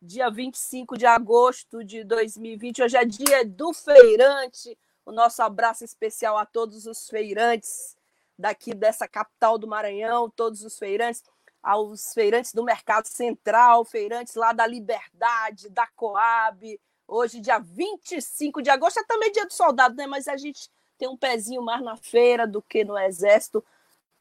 dia 0.00 0.30
25 0.30 0.96
de 0.96 1.06
agosto 1.06 1.82
de 1.82 2.04
2020. 2.04 2.82
Hoje 2.82 2.96
é 2.96 3.04
dia 3.04 3.44
do 3.44 3.72
feirante. 3.72 4.78
O 5.04 5.10
nosso 5.12 5.42
abraço 5.42 5.84
especial 5.84 6.38
a 6.38 6.46
todos 6.46 6.86
os 6.86 7.08
feirantes 7.08 7.96
daqui 8.38 8.72
dessa 8.72 9.08
capital 9.08 9.58
do 9.58 9.66
Maranhão, 9.66 10.30
todos 10.30 10.62
os 10.62 10.78
feirantes, 10.78 11.24
aos 11.60 12.14
feirantes 12.14 12.52
do 12.52 12.62
Mercado 12.62 13.06
Central, 13.06 13.84
feirantes 13.84 14.36
lá 14.36 14.52
da 14.52 14.64
Liberdade, 14.64 15.68
da 15.68 15.88
Coab. 15.88 16.80
Hoje, 17.06 17.40
dia 17.40 17.58
25 17.58 18.62
de 18.62 18.70
agosto, 18.70 19.00
é 19.00 19.04
também 19.04 19.32
dia 19.32 19.46
do 19.46 19.52
soldado, 19.52 19.96
né? 19.96 20.06
Mas 20.06 20.28
a 20.28 20.36
gente 20.36 20.70
tem 20.96 21.08
um 21.08 21.16
pezinho 21.16 21.62
mais 21.62 21.82
na 21.82 21.96
feira 21.96 22.46
do 22.46 22.62
que 22.62 22.84
no 22.84 22.96
exército, 22.96 23.64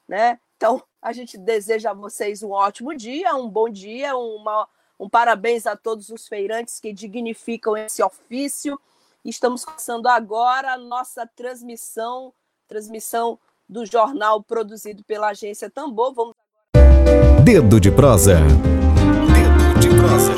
né? 0.08 0.40
Então, 0.56 0.82
a 1.00 1.14
gente 1.14 1.38
deseja 1.38 1.92
a 1.92 1.94
vocês 1.94 2.42
um 2.42 2.50
ótimo 2.50 2.96
dia, 2.96 3.36
um 3.36 3.48
bom 3.48 3.70
dia, 3.70 4.18
uma 4.18 4.68
um 5.00 5.08
parabéns 5.08 5.68
a 5.68 5.76
todos 5.76 6.10
os 6.10 6.28
feirantes 6.28 6.80
que 6.80 6.92
dignificam 6.92 7.78
esse 7.78 8.02
ofício. 8.02 8.80
Estamos 9.24 9.64
começando 9.64 10.08
agora 10.08 10.74
a 10.74 10.78
nossa 10.78 11.28
transmissão, 11.28 12.34
transmissão 12.68 13.40
do 13.70 13.86
jornal 13.86 14.42
produzido 14.42 15.04
pela 15.04 15.30
agência 15.30 15.70
Tambor. 15.70 16.14
Vamos 16.14 16.36
Dedo 17.44 17.80
de 17.80 17.92
prosa. 17.92 18.36
Dedo 18.36 19.80
de 19.80 19.90
prosa. 19.90 20.34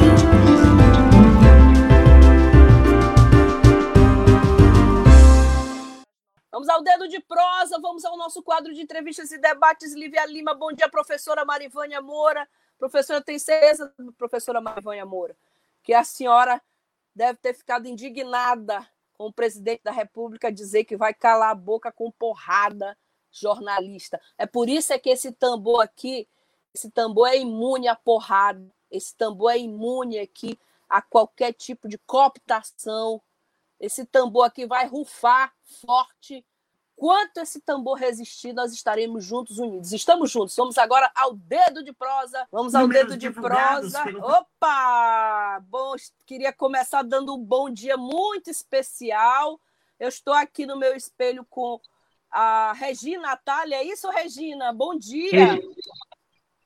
Vamos 6.52 6.68
ao 6.68 6.84
dedo 6.84 7.08
de 7.08 7.22
prosa, 7.22 7.80
vamos 7.80 8.04
ao 8.04 8.18
nosso 8.18 8.44
quadro 8.44 8.74
de 8.74 8.82
entrevistas 8.82 9.32
e 9.32 9.38
debates. 9.38 9.94
Lívia 9.94 10.26
Lima, 10.26 10.54
bom 10.54 10.74
dia, 10.74 10.90
professora 10.90 11.46
Marivânia 11.46 12.02
Moura. 12.02 12.46
Professora, 12.80 13.22
tem 13.22 13.38
certeza, 13.38 13.94
professora 14.18 14.62
Marivânia 14.62 15.06
Moura, 15.06 15.36
que 15.84 15.94
a 15.94 16.04
senhora 16.04 16.62
deve 17.14 17.38
ter 17.40 17.54
ficado 17.54 17.88
indignada 17.88 18.88
com 19.14 19.26
o 19.26 19.34
presidente 19.34 19.84
da 19.84 19.92
República 19.92 20.50
dizer 20.50 20.86
que 20.86 20.96
vai 20.96 21.14
calar 21.14 21.50
a 21.50 21.56
boca 21.56 21.92
com 21.92 22.10
porrada 22.10 22.98
jornalista. 23.30 24.20
É 24.38 24.46
por 24.46 24.70
isso 24.70 24.94
é 24.94 24.98
que 24.98 25.10
esse 25.10 25.34
tambor 25.34 25.84
aqui, 25.84 26.26
esse 26.74 26.90
tambor 26.90 27.28
é 27.28 27.38
imune 27.38 27.90
à 27.90 27.98
porrada, 27.98 28.74
esse 28.90 29.14
tambor 29.14 29.52
é 29.52 29.58
imune 29.58 30.18
aqui 30.18 30.58
a 30.88 31.02
qualquer 31.02 31.52
tipo 31.52 31.90
de 31.90 31.98
cooptação. 31.98 33.22
Esse 33.78 34.06
tambor 34.06 34.46
aqui 34.46 34.66
vai 34.66 34.88
rufar 34.88 35.54
forte 35.82 36.46
Enquanto 37.00 37.38
esse 37.38 37.62
tambor 37.62 37.98
resistir, 37.98 38.52
nós 38.52 38.74
estaremos 38.74 39.24
juntos, 39.24 39.58
unidos. 39.58 39.94
Estamos 39.94 40.30
juntos. 40.30 40.54
Vamos 40.58 40.78
agora 40.78 41.10
ao 41.16 41.34
dedo 41.34 41.82
de 41.82 41.94
prosa. 41.94 42.46
Vamos 42.52 42.76
ao 42.76 42.82
Números 42.82 43.08
dedo 43.08 43.18
de 43.18 43.32
prosa. 43.32 44.04
Pelo... 44.04 44.20
Opa! 44.22 45.64
Bom, 45.70 45.96
queria 46.26 46.52
começar 46.52 47.02
dando 47.04 47.34
um 47.34 47.38
bom 47.42 47.70
dia 47.70 47.96
muito 47.96 48.50
especial. 48.50 49.58
Eu 49.98 50.10
estou 50.10 50.34
aqui 50.34 50.66
no 50.66 50.78
meu 50.78 50.94
espelho 50.94 51.46
com 51.50 51.80
a 52.30 52.74
Regina 52.74 53.30
Natália. 53.30 53.78
É 53.78 53.84
isso, 53.86 54.10
Regina? 54.10 54.74
Bom 54.74 54.94
dia. 54.94 55.58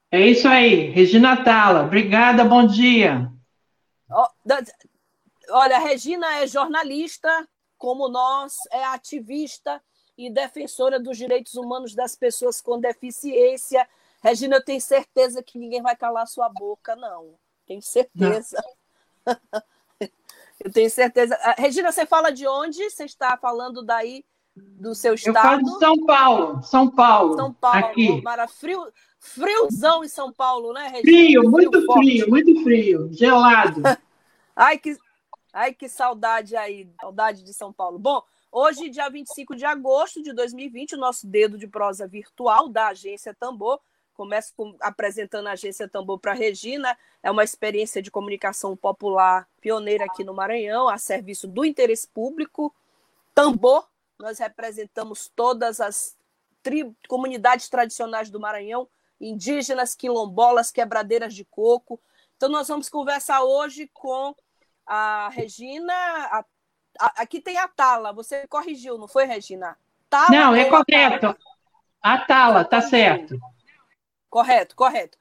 É 0.10 0.20
isso 0.20 0.48
aí, 0.48 0.90
Regina 0.90 1.44
Tala. 1.44 1.84
Obrigada, 1.84 2.44
bom 2.44 2.66
dia. 2.66 3.32
Olha, 5.52 5.76
a 5.78 5.80
Regina 5.80 6.40
é 6.40 6.48
jornalista, 6.48 7.48
como 7.78 8.10
nós, 8.10 8.56
é 8.72 8.84
ativista 8.84 9.80
e 10.18 10.30
defensora 10.30 11.00
dos 11.00 11.18
direitos 11.18 11.56
humanos 11.56 11.96
das 11.96 12.16
pessoas 12.16 12.62
com 12.62 12.80
deficiência. 12.80 13.88
Regina, 14.22 14.58
eu 14.58 14.64
tenho 14.64 14.82
certeza 14.82 15.44
que 15.44 15.58
ninguém 15.58 15.82
vai 15.82 15.96
calar 15.96 16.28
sua 16.28 16.50
boca, 16.50 16.96
não. 16.96 17.36
Tenho 17.66 17.82
certeza. 17.82 18.64
Não. 19.26 19.62
eu 20.60 20.72
tenho 20.72 20.90
certeza. 20.90 21.38
Ah, 21.42 21.56
Regina, 21.58 21.92
você 21.92 22.06
fala 22.06 22.32
de 22.32 22.48
onde? 22.48 22.90
Você 22.90 23.06
está 23.06 23.38
falando 23.38 23.84
daí 23.84 24.24
do 24.56 24.94
seu 24.94 25.16
estado? 25.16 25.38
Eu 25.38 25.42
falo 25.42 25.64
de 25.64 25.80
São 25.80 26.06
Paulo. 26.06 26.64
São 26.64 26.92
Paulo. 26.92 27.36
São 27.36 27.54
Paulo. 27.54 27.78
Aqui. 27.80 28.22
Mara, 28.22 28.48
frio, 28.48 28.86
friozão 29.20 30.04
em 30.04 30.10
São 30.10 30.32
Paulo, 30.32 30.74
né, 30.74 30.84
Regina? 30.88 31.02
Frio, 31.02 31.42
frio 31.42 31.52
muito 31.52 31.86
forte. 31.86 32.06
frio, 32.06 32.30
muito 32.30 32.64
frio. 32.64 33.10
Gelado. 33.12 33.82
ai, 34.56 34.78
que, 34.78 34.98
ai, 35.52 35.74
que 35.74 35.90
saudade 35.90 36.56
aí. 36.56 36.90
Saudade 37.02 37.44
de 37.44 37.54
São 37.54 37.74
Paulo. 37.74 37.98
Bom, 37.98 38.22
Hoje, 38.56 38.88
dia 38.88 39.10
25 39.10 39.56
de 39.56 39.66
agosto 39.66 40.22
de 40.22 40.32
2020, 40.32 40.94
o 40.94 41.00
nosso 41.00 41.26
dedo 41.26 41.58
de 41.58 41.68
prosa 41.68 42.06
virtual 42.06 42.70
da 42.70 42.90
Agência 42.90 43.34
Tambor. 43.34 43.80
Começo 44.14 44.54
com, 44.56 44.76
apresentando 44.80 45.48
a 45.48 45.54
Agência 45.54 45.88
Tambor 45.88 46.20
para 46.20 46.34
Regina. 46.34 46.96
É 47.24 47.32
uma 47.32 47.44
experiência 47.44 48.00
de 48.00 48.12
comunicação 48.12 48.78
popular 48.78 49.50
pioneira 49.60 50.06
aqui 50.06 50.24
no 50.24 50.36
Maranhão, 50.36 50.88
a 50.88 51.00
serviço 51.00 51.48
do 51.48 51.66
interesse 51.66 52.08
público. 52.08 52.72
Tambor, 53.34 53.90
nós 54.20 54.38
representamos 54.38 55.32
todas 55.36 55.82
as 55.82 56.16
tri... 56.62 56.96
comunidades 57.08 57.68
tradicionais 57.70 58.30
do 58.30 58.40
Maranhão, 58.40 58.88
indígenas, 59.20 59.96
quilombolas, 59.96 60.70
quebradeiras 60.70 61.34
de 61.34 61.44
coco. 61.44 62.00
Então, 62.38 62.50
nós 62.50 62.68
vamos 62.68 62.88
conversar 62.88 63.42
hoje 63.42 63.90
com 63.92 64.36
a 64.86 65.30
Regina, 65.30 65.92
a 66.26 66.46
Aqui 67.00 67.42
tem 67.42 67.58
a 67.58 67.68
Tala, 67.68 68.14
você 68.14 68.48
corrigiu, 68.48 68.98
não 68.98 69.08
foi, 69.08 69.26
Regina? 69.26 69.78
Tala 70.10 70.30
não, 70.30 70.56
é 70.56 70.66
correto. 70.66 71.36
A 72.02 72.18
Tala, 72.20 72.64
tá 72.64 72.82
certo. 72.82 73.40
Correto, 74.30 74.76
correto. 74.76 75.18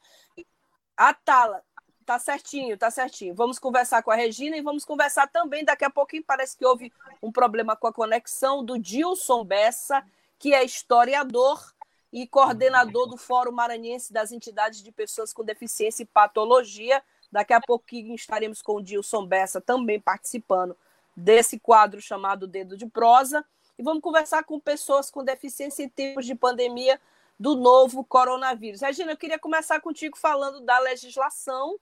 A 0.97 1.15
Tala, 1.15 1.63
tá 2.05 2.19
certinho, 2.19 2.77
tá 2.77 2.91
certinho. 2.91 3.35
Vamos 3.35 3.59
conversar 3.59 4.03
com 4.03 4.11
a 4.11 4.15
Regina 4.15 4.57
e 4.57 4.61
vamos 4.61 4.85
conversar 4.85 5.29
também. 5.29 5.65
Daqui 5.65 5.85
a 5.85 5.91
pouquinho 5.91 6.25
parece 6.25 6.57
que 6.57 6.67
houve 6.67 6.93
um 7.23 7.33
problema 7.33 7.75
com 7.75 7.87
a 7.87 7.93
conexão 7.93 8.65
do 8.65 8.79
Dilson 8.79 9.45
Bessa, 9.45 10.05
que 10.39 10.53
é 10.55 10.63
historiador 10.63 11.73
e 12.13 12.27
coordenador 12.27 13.07
do 13.07 13.17
Fórum 13.17 13.53
Maranhense 13.53 14.13
das 14.13 14.33
Entidades 14.33 14.83
de 14.83 14.93
Pessoas 14.93 15.33
com 15.33 15.43
Deficiência 15.43 16.03
e 16.03 16.07
Patologia. 16.07 17.03
Daqui 17.31 17.55
a 17.55 17.61
pouquinho 17.61 18.15
estaremos 18.15 18.61
com 18.61 18.77
o 18.77 18.83
Dilson 18.83 19.25
Bessa 19.25 19.61
também 19.61 19.99
participando 19.99 20.77
desse 21.17 21.59
quadro 21.59 22.01
chamado 22.01 22.47
Dedo 22.47 22.77
de 22.77 22.87
Prosa 22.87 23.45
e 23.79 23.83
vamos 23.83 24.03
conversar 24.03 24.45
com 24.45 24.59
pessoas 24.61 25.11
com 25.11 25.25
deficiência 25.25 25.83
em 25.83 25.89
tempos 25.89 26.27
de 26.27 26.35
pandemia 26.35 27.01
do 27.39 27.57
novo 27.57 28.05
coronavírus. 28.05 28.81
Regina, 28.81 29.13
eu 29.13 29.17
queria 29.17 29.39
começar 29.39 29.81
contigo 29.81 30.17
falando 30.17 30.61
da 30.61 30.79
legislação, 30.79 31.79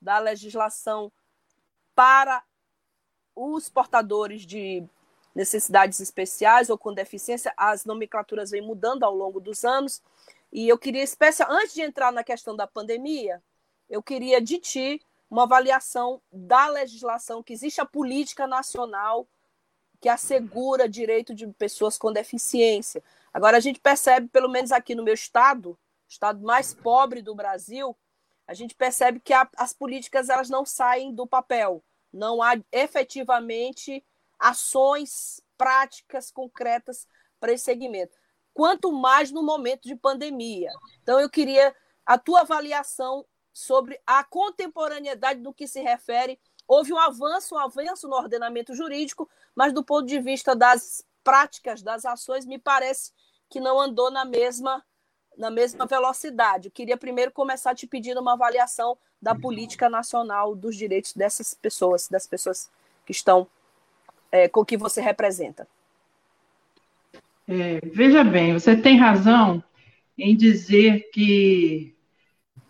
da 0.00 0.18
legislação 0.18 1.12
para 1.94 2.42
os 3.34 3.68
portadores 3.68 4.42
de 4.46 4.84
necessidades 5.34 6.00
especiais 6.00 6.70
ou 6.70 6.78
com 6.78 6.92
deficiência. 6.92 7.52
As 7.56 7.84
nomenclaturas 7.84 8.50
vêm 8.50 8.62
mudando 8.62 9.04
ao 9.04 9.14
longo 9.14 9.40
dos 9.40 9.64
anos. 9.64 10.02
E 10.52 10.68
eu 10.68 10.78
queria, 10.78 11.02
especial, 11.02 11.50
antes 11.50 11.74
de 11.74 11.82
entrar 11.82 12.10
na 12.10 12.24
questão 12.24 12.56
da 12.56 12.66
pandemia, 12.66 13.42
eu 13.88 14.02
queria 14.02 14.40
de 14.40 14.58
ti 14.58 15.02
uma 15.30 15.44
avaliação 15.44 16.22
da 16.32 16.68
legislação, 16.68 17.42
que 17.42 17.52
existe 17.52 17.80
a 17.80 17.86
política 17.86 18.46
nacional 18.46 19.28
que 20.00 20.08
assegura 20.08 20.88
direito 20.88 21.34
de 21.34 21.46
pessoas 21.48 21.98
com 21.98 22.12
deficiência. 22.12 23.02
Agora, 23.32 23.56
a 23.56 23.60
gente 23.60 23.80
percebe, 23.80 24.28
pelo 24.28 24.48
menos 24.48 24.72
aqui 24.72 24.94
no 24.94 25.02
meu 25.02 25.14
estado, 25.14 25.78
estado 26.08 26.40
mais 26.40 26.72
pobre 26.72 27.20
do 27.20 27.34
Brasil, 27.34 27.96
a 28.46 28.54
gente 28.54 28.74
percebe 28.74 29.20
que 29.20 29.32
a, 29.32 29.48
as 29.56 29.72
políticas 29.72 30.28
elas 30.28 30.48
não 30.48 30.64
saem 30.64 31.12
do 31.12 31.26
papel. 31.26 31.84
Não 32.12 32.42
há 32.42 32.54
efetivamente 32.72 34.04
ações 34.38 35.42
práticas, 35.58 36.30
concretas 36.30 37.06
para 37.38 37.52
esse 37.52 37.64
segmento. 37.64 38.16
Quanto 38.54 38.90
mais 38.92 39.30
no 39.30 39.42
momento 39.42 39.82
de 39.82 39.94
pandemia. 39.94 40.70
Então, 41.02 41.20
eu 41.20 41.28
queria 41.28 41.74
a 42.06 42.16
tua 42.16 42.40
avaliação 42.40 43.26
sobre 43.58 44.00
a 44.06 44.22
contemporaneidade 44.22 45.40
do 45.40 45.52
que 45.52 45.66
se 45.66 45.80
refere. 45.80 46.38
Houve 46.66 46.92
um 46.92 46.98
avanço, 46.98 47.56
um 47.56 47.58
avanço 47.58 48.06
no 48.06 48.14
ordenamento 48.14 48.72
jurídico, 48.72 49.28
mas 49.52 49.72
do 49.72 49.82
ponto 49.82 50.06
de 50.06 50.20
vista 50.20 50.54
das 50.54 51.04
práticas, 51.24 51.82
das 51.82 52.04
ações, 52.04 52.46
me 52.46 52.56
parece 52.56 53.10
que 53.50 53.58
não 53.58 53.80
andou 53.80 54.12
na 54.12 54.24
mesma 54.24 54.84
na 55.36 55.50
mesma 55.50 55.86
velocidade. 55.86 56.66
Eu 56.66 56.72
queria 56.72 56.96
primeiro 56.96 57.30
começar 57.30 57.74
te 57.74 57.86
pedindo 57.86 58.20
uma 58.20 58.32
avaliação 58.32 58.98
da 59.22 59.34
política 59.34 59.88
nacional 59.88 60.54
dos 60.54 60.76
direitos 60.76 61.12
dessas 61.12 61.54
pessoas, 61.54 62.08
das 62.08 62.26
pessoas 62.26 62.68
que 63.06 63.12
estão 63.12 63.46
é, 64.32 64.48
com 64.48 64.64
que 64.64 64.76
você 64.76 65.00
representa. 65.00 65.66
É, 67.48 67.80
veja 67.84 68.24
bem, 68.24 68.52
você 68.52 68.76
tem 68.76 68.96
razão 68.96 69.62
em 70.16 70.36
dizer 70.36 71.08
que 71.12 71.94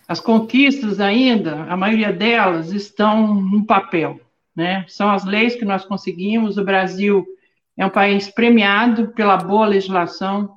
as 0.08 0.20
conquistas 0.20 1.00
ainda, 1.00 1.64
a 1.64 1.76
maioria 1.76 2.10
delas, 2.10 2.72
estão 2.72 3.34
no 3.34 3.66
papel. 3.66 4.18
Né? 4.56 4.86
São 4.88 5.10
as 5.10 5.26
leis 5.26 5.54
que 5.54 5.66
nós 5.66 5.84
conseguimos. 5.84 6.56
O 6.56 6.64
Brasil 6.64 7.26
é 7.76 7.84
um 7.84 7.90
país 7.90 8.26
premiado 8.28 9.08
pela 9.08 9.36
boa 9.36 9.66
legislação. 9.66 10.54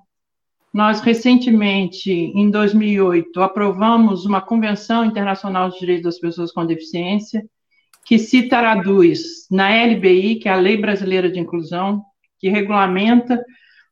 Nós, 0.73 1.01
recentemente, 1.01 2.09
em 2.09 2.49
2008, 2.49 3.41
aprovamos 3.41 4.25
uma 4.25 4.39
Convenção 4.39 5.03
Internacional 5.03 5.67
dos 5.67 5.77
Direitos 5.77 6.05
das 6.05 6.19
Pessoas 6.19 6.53
com 6.53 6.65
Deficiência, 6.65 7.45
que 8.05 8.17
se 8.17 8.47
traduz 8.47 9.47
na 9.51 9.69
LBI, 9.69 10.35
que 10.35 10.47
é 10.47 10.53
a 10.53 10.55
Lei 10.55 10.77
Brasileira 10.77 11.29
de 11.29 11.41
Inclusão, 11.41 12.01
que 12.39 12.47
regulamenta 12.47 13.43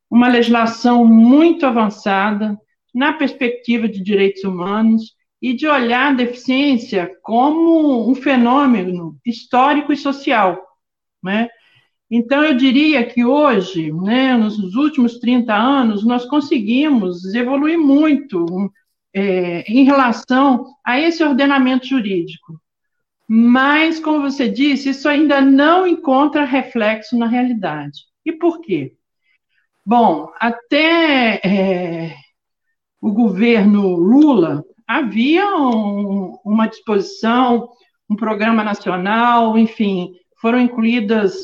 uma 0.10 0.30
legislação 0.30 1.04
muito 1.04 1.66
avançada 1.66 2.58
na 2.96 3.12
perspectiva 3.12 3.90
de 3.90 4.02
direitos 4.02 4.46
humanos 4.46 5.19
e 5.42 5.54
de 5.54 5.68
olhar 5.68 6.12
a 6.12 6.16
deficiência 6.16 7.12
como 7.22 8.10
um 8.10 8.16
fenômeno 8.16 9.18
histórico 9.26 9.94
e 9.94 9.98
social, 9.98 10.62
né? 11.24 11.50
Então, 12.12 12.44
eu 12.44 12.56
diria 12.56 13.06
que 13.06 13.24
hoje, 13.24 13.92
né, 13.94 14.36
nos 14.36 14.76
últimos 14.76 15.20
30 15.20 15.54
anos, 15.54 16.04
nós 16.04 16.26
conseguimos 16.26 17.24
evoluir 17.36 17.78
muito 17.78 18.72
é, 19.14 19.62
em 19.72 19.84
relação 19.84 20.66
a 20.84 21.00
esse 21.00 21.24
ordenamento 21.24 21.86
jurídico. 21.86 22.60
Mas, 23.28 24.00
como 24.00 24.22
você 24.22 24.50
disse, 24.50 24.90
isso 24.90 25.08
ainda 25.08 25.40
não 25.40 25.86
encontra 25.86 26.46
reflexo 26.46 27.16
na 27.16 27.28
realidade. 27.28 28.00
E 28.26 28.32
por 28.32 28.60
quê? 28.60 28.96
Bom, 29.86 30.32
até 30.40 31.36
é, 31.44 32.16
o 33.00 33.12
governo 33.12 33.96
Lula 33.96 34.64
havia 34.90 35.46
um, 35.56 36.36
uma 36.44 36.66
disposição, 36.66 37.70
um 38.10 38.16
programa 38.16 38.64
nacional, 38.64 39.56
enfim, 39.56 40.16
foram 40.42 40.60
incluídas 40.60 41.36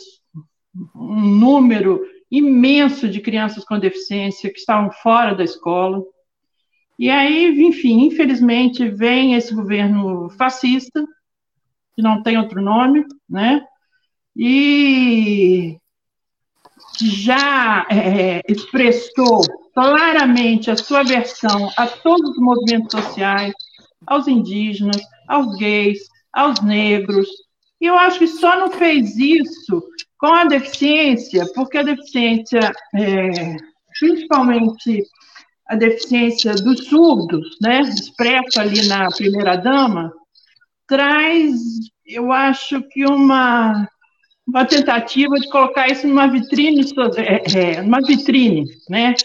um 0.96 1.22
número 1.22 2.02
imenso 2.32 3.08
de 3.08 3.22
crianças 3.22 3.64
com 3.64 3.78
deficiência 3.78 4.52
que 4.52 4.58
estavam 4.58 4.90
fora 4.90 5.36
da 5.36 5.44
escola. 5.44 6.02
E 6.98 7.08
aí, 7.08 7.52
enfim, 7.62 8.08
infelizmente, 8.08 8.90
vem 8.90 9.36
esse 9.36 9.54
governo 9.54 10.28
fascista, 10.32 11.06
que 11.94 12.02
não 12.02 12.24
tem 12.24 12.40
outro 12.40 12.60
nome, 12.64 13.06
né? 13.30 13.64
E 14.36 15.78
já 17.02 17.86
é, 17.92 18.42
expressou 18.48 19.42
claramente 19.74 20.72
a 20.72 20.78
sua 20.78 21.02
aversão 21.02 21.70
a 21.78 21.88
todos 21.88 22.32
os 22.32 22.38
movimentos 22.38 22.92
sociais, 22.92 23.54
aos 24.08 24.28
indígenas, 24.28 25.02
aos 25.28 25.56
gays, 25.58 26.00
aos 26.32 26.62
negros. 26.62 27.28
E 27.82 27.86
eu 27.86 27.98
acho 27.98 28.20
que 28.20 28.28
só 28.28 28.58
não 28.58 28.72
fez 28.72 29.18
isso 29.18 29.84
com 30.18 30.28
a 30.28 30.46
deficiência, 30.46 31.46
porque 31.54 31.78
a 31.78 31.84
deficiência, 31.84 32.72
é, 32.96 33.58
principalmente 34.00 35.04
a 35.68 35.76
deficiência 35.76 36.54
dos 36.56 36.86
surdos, 36.88 37.58
né, 37.62 37.82
expresso 37.82 38.60
ali 38.60 38.88
na 38.88 39.10
primeira 39.10 39.56
dama, 39.56 40.14
traz, 40.88 41.56
eu 42.06 42.32
acho 42.32 42.82
que 42.90 43.06
uma 43.06 43.88
uma 44.48 44.66
tentativa 44.66 45.36
de 45.36 45.50
colocar 45.50 45.88
isso 45.88 46.08
numa 46.08 46.28
vitrine, 46.28 46.82
é, 47.18 47.60
é, 47.60 47.82
numa 47.82 48.02
vitrine, 48.02 48.66
né, 48.90 49.16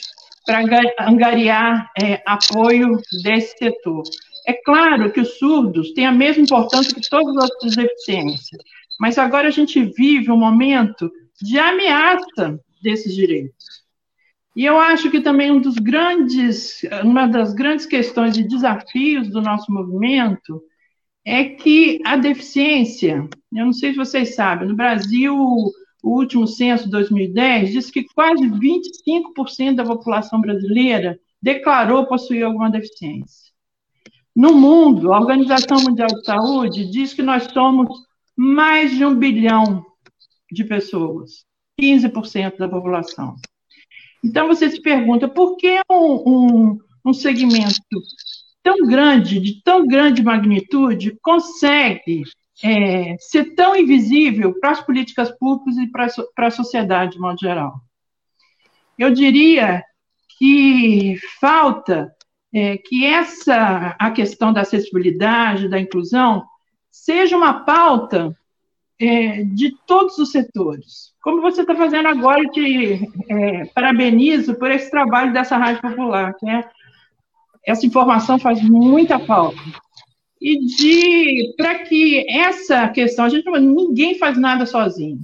para 0.46 0.61
angariar 1.00 1.90
é, 2.02 2.22
apoio 2.26 2.99
desse 3.22 3.58
setor. 3.58 4.02
É 4.46 4.55
claro 4.64 5.12
que 5.12 5.20
os 5.20 5.38
surdos 5.38 5.93
têm 5.93 6.06
a 6.06 6.12
mesma 6.12 6.43
importância 6.43 6.94
que 6.94 7.08
todas 7.08 7.37
as 7.37 7.50
outras 7.50 7.76
deficiências, 7.76 8.62
mas 8.99 9.19
agora 9.19 9.49
a 9.49 9.52
gente 9.52 9.82
vive 9.96 10.31
um 10.31 10.38
momento 10.38 11.11
de 11.40 11.58
ameaça 11.58 12.58
desses 12.82 13.14
direitos. 13.14 13.81
E 14.56 14.64
eu 14.64 14.78
acho 14.78 15.11
que 15.11 15.20
também 15.20 15.50
um 15.52 15.61
dos 15.61 15.76
grandes, 15.76 16.81
uma 17.05 17.26
das 17.26 17.55
grandes 17.55 17.87
questões 17.87 18.37
e 18.37 18.43
desafios 18.43 19.28
do 19.28 19.40
nosso 19.40 19.70
movimento 19.70 20.61
é 21.25 21.44
que 21.44 22.00
a 22.05 22.17
deficiência, 22.17 23.28
eu 23.52 23.67
não 23.67 23.72
sei 23.72 23.93
se 23.93 23.96
vocês 23.96 24.34
sabem, 24.34 24.69
no 24.69 24.76
Brasil, 24.76 25.34
o 26.02 26.19
último 26.19 26.46
censo 26.46 26.84
de 26.84 26.90
2010 26.90 27.72
diz 27.72 27.90
que 27.90 28.05
quase 28.14 28.43
25% 28.49 29.75
da 29.75 29.84
população 29.84 30.40
brasileira 30.40 31.19
declarou 31.43 32.06
possuir 32.06 32.44
alguma 32.44 32.70
deficiência. 32.70 33.50
No 34.34 34.55
mundo, 34.55 35.12
a 35.12 35.19
Organização 35.19 35.82
Mundial 35.82 36.08
de 36.08 36.25
Saúde 36.25 36.90
diz 36.90 37.12
que 37.12 37.23
nós 37.23 37.44
somos 37.52 37.88
mais 38.37 38.96
de 38.96 39.05
um 39.05 39.14
bilhão 39.14 39.84
de 40.50 40.64
pessoas, 40.64 41.44
15% 41.81 42.56
da 42.56 42.69
população. 42.69 43.37
Então, 44.25 44.46
você 44.46 44.70
se 44.70 44.81
pergunta, 44.81 45.28
por 45.28 45.56
que 45.56 45.81
um, 45.90 46.23
um, 46.26 46.78
um 47.05 47.12
segmento 47.12 48.00
tão 48.62 48.86
grande, 48.86 49.40
de 49.40 49.62
tão 49.62 49.86
grande 49.86 50.22
magnitude, 50.22 51.18
consegue 51.22 52.22
é, 52.62 53.16
ser 53.18 53.54
tão 53.54 53.74
invisível 53.74 54.58
para 54.60 54.70
as 54.70 54.80
políticas 54.80 55.30
públicas 55.30 55.76
e 55.78 55.86
para, 55.86 56.46
a 56.46 56.50
sociedade, 56.50 57.12
de 57.12 57.18
modo 57.18 57.38
geral. 57.38 57.80
Eu 58.98 59.10
diria 59.12 59.82
que 60.38 61.16
falta 61.40 62.14
é, 62.52 62.76
que 62.76 63.06
essa 63.06 63.96
a 63.98 64.10
questão 64.10 64.52
da 64.52 64.62
acessibilidade, 64.62 65.68
da 65.68 65.80
inclusão, 65.80 66.44
seja 66.90 67.36
uma 67.36 67.64
pauta 67.64 68.36
é, 68.98 69.44
de 69.44 69.74
todos 69.86 70.18
os 70.18 70.30
setores. 70.30 71.14
Como 71.22 71.40
você 71.40 71.62
está 71.62 71.74
fazendo 71.74 72.08
agora, 72.08 72.42
eu 72.42 72.50
te 72.50 73.08
é, 73.30 73.64
parabenizo 73.66 74.54
por 74.56 74.70
esse 74.70 74.90
trabalho 74.90 75.32
dessa 75.32 75.56
Rádio 75.56 75.80
Popular, 75.80 76.34
que 76.34 76.48
é 76.48 76.68
essa 77.66 77.86
informação 77.86 78.38
faz 78.38 78.62
muita 78.62 79.18
falta. 79.18 79.58
E 80.40 80.64
de 80.64 81.54
para 81.56 81.80
que 81.80 82.26
essa 82.28 82.88
questão, 82.88 83.24
a 83.24 83.28
gente 83.28 83.48
ninguém 83.60 84.18
faz 84.18 84.38
nada 84.38 84.64
sozinho. 84.64 85.20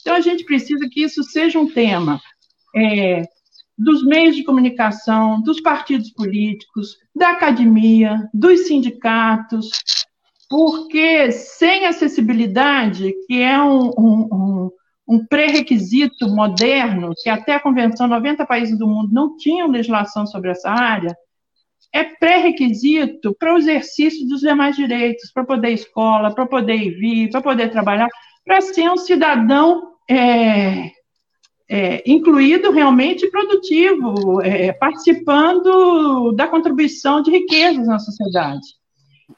Então 0.00 0.14
a 0.14 0.20
gente 0.20 0.44
precisa 0.44 0.88
que 0.88 1.02
isso 1.02 1.22
seja 1.24 1.58
um 1.58 1.68
tema 1.68 2.20
é, 2.74 3.24
dos 3.76 4.04
meios 4.04 4.36
de 4.36 4.44
comunicação, 4.44 5.42
dos 5.42 5.60
partidos 5.60 6.10
políticos, 6.10 6.96
da 7.14 7.30
academia, 7.30 8.28
dos 8.32 8.66
sindicatos, 8.66 9.70
porque 10.48 11.32
sem 11.32 11.86
acessibilidade, 11.86 13.14
que 13.26 13.40
é 13.40 13.60
um, 13.62 13.90
um, 13.96 14.28
um, 14.32 14.70
um 15.08 15.26
pré-requisito 15.26 16.28
moderno, 16.28 17.12
que 17.22 17.28
até 17.28 17.54
a 17.54 17.60
Convenção 17.60 18.06
90 18.06 18.44
países 18.44 18.78
do 18.78 18.86
mundo 18.86 19.12
não 19.12 19.36
tinham 19.36 19.68
legislação 19.68 20.26
sobre 20.26 20.50
essa 20.50 20.70
área, 20.70 21.16
é 21.92 22.04
pré-requisito 22.04 23.34
para 23.38 23.54
o 23.54 23.58
exercício 23.58 24.26
dos 24.28 24.40
demais 24.40 24.76
direitos, 24.76 25.32
para 25.32 25.44
poder 25.44 25.70
escola, 25.70 26.34
para 26.34 26.46
poder 26.46 26.76
ir 26.76 26.90
vir, 26.90 27.30
para 27.30 27.40
poder 27.40 27.70
trabalhar, 27.70 28.08
para 28.44 28.60
ser 28.60 28.88
um 28.90 28.96
cidadão 28.96 29.90
é, 30.08 30.90
é, 31.68 32.02
incluído 32.06 32.70
realmente 32.70 33.28
produtivo, 33.30 34.40
é, 34.42 34.72
participando 34.72 36.32
da 36.32 36.46
contribuição 36.46 37.22
de 37.22 37.30
riquezas 37.30 37.86
na 37.86 37.98
sociedade. 37.98 38.66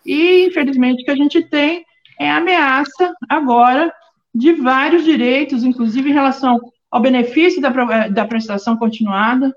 E, 0.05 0.47
infelizmente, 0.47 1.03
o 1.03 1.05
que 1.05 1.11
a 1.11 1.17
gente 1.17 1.43
tem 1.43 1.85
é 2.19 2.31
a 2.31 2.37
ameaça 2.37 3.13
agora 3.29 3.93
de 4.35 4.53
vários 4.53 5.05
direitos, 5.05 5.65
inclusive 5.65 6.09
em 6.09 6.15
relação 6.15 6.59
ao 6.91 7.01
benefício 7.01 7.61
da, 7.61 8.09
da 8.09 8.25
prestação 8.25 8.77
continuada, 8.77 9.55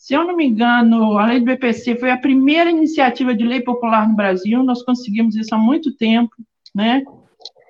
se 0.00 0.14
eu 0.14 0.26
não 0.26 0.34
me 0.34 0.46
engano, 0.46 1.18
a 1.18 1.26
lei 1.26 1.40
do 1.40 1.44
BPC 1.44 1.96
foi 1.96 2.10
a 2.10 2.16
primeira 2.16 2.70
iniciativa 2.70 3.34
de 3.34 3.44
lei 3.44 3.60
popular 3.60 4.08
no 4.08 4.16
Brasil, 4.16 4.62
nós 4.62 4.82
conseguimos 4.82 5.36
isso 5.36 5.54
há 5.54 5.58
muito 5.58 5.94
tempo, 5.94 6.34
né? 6.74 7.02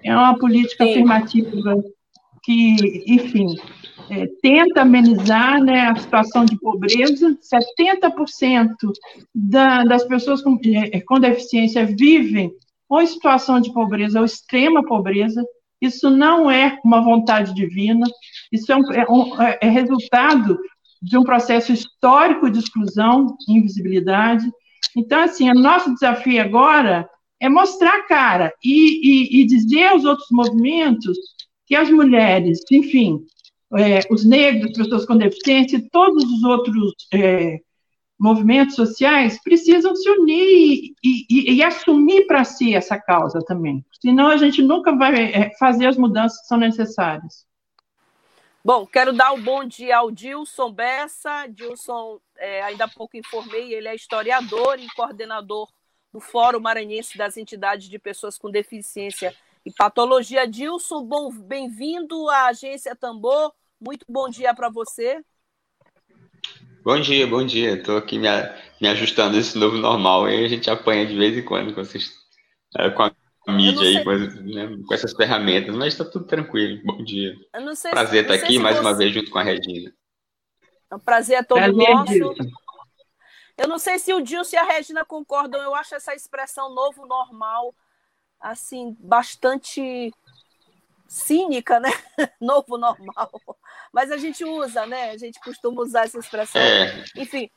É 0.04 0.14
uma 0.14 0.38
política 0.38 0.84
Sim. 0.84 0.90
afirmativa 0.92 1.82
que, 2.44 3.02
enfim, 3.08 3.56
é, 4.08 4.28
tenta 4.40 4.82
amenizar 4.82 5.60
né, 5.60 5.88
a 5.88 5.96
situação 5.96 6.44
de 6.44 6.56
pobreza. 6.56 7.36
70% 7.42 8.76
da, 9.34 9.82
das 9.82 10.04
pessoas 10.04 10.40
com, 10.40 10.56
é, 10.64 11.00
com 11.00 11.18
deficiência 11.18 11.84
vivem 11.84 12.52
ou 12.88 13.02
em 13.02 13.06
situação 13.06 13.60
de 13.60 13.72
pobreza 13.72 14.20
ou 14.20 14.24
extrema 14.24 14.84
pobreza. 14.84 15.44
Isso 15.82 16.08
não 16.08 16.48
é 16.48 16.78
uma 16.84 17.00
vontade 17.02 17.52
divina, 17.54 18.06
isso 18.52 18.70
é, 18.70 18.76
um, 18.76 18.92
é, 18.92 19.06
um, 19.10 19.42
é 19.60 19.68
resultado 19.68 20.56
de 21.02 21.16
um 21.16 21.24
processo 21.24 21.72
histórico 21.72 22.50
de 22.50 22.58
exclusão 22.58 23.36
e 23.48 23.52
invisibilidade. 23.52 24.50
Então, 24.96 25.20
assim, 25.22 25.50
o 25.50 25.54
nosso 25.54 25.92
desafio 25.94 26.40
agora 26.40 27.08
é 27.40 27.48
mostrar 27.48 27.94
a 27.94 28.02
cara 28.06 28.52
e, 28.62 29.38
e, 29.38 29.40
e 29.40 29.46
dizer 29.46 29.86
aos 29.86 30.04
outros 30.04 30.28
movimentos 30.30 31.16
que 31.66 31.74
as 31.74 31.90
mulheres, 31.90 32.60
enfim, 32.70 33.24
é, 33.78 34.00
os 34.10 34.24
negros, 34.24 34.76
pessoas 34.76 35.06
com 35.06 35.16
deficiência 35.16 35.76
e 35.76 35.88
todos 35.88 36.24
os 36.24 36.42
outros 36.42 36.94
é, 37.14 37.60
movimentos 38.18 38.74
sociais 38.74 39.40
precisam 39.42 39.96
se 39.96 40.10
unir 40.10 40.92
e, 41.02 41.26
e, 41.30 41.54
e 41.54 41.62
assumir 41.62 42.26
para 42.26 42.44
si 42.44 42.74
essa 42.74 42.98
causa 42.98 43.38
também. 43.46 43.82
Senão 44.00 44.28
a 44.28 44.36
gente 44.36 44.62
nunca 44.62 44.94
vai 44.94 45.32
é, 45.32 45.50
fazer 45.58 45.86
as 45.86 45.96
mudanças 45.96 46.40
que 46.42 46.46
são 46.46 46.58
necessárias. 46.58 47.46
Bom, 48.62 48.86
quero 48.86 49.14
dar 49.14 49.32
o 49.32 49.36
um 49.36 49.42
bom 49.42 49.64
dia 49.64 49.96
ao 49.96 50.10
Dilson 50.10 50.70
Bessa. 50.70 51.46
Dilson, 51.46 52.20
é, 52.36 52.62
ainda 52.62 52.84
há 52.84 52.88
pouco 52.88 53.16
informei, 53.16 53.72
ele 53.72 53.88
é 53.88 53.94
historiador 53.94 54.78
e 54.78 54.86
coordenador 54.94 55.66
do 56.12 56.20
Fórum 56.20 56.60
Maranhense 56.60 57.16
das 57.16 57.38
Entidades 57.38 57.88
de 57.88 57.98
Pessoas 57.98 58.36
com 58.36 58.50
Deficiência 58.50 59.34
e 59.64 59.72
Patologia. 59.72 60.46
Dilson, 60.46 61.08
bem-vindo 61.46 62.28
à 62.28 62.48
Agência 62.48 62.94
Tambor. 62.94 63.50
Muito 63.80 64.04
bom 64.06 64.28
dia 64.28 64.54
para 64.54 64.68
você. 64.68 65.22
Bom 66.84 67.00
dia, 67.00 67.26
bom 67.26 67.44
dia. 67.44 67.76
Estou 67.76 67.96
aqui 67.96 68.18
me, 68.18 68.28
me 68.78 68.88
ajustando 68.88 69.36
a 69.36 69.40
esse 69.40 69.56
novo 69.56 69.78
normal 69.78 70.28
e 70.28 70.44
a 70.44 70.48
gente 70.48 70.70
apanha 70.70 71.06
de 71.06 71.16
vez 71.16 71.34
em 71.34 71.42
quando 71.42 71.74
com, 71.74 71.82
vocês, 71.82 72.12
é, 72.76 72.90
com 72.90 73.04
a 73.04 73.12
mídia 73.48 73.82
aí, 73.82 74.04
com, 74.04 74.10
né, 74.10 74.68
com, 74.86 74.94
essas 74.94 75.12
ferramentas, 75.12 75.74
mas 75.74 75.94
está 75.94 76.04
tudo 76.04 76.26
tranquilo. 76.26 76.80
Bom 76.84 77.02
dia. 77.02 77.34
prazer 77.90 78.22
estar 78.22 78.34
aqui 78.34 78.58
mais 78.58 78.76
você... 78.76 78.82
uma 78.82 78.94
vez 78.94 79.12
junto 79.12 79.30
com 79.30 79.38
a 79.38 79.42
Regina. 79.42 79.92
É 80.90 80.94
um 80.94 81.00
prazer 81.00 81.38
é 81.38 81.42
todo 81.42 81.58
prazer, 81.58 82.20
nosso. 82.20 82.34
Eu 83.56 83.68
não 83.68 83.78
sei 83.78 83.98
se 83.98 84.12
o 84.12 84.22
Dilson 84.22 84.56
e 84.56 84.58
a 84.58 84.64
Regina 84.64 85.04
concordam, 85.04 85.60
eu 85.62 85.74
acho 85.74 85.94
essa 85.94 86.14
expressão 86.14 86.74
novo 86.74 87.06
normal 87.06 87.74
assim 88.40 88.96
bastante 88.98 90.12
cínica, 91.06 91.80
né? 91.80 91.90
Novo 92.40 92.78
normal. 92.78 93.30
Mas 93.92 94.12
a 94.12 94.16
gente 94.16 94.44
usa, 94.44 94.86
né? 94.86 95.10
A 95.10 95.18
gente 95.18 95.40
costuma 95.40 95.82
usar 95.82 96.04
essa 96.04 96.18
expressão. 96.18 96.62
É. 96.62 97.04
Enfim. 97.16 97.50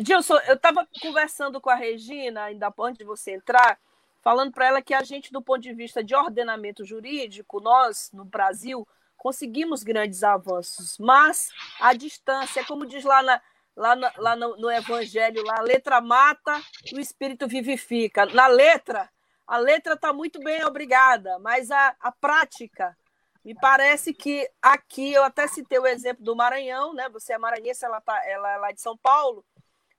Dilson, 0.00 0.38
eu 0.46 0.54
estava 0.54 0.86
conversando 1.02 1.60
com 1.60 1.68
a 1.68 1.74
Regina, 1.74 2.44
ainda 2.44 2.72
antes 2.78 2.98
de 2.98 3.04
você 3.04 3.34
entrar, 3.34 3.78
falando 4.26 4.50
para 4.50 4.66
ela 4.66 4.82
que 4.82 4.92
a 4.92 5.04
gente, 5.04 5.32
do 5.32 5.40
ponto 5.40 5.60
de 5.60 5.72
vista 5.72 6.02
de 6.02 6.12
ordenamento 6.12 6.84
jurídico, 6.84 7.60
nós, 7.60 8.10
no 8.12 8.24
Brasil, 8.24 8.84
conseguimos 9.16 9.84
grandes 9.84 10.24
avanços, 10.24 10.98
mas 10.98 11.50
a 11.78 11.94
distância, 11.94 12.64
como 12.64 12.84
diz 12.84 13.04
lá, 13.04 13.22
na, 13.22 13.40
lá, 13.76 13.94
na, 13.94 14.12
lá 14.18 14.34
no, 14.34 14.56
no 14.56 14.68
Evangelho, 14.68 15.44
lá, 15.44 15.58
a 15.58 15.62
letra 15.62 16.00
mata, 16.00 16.60
o 16.92 16.98
espírito 16.98 17.46
vivifica. 17.46 18.26
Na 18.26 18.48
letra, 18.48 19.08
a 19.46 19.58
letra 19.58 19.92
está 19.92 20.12
muito 20.12 20.40
bem, 20.40 20.64
obrigada, 20.64 21.38
mas 21.38 21.70
a, 21.70 21.94
a 22.00 22.10
prática, 22.10 22.98
me 23.44 23.54
parece 23.54 24.12
que 24.12 24.50
aqui, 24.60 25.12
eu 25.12 25.22
até 25.22 25.46
citei 25.46 25.78
o 25.78 25.86
exemplo 25.86 26.24
do 26.24 26.34
Maranhão, 26.34 26.92
né? 26.92 27.08
Você 27.10 27.32
é 27.32 27.38
maranhense, 27.38 27.84
ela, 27.84 28.00
tá, 28.00 28.20
ela 28.26 28.50
é 28.50 28.56
lá 28.56 28.72
de 28.72 28.80
São 28.80 28.96
Paulo, 28.96 29.44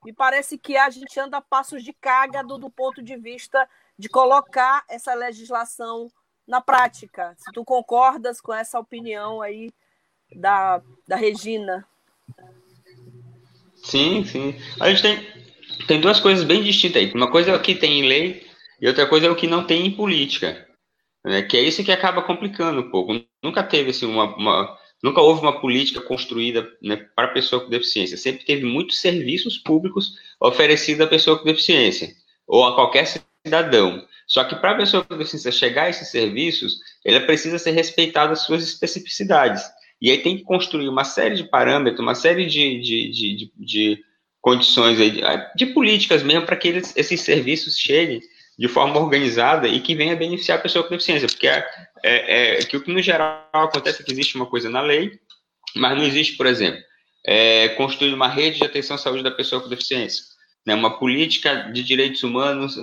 me 0.04 0.12
parece 0.12 0.58
que 0.58 0.76
a 0.76 0.90
gente 0.90 1.18
anda 1.18 1.42
passos 1.42 1.82
de 1.82 1.94
cágado 1.94 2.58
do 2.58 2.70
ponto 2.70 3.02
de 3.02 3.16
vista 3.16 3.70
de 3.98 4.10
colocar 4.10 4.84
essa 4.90 5.14
legislação 5.14 6.12
na 6.48 6.62
prática. 6.62 7.36
Se 7.38 7.52
tu 7.52 7.66
concordas 7.66 8.40
com 8.40 8.54
essa 8.54 8.80
opinião 8.80 9.42
aí 9.42 9.72
da, 10.36 10.82
da 11.08 11.16
Regina. 11.16 11.86
Sim, 13.76 14.24
sim. 14.26 14.56
A 14.80 14.90
gente 14.90 15.02
tem, 15.02 15.28
tem 15.88 16.02
duas 16.02 16.20
coisas 16.20 16.44
bem 16.44 16.64
distintas 16.64 17.02
aí. 17.02 17.12
Uma 17.14 17.32
coisa 17.32 17.52
é 17.52 17.56
o 17.56 17.62
que 17.62 17.76
tem 17.76 18.00
em 18.00 18.08
lei 18.08 18.48
e 18.80 18.88
outra 18.88 19.08
coisa 19.08 19.28
é 19.28 19.30
o 19.30 19.36
que 19.36 19.48
não 19.48 19.66
tem 19.66 19.86
em 19.86 19.92
política. 19.92 20.68
Né? 21.24 21.42
Que 21.42 21.58
é 21.58 21.62
isso 21.62 21.84
que 21.84 21.92
acaba 21.92 22.22
complicando 22.22 22.82
um 22.82 22.90
pouco. 22.90 23.14
Nunca 23.44 23.64
teve 23.64 23.92
assim, 23.92 24.06
uma, 24.06 24.36
uma 24.36 24.78
nunca 25.04 25.22
houve 25.22 25.42
uma 25.42 25.60
política 25.60 26.02
construída 26.02 26.68
né, 26.82 26.96
para 27.16 27.28
a 27.28 27.34
pessoa 27.34 27.64
com 27.64 27.70
deficiência. 27.70 28.18
Sempre 28.18 28.46
teve 28.46 28.66
muitos 28.66 29.00
serviços 29.00 29.58
públicos 29.58 30.18
oferecidos 30.40 31.06
à 31.06 31.08
pessoa 31.08 31.38
com 31.38 31.46
deficiência 31.46 32.16
ou 32.48 32.66
a 32.66 32.76
qualquer 32.76 33.06
cidadão. 33.48 34.06
Só 34.28 34.44
que 34.44 34.56
para 34.56 34.72
a 34.72 34.78
pessoa 34.78 35.04
com 35.04 35.18
deficiência 35.18 35.52
chegar 35.52 35.84
a 35.84 35.90
esses 35.90 36.10
serviços, 36.10 36.80
ela 37.06 37.22
precisa 37.22 37.58
ser 37.58 37.72
respeitada 37.72 38.34
as 38.34 38.44
suas 38.44 38.62
especificidades. 38.64 39.64
E 40.02 40.12
aí 40.12 40.18
tem 40.20 40.38
que 40.38 40.44
construir 40.44 40.90
uma 40.90 41.06
série 41.06 41.36
de 41.36 41.46
parâmetros, 41.46 42.02
uma 42.02 42.14
série 42.14 42.46
de, 42.46 42.80
de, 42.82 43.12
de, 43.12 43.52
de, 43.56 44.04
condições, 44.42 45.00
aí, 45.00 45.22
de, 45.56 45.66
políticas 45.68 46.22
mesmo, 46.24 46.46
para 46.46 46.56
que 46.56 46.68
eles, 46.68 46.94
esses 46.96 47.22
serviços 47.22 47.78
cheguem 47.78 48.22
de 48.60 48.68
forma 48.68 49.00
organizada 49.00 49.68
e 49.68 49.80
que 49.80 49.96
venha 49.96 50.16
beneficiar 50.16 50.60
a 50.60 50.62
pessoa 50.62 50.84
com 50.84 50.92
deficiência. 50.92 51.28
Porque 51.28 51.48
é, 51.48 51.66
é, 52.04 52.60
é 52.60 52.64
que 52.64 52.76
o 52.78 52.82
que 52.82 52.92
no 52.92 53.02
geral 53.02 53.50
acontece 53.54 54.02
é 54.02 54.06
que 54.06 54.12
existe 54.12 54.36
uma 54.36 54.46
coisa 54.46 54.70
na 54.70 54.82
lei, 54.82 55.20
mas 55.76 55.98
não 55.98 56.04
existe, 56.04 56.36
por 56.36 56.46
exemplo, 56.46 56.82
é, 57.26 57.70
construir 57.70 58.14
uma 58.14 58.28
rede 58.28 58.58
de 58.58 58.66
atenção 58.66 58.96
à 58.96 59.00
saúde 59.00 59.24
da 59.24 59.32
pessoa 59.32 59.62
com 59.62 59.70
deficiência, 59.70 60.24
né, 60.66 60.76
uma 60.76 61.00
política 61.00 61.70
de 61.74 61.84
direitos 61.84 62.24
humanos 62.24 62.78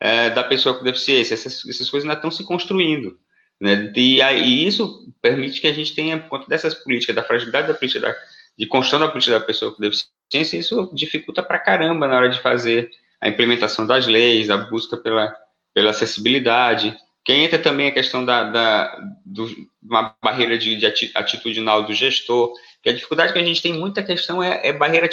é, 0.00 0.30
da 0.30 0.42
pessoa 0.42 0.76
com 0.76 0.82
deficiência. 0.82 1.34
Essas, 1.34 1.64
essas 1.68 1.90
coisas 1.90 2.08
ainda 2.08 2.18
estão 2.18 2.30
se 2.30 2.42
construindo. 2.44 3.18
Né? 3.60 3.92
E, 3.94 4.66
isso 4.66 5.12
permite 5.20 5.60
que 5.60 5.66
a 5.66 5.72
gente 5.72 5.94
tenha, 5.94 6.18
por 6.18 6.30
conta 6.30 6.46
dessas 6.48 6.74
políticas, 6.74 7.14
da 7.14 7.22
fragilidade 7.22 7.68
da 7.68 7.74
política, 7.74 8.00
da, 8.00 8.16
de 8.58 8.66
construção 8.66 9.00
da 9.00 9.08
política 9.08 9.38
da 9.38 9.44
pessoa 9.44 9.72
com 9.72 9.82
deficiência, 9.82 10.56
isso 10.56 10.90
dificulta 10.94 11.42
pra 11.42 11.58
caramba 11.58 12.08
na 12.08 12.16
hora 12.16 12.30
de 12.30 12.40
fazer 12.40 12.90
a 13.20 13.28
implementação 13.28 13.86
das 13.86 14.06
leis, 14.06 14.48
a 14.48 14.56
busca 14.56 14.96
pela, 14.96 15.36
pela 15.74 15.90
acessibilidade. 15.90 16.96
Que 17.22 17.34
entra 17.34 17.58
também 17.58 17.88
a 17.88 17.92
questão 17.92 18.24
da, 18.24 18.44
da 18.44 18.98
do, 19.26 19.46
uma 19.82 20.16
barreira 20.22 20.56
de, 20.56 20.74
de, 20.74 21.12
atitudinal 21.14 21.82
do 21.82 21.92
gestor, 21.92 22.54
que 22.82 22.88
a 22.88 22.94
dificuldade 22.94 23.34
que 23.34 23.38
a 23.38 23.44
gente 23.44 23.60
tem 23.60 23.74
muita 23.74 24.02
questão 24.02 24.42
é, 24.42 24.66
é 24.66 24.72
barreira 24.72 25.06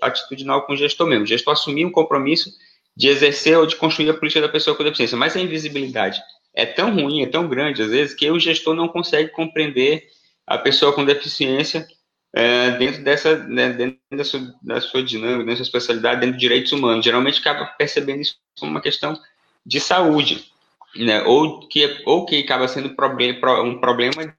atitudinal 0.00 0.62
com 0.62 0.72
o 0.72 0.76
gestor 0.76 1.06
mesmo. 1.06 1.24
O 1.24 1.28
gestor 1.28 1.52
assumir 1.52 1.84
um 1.84 1.92
compromisso 1.92 2.50
de 2.96 3.08
exercer 3.08 3.58
ou 3.58 3.66
de 3.66 3.76
construir 3.76 4.08
a 4.10 4.14
política 4.14 4.40
da 4.40 4.48
pessoa 4.48 4.76
com 4.76 4.82
deficiência, 4.82 5.16
mas 5.16 5.36
a 5.36 5.40
invisibilidade 5.40 6.20
é 6.54 6.64
tão 6.64 6.94
ruim, 6.94 7.22
é 7.22 7.26
tão 7.26 7.46
grande, 7.46 7.82
às 7.82 7.90
vezes, 7.90 8.14
que 8.14 8.30
o 8.30 8.40
gestor 8.40 8.74
não 8.74 8.88
consegue 8.88 9.30
compreender 9.30 10.08
a 10.46 10.56
pessoa 10.56 10.92
com 10.92 11.04
deficiência 11.04 11.86
é, 12.34 12.70
dentro 12.72 13.02
dessa, 13.04 13.36
né, 13.46 13.72
dentro 13.72 13.98
da 14.10 14.24
sua, 14.24 14.54
da 14.62 14.80
sua 14.80 15.02
dinâmica, 15.02 15.38
dentro 15.38 15.50
da 15.50 15.56
sua 15.56 15.62
especialidade, 15.64 16.20
dentro 16.20 16.36
de 16.36 16.40
direitos 16.40 16.72
humanos. 16.72 17.04
Geralmente 17.04 17.40
acaba 17.40 17.66
percebendo 17.66 18.22
isso 18.22 18.36
como 18.58 18.70
uma 18.70 18.80
questão 18.80 19.20
de 19.64 19.80
saúde, 19.80 20.50
né, 20.96 21.22
ou, 21.24 21.68
que, 21.68 22.02
ou 22.06 22.24
que 22.24 22.38
acaba 22.38 22.68
sendo 22.68 22.88
um 22.88 23.80
problema 23.80 24.34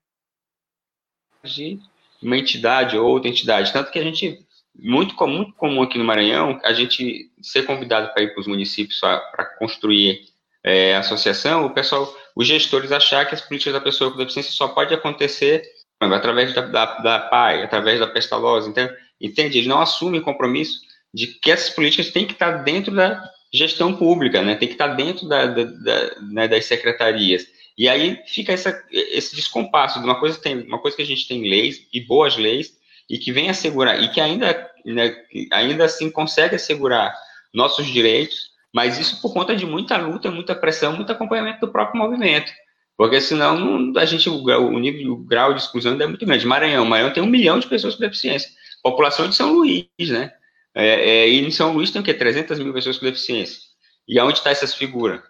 de 1.43 1.79
uma 2.21 2.37
entidade 2.37 2.97
ou 2.97 3.07
outra 3.07 3.29
entidade. 3.29 3.71
Tanto 3.71 3.91
que 3.91 3.99
a 3.99 4.03
gente, 4.03 4.43
muito, 4.79 5.15
muito 5.27 5.53
comum 5.53 5.81
aqui 5.81 5.97
no 5.97 6.05
Maranhão, 6.05 6.59
a 6.63 6.73
gente 6.73 7.31
ser 7.41 7.63
convidado 7.65 8.13
para 8.13 8.23
ir 8.23 8.33
para 8.33 8.41
os 8.41 8.47
municípios 8.47 8.99
para 8.99 9.45
construir 9.57 10.21
é, 10.63 10.95
associação, 10.95 11.65
o 11.65 11.69
pessoal, 11.69 12.13
os 12.35 12.47
gestores 12.47 12.91
achar 12.91 13.25
que 13.25 13.33
as 13.33 13.41
políticas 13.41 13.73
da 13.73 13.81
pessoa 13.81 14.11
com 14.11 14.17
deficiência 14.17 14.51
só 14.51 14.67
pode 14.67 14.93
acontecer 14.93 15.63
através 15.99 16.53
da, 16.53 16.61
da, 16.61 16.85
da 16.99 17.19
PAI, 17.19 17.63
através 17.63 17.99
da 17.99 18.07
pestalose, 18.07 18.69
então, 18.69 18.87
entende? 19.19 19.57
Eles 19.57 19.67
não 19.67 19.81
assumem 19.81 20.21
compromisso 20.21 20.79
de 21.13 21.27
que 21.27 21.49
essas 21.49 21.69
políticas 21.69 22.11
têm 22.11 22.25
que 22.25 22.33
estar 22.33 22.63
dentro 22.63 22.93
da 22.93 23.23
gestão 23.51 23.95
pública, 23.95 24.41
né? 24.43 24.55
Tem 24.55 24.67
que 24.67 24.75
estar 24.75 24.87
dentro 24.87 25.27
da, 25.27 25.47
da, 25.47 25.63
da 25.63 26.21
né, 26.21 26.47
das 26.47 26.65
secretarias. 26.65 27.47
E 27.77 27.87
aí 27.87 28.21
fica 28.27 28.51
essa, 28.51 28.83
esse 28.91 29.35
descompasso 29.35 29.99
de 29.99 30.05
uma 30.05 30.19
coisa 30.19 30.39
tem 30.39 30.59
uma 30.63 30.79
coisa 30.79 30.97
que 30.97 31.03
a 31.03 31.05
gente 31.05 31.27
tem 31.27 31.41
leis 31.49 31.87
e 31.93 32.01
boas 32.01 32.35
leis 32.35 32.76
e 33.09 33.17
que 33.17 33.31
vem 33.31 33.49
assegurar 33.49 34.01
e 34.01 34.09
que 34.09 34.19
ainda 34.19 34.69
né, 34.85 35.15
ainda 35.51 35.85
assim 35.85 36.09
consegue 36.09 36.55
assegurar 36.55 37.13
nossos 37.53 37.85
direitos 37.87 38.57
mas 38.77 38.99
isso 38.99 39.19
por 39.21 39.33
conta 39.33 39.55
de 39.55 39.65
muita 39.65 39.97
luta, 39.97 40.29
muita 40.29 40.53
pressão, 40.53 40.95
muito 40.95 41.11
acompanhamento 41.11 41.61
do 41.61 41.71
próprio 41.71 41.99
movimento. 41.99 42.51
Porque 42.95 43.19
senão 43.21 43.59
não, 43.59 43.99
a 43.99 44.05
gente, 44.05 44.29
o, 44.29 44.43
o 44.43 44.79
nível, 44.79 45.13
o 45.13 45.17
grau 45.17 45.53
de 45.53 45.61
exclusão 45.61 45.99
é 45.99 46.07
muito 46.07 46.23
grande. 46.23 46.45
Maranhão, 46.45 46.85
Maranhão 46.85 47.11
tem 47.11 47.23
um 47.23 47.27
milhão 47.27 47.59
de 47.59 47.67
pessoas 47.67 47.95
com 47.95 48.01
deficiência. 48.01 48.49
População 48.83 49.27
de 49.27 49.35
São 49.35 49.53
Luís, 49.53 49.87
né? 49.99 50.31
É, 50.75 51.09
é, 51.09 51.29
e 51.29 51.39
em 51.39 51.49
São 51.49 51.73
Luís 51.73 51.91
tem 51.91 52.01
o 52.01 52.05
quê? 52.05 52.13
300 52.13 52.59
mil 52.59 52.71
pessoas 52.71 52.99
com 52.99 53.05
deficiência. 53.05 53.61
E 54.07 54.19
aonde 54.19 54.37
estão 54.37 54.51
tá 54.51 54.51
essas 54.51 54.75
figuras? 54.75 55.21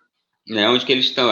Né? 0.46 0.68
Onde 0.70 0.86
que 0.86 0.92
eles 0.92 1.06
estão? 1.06 1.30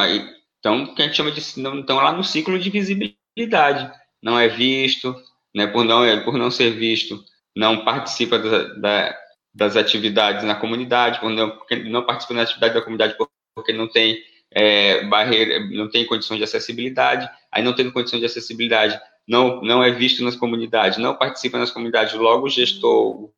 Então, 0.59 0.93
que 0.95 1.01
a 1.01 1.05
gente 1.05 1.17
chama 1.17 1.31
de 1.31 1.39
estão 1.39 1.97
lá 1.97 2.13
no 2.13 2.23
ciclo 2.23 2.57
de 2.57 2.69
visibilidade. 2.69 3.91
Não 4.21 4.39
é 4.39 4.47
visto, 4.47 5.15
né? 5.55 5.65
Por 5.65 5.85
não 5.85 6.03
é, 6.03 6.19
por 6.19 6.37
não 6.37 6.51
ser 6.51 6.71
visto, 6.71 7.23
não 7.55 7.85
participa 7.85 8.37
da, 8.37 8.63
da 8.75 9.17
das 9.55 9.77
atividades 9.77 10.43
na 10.43 10.53
comunidade, 10.53 11.21
quando 11.21 11.37
não, 11.37 11.57
não 11.85 12.05
participa 12.05 12.33
da 12.33 12.41
atividade 12.41 12.73
da 12.73 12.81
comunidade 12.81 13.15
porque 13.55 13.71
não 13.71 13.87
tem 13.87 14.21
é, 14.51 15.05
barreira, 15.05 15.65
não 15.69 15.89
tem 15.89 16.05
condições 16.05 16.39
de 16.39 16.43
acessibilidade, 16.43 17.29
aí 17.49 17.63
não 17.63 17.73
tendo 17.73 17.93
condição 17.93 18.19
de 18.19 18.25
acessibilidade, 18.25 18.99
não, 19.25 19.61
não 19.61 19.81
é 19.81 19.91
visto 19.91 20.21
nas 20.25 20.35
comunidades, 20.35 20.97
não 20.97 21.15
participa 21.15 21.57
nas 21.57 21.71
comunidades, 21.71 22.13
logo 22.15 22.47
o 22.47 22.49
gestor 22.49 23.29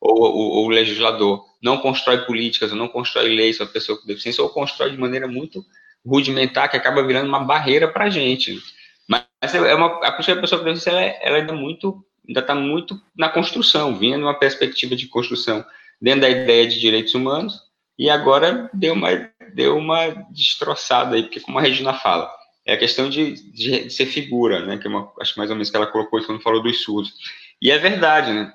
ou, 0.00 0.22
ou, 0.22 0.66
o 0.66 0.68
legislador 0.68 1.44
não 1.62 1.78
constrói 1.78 2.18
políticas, 2.18 2.70
ou 2.70 2.76
não 2.76 2.88
constrói 2.88 3.28
leis 3.34 3.56
para 3.56 3.66
a 3.66 3.70
pessoa 3.70 4.00
com 4.00 4.06
deficiência, 4.06 4.42
ou 4.42 4.50
constrói 4.50 4.90
de 4.90 4.98
maneira 4.98 5.28
muito 5.28 5.64
rudimentar, 6.04 6.68
que 6.68 6.76
acaba 6.76 7.06
virando 7.06 7.28
uma 7.28 7.38
barreira 7.40 7.86
para 7.86 8.06
a 8.06 8.10
gente. 8.10 8.60
Mas 9.08 9.54
é 9.54 9.74
uma, 9.74 10.06
a 10.06 10.12
pessoa 10.12 10.36
com 10.36 10.42
deficiência, 10.42 10.90
ela, 10.90 11.02
é, 11.02 11.20
ela 11.22 11.36
ainda 11.38 11.52
muito 11.52 12.04
ainda 12.26 12.40
está 12.40 12.54
muito 12.54 13.00
na 13.16 13.28
construção, 13.28 13.98
vinha 13.98 14.16
numa 14.16 14.38
perspectiva 14.38 14.94
de 14.94 15.08
construção 15.08 15.64
dentro 16.00 16.22
da 16.22 16.30
ideia 16.30 16.66
de 16.66 16.80
direitos 16.80 17.14
humanos, 17.14 17.60
e 17.98 18.08
agora 18.08 18.70
deu 18.72 18.94
uma, 18.94 19.30
deu 19.54 19.76
uma 19.76 20.08
destroçada 20.30 21.16
aí, 21.16 21.22
porque 21.22 21.40
como 21.40 21.58
a 21.58 21.62
Regina 21.62 21.92
fala, 21.94 22.32
é 22.64 22.74
a 22.74 22.78
questão 22.78 23.08
de, 23.08 23.34
de, 23.52 23.84
de 23.84 23.90
ser 23.90 24.06
figura, 24.06 24.64
né, 24.64 24.78
que 24.78 24.86
é 24.86 24.90
uma, 24.90 25.12
acho 25.20 25.36
mais 25.36 25.50
ou 25.50 25.56
menos 25.56 25.70
que 25.70 25.76
ela 25.76 25.86
colocou 25.86 26.22
quando 26.24 26.42
falou 26.42 26.62
dos 26.62 26.82
surdos. 26.82 27.12
E 27.60 27.70
é 27.70 27.78
verdade, 27.78 28.32
né, 28.32 28.52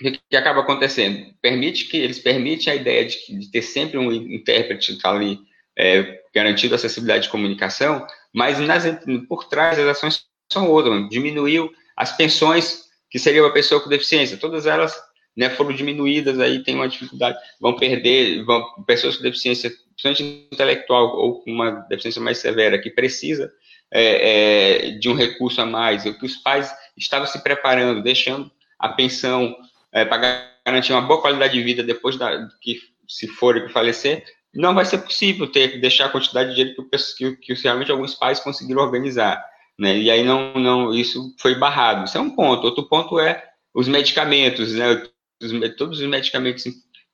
o 0.00 0.12
que, 0.30 0.36
acaba 0.36 0.60
acontecendo? 0.60 1.34
Permite 1.42 1.86
que 1.86 1.96
eles 1.96 2.18
permitem 2.18 2.72
a 2.72 2.76
ideia 2.76 3.04
de, 3.04 3.38
de 3.38 3.50
ter 3.50 3.62
sempre 3.62 3.98
um 3.98 4.10
intérprete 4.10 4.98
tá 4.98 5.10
ali 5.10 5.38
é, 5.78 6.22
garantido 6.34 6.74
acessibilidade 6.74 7.24
de 7.24 7.28
comunicação, 7.30 8.06
mas 8.32 8.58
nas, 8.58 8.84
por 9.28 9.44
trás 9.44 9.78
as 9.78 9.86
ações 9.86 10.24
são 10.50 10.68
outras. 10.68 11.08
Diminuiu 11.08 11.70
as 11.96 12.16
pensões 12.16 12.84
que 13.10 13.18
seria 13.18 13.42
uma 13.42 13.52
pessoa 13.52 13.80
com 13.80 13.88
deficiência, 13.88 14.36
todas 14.36 14.66
elas 14.66 14.96
né, 15.36 15.50
foram 15.50 15.72
diminuídas, 15.72 16.38
aí 16.38 16.62
tem 16.62 16.74
uma 16.74 16.88
dificuldade, 16.88 17.38
vão 17.60 17.76
perder, 17.76 18.44
vão, 18.44 18.64
pessoas 18.86 19.16
com 19.16 19.22
deficiência, 19.22 19.70
principalmente 20.00 20.48
intelectual 20.52 21.16
ou 21.16 21.42
com 21.42 21.50
uma 21.50 21.70
deficiência 21.88 22.20
mais 22.20 22.38
severa, 22.38 22.78
que 22.78 22.90
precisa 22.90 23.50
é, 23.90 24.88
é, 24.88 24.90
de 24.92 25.08
um 25.08 25.14
recurso 25.14 25.60
a 25.60 25.66
mais, 25.66 26.06
o 26.06 26.16
que 26.16 26.26
os 26.26 26.36
pais 26.36 26.72
estavam 26.96 27.26
se 27.26 27.42
preparando, 27.42 28.02
deixando 28.02 28.50
a 28.78 28.90
pensão 28.90 29.56
é, 29.92 30.04
para 30.04 30.48
garantir 30.64 30.92
uma 30.92 31.02
boa 31.02 31.20
qualidade 31.20 31.54
de 31.54 31.62
vida 31.62 31.82
depois 31.82 32.16
da, 32.16 32.48
que 32.60 32.78
se 33.08 33.26
for 33.26 33.60
que 33.60 33.72
falecer, 33.72 34.24
não 34.54 34.74
vai 34.74 34.84
ser 34.84 34.98
possível 34.98 35.46
ter 35.46 35.80
deixar 35.80 36.06
a 36.06 36.10
quantidade 36.10 36.50
de 36.50 36.56
dinheiro 36.56 36.88
que, 36.88 37.36
que, 37.36 37.54
que 37.54 37.62
realmente 37.62 37.90
alguns 37.90 38.14
pais 38.14 38.40
conseguiram 38.40 38.82
organizar. 38.82 39.44
Né? 39.78 39.96
E 39.98 40.10
aí 40.10 40.24
não, 40.24 40.54
não, 40.54 40.94
isso 40.94 41.34
foi 41.38 41.54
barrado. 41.54 42.04
Isso 42.04 42.18
é 42.18 42.20
um 42.20 42.30
ponto. 42.30 42.64
Outro 42.64 42.84
ponto 42.86 43.18
é 43.18 43.42
os 43.72 43.88
medicamentos, 43.88 44.74
né? 44.74 45.02
Os, 45.40 45.76
todos 45.76 46.00
os 46.00 46.06
medicamentos 46.06 46.64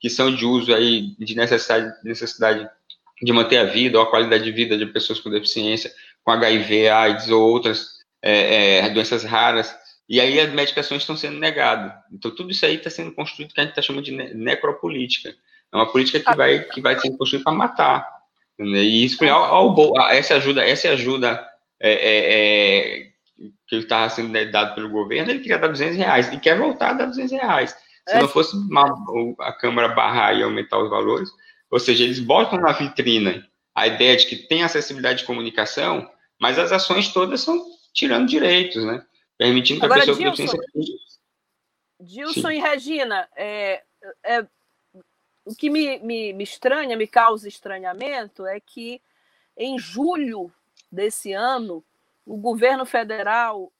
que 0.00 0.10
são 0.10 0.34
de 0.34 0.44
uso 0.44 0.74
aí 0.74 1.14
de 1.18 1.36
necessidade, 1.36 1.94
necessidade 2.02 2.68
de 3.22 3.32
manter 3.32 3.58
a 3.58 3.64
vida 3.64 3.98
ou 3.98 4.04
a 4.04 4.10
qualidade 4.10 4.44
de 4.44 4.52
vida 4.52 4.76
de 4.76 4.86
pessoas 4.86 5.20
com 5.20 5.30
deficiência, 5.30 5.92
com 6.24 6.32
HIV, 6.32 6.88
AIDS 6.88 7.30
ou 7.30 7.40
outras 7.50 7.86
é, 8.20 8.78
é, 8.78 8.90
doenças 8.90 9.22
raras. 9.22 9.74
E 10.08 10.20
aí 10.20 10.38
as 10.40 10.52
medicações 10.52 11.02
estão 11.02 11.16
sendo 11.16 11.38
negadas. 11.38 11.92
Então 12.12 12.34
tudo 12.34 12.50
isso 12.50 12.64
aí 12.66 12.76
está 12.76 12.90
sendo 12.90 13.12
construído 13.12 13.52
que 13.54 13.60
a 13.60 13.62
gente 13.62 13.72
está 13.72 13.82
chamando 13.82 14.04
de 14.04 14.12
necropolítica. 14.12 15.34
É 15.72 15.76
uma 15.76 15.90
política 15.90 16.20
que 16.20 16.36
vai 16.36 16.60
que 16.60 16.80
vai 16.80 16.98
sendo 16.98 17.16
construída 17.16 17.44
para 17.44 17.52
matar. 17.52 18.16
Né? 18.58 18.78
E 18.78 19.04
isso, 19.04 19.22
ao, 19.24 19.76
ao, 19.76 20.10
essa 20.10 20.36
ajuda, 20.36 20.64
essa 20.64 20.88
ajuda 20.90 21.46
é, 21.80 21.92
é, 21.92 23.02
é, 23.02 23.06
que 23.68 23.76
estava 23.76 24.08
sendo 24.08 24.32
dado 24.50 24.74
pelo 24.74 24.88
governo, 24.88 25.30
ele 25.30 25.40
queria 25.40 25.58
dar 25.58 25.68
200 25.68 25.96
reais 25.96 26.32
e 26.32 26.40
quer 26.40 26.58
voltar 26.58 26.90
a 26.90 26.94
dar 26.94 27.06
200 27.06 27.32
reais. 27.32 27.70
Se 28.08 28.14
é. 28.14 28.20
não 28.20 28.28
fosse 28.28 28.56
uma, 28.56 28.86
a 29.40 29.52
Câmara 29.52 29.88
barrar 29.88 30.34
e 30.34 30.42
aumentar 30.42 30.78
os 30.78 30.88
valores, 30.88 31.28
ou 31.70 31.78
seja, 31.78 32.04
eles 32.04 32.20
botam 32.20 32.60
na 32.60 32.72
vitrina 32.72 33.46
a 33.74 33.86
ideia 33.86 34.16
de 34.16 34.26
que 34.26 34.36
tem 34.36 34.62
acessibilidade 34.62 35.18
de 35.18 35.24
comunicação, 35.26 36.08
mas 36.40 36.58
as 36.58 36.72
ações 36.72 37.12
todas 37.12 37.42
são 37.42 37.62
tirando 37.92 38.28
direitos, 38.28 38.82
né? 38.84 39.04
Permitindo 39.36 39.80
que 39.80 39.86
Agora, 39.86 40.02
a 40.02 40.06
pessoa 40.06 40.16
Gilson, 40.16 40.46
com 40.46 40.60
deficiência... 40.60 40.96
Gilson 42.00 42.50
e 42.50 42.58
Regina, 42.58 43.28
é, 43.36 43.82
é, 44.24 44.46
o 45.46 45.54
que 45.54 45.70
me, 45.70 46.00
me, 46.00 46.32
me 46.32 46.42
estranha, 46.42 46.96
me 46.96 47.06
causa 47.06 47.46
estranhamento, 47.46 48.44
é 48.44 48.58
que 48.58 49.00
em 49.56 49.78
julho 49.78 50.52
desse 50.90 51.32
ano, 51.32 51.84
o 52.26 52.36
governo 52.36 52.84
federal, 52.84 53.72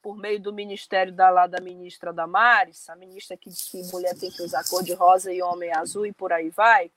por 0.00 0.16
meio 0.16 0.40
do 0.40 0.52
ministério 0.52 1.12
da, 1.12 1.28
lá 1.28 1.48
da 1.48 1.60
ministra 1.60 2.12
Damares, 2.12 2.88
a 2.88 2.94
ministra 2.94 3.36
que 3.36 3.50
diz 3.50 3.68
que 3.68 3.82
mulher 3.92 4.16
tem 4.16 4.30
que 4.30 4.42
usar 4.42 4.62
cor 4.68 4.84
de 4.84 4.94
rosa 4.94 5.32
e 5.32 5.42
homem 5.42 5.72
azul 5.72 6.06
e 6.06 6.12
por 6.12 6.32
aí 6.32 6.50
vai, 6.50 6.88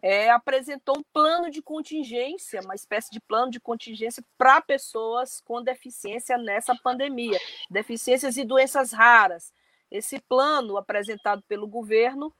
é, 0.00 0.30
apresentou 0.30 0.96
um 0.96 1.02
plano 1.12 1.50
de 1.50 1.60
contingência, 1.60 2.60
uma 2.60 2.76
espécie 2.76 3.10
de 3.10 3.18
plano 3.18 3.50
de 3.50 3.58
contingência 3.58 4.22
para 4.38 4.60
pessoas 4.60 5.40
com 5.40 5.60
deficiência 5.60 6.38
nessa 6.38 6.76
pandemia, 6.76 7.38
deficiências 7.68 8.36
e 8.36 8.44
doenças 8.44 8.92
raras. 8.92 9.52
Esse 9.90 10.20
plano 10.20 10.76
apresentado 10.76 11.42
pelo 11.48 11.66
governo 11.66 12.32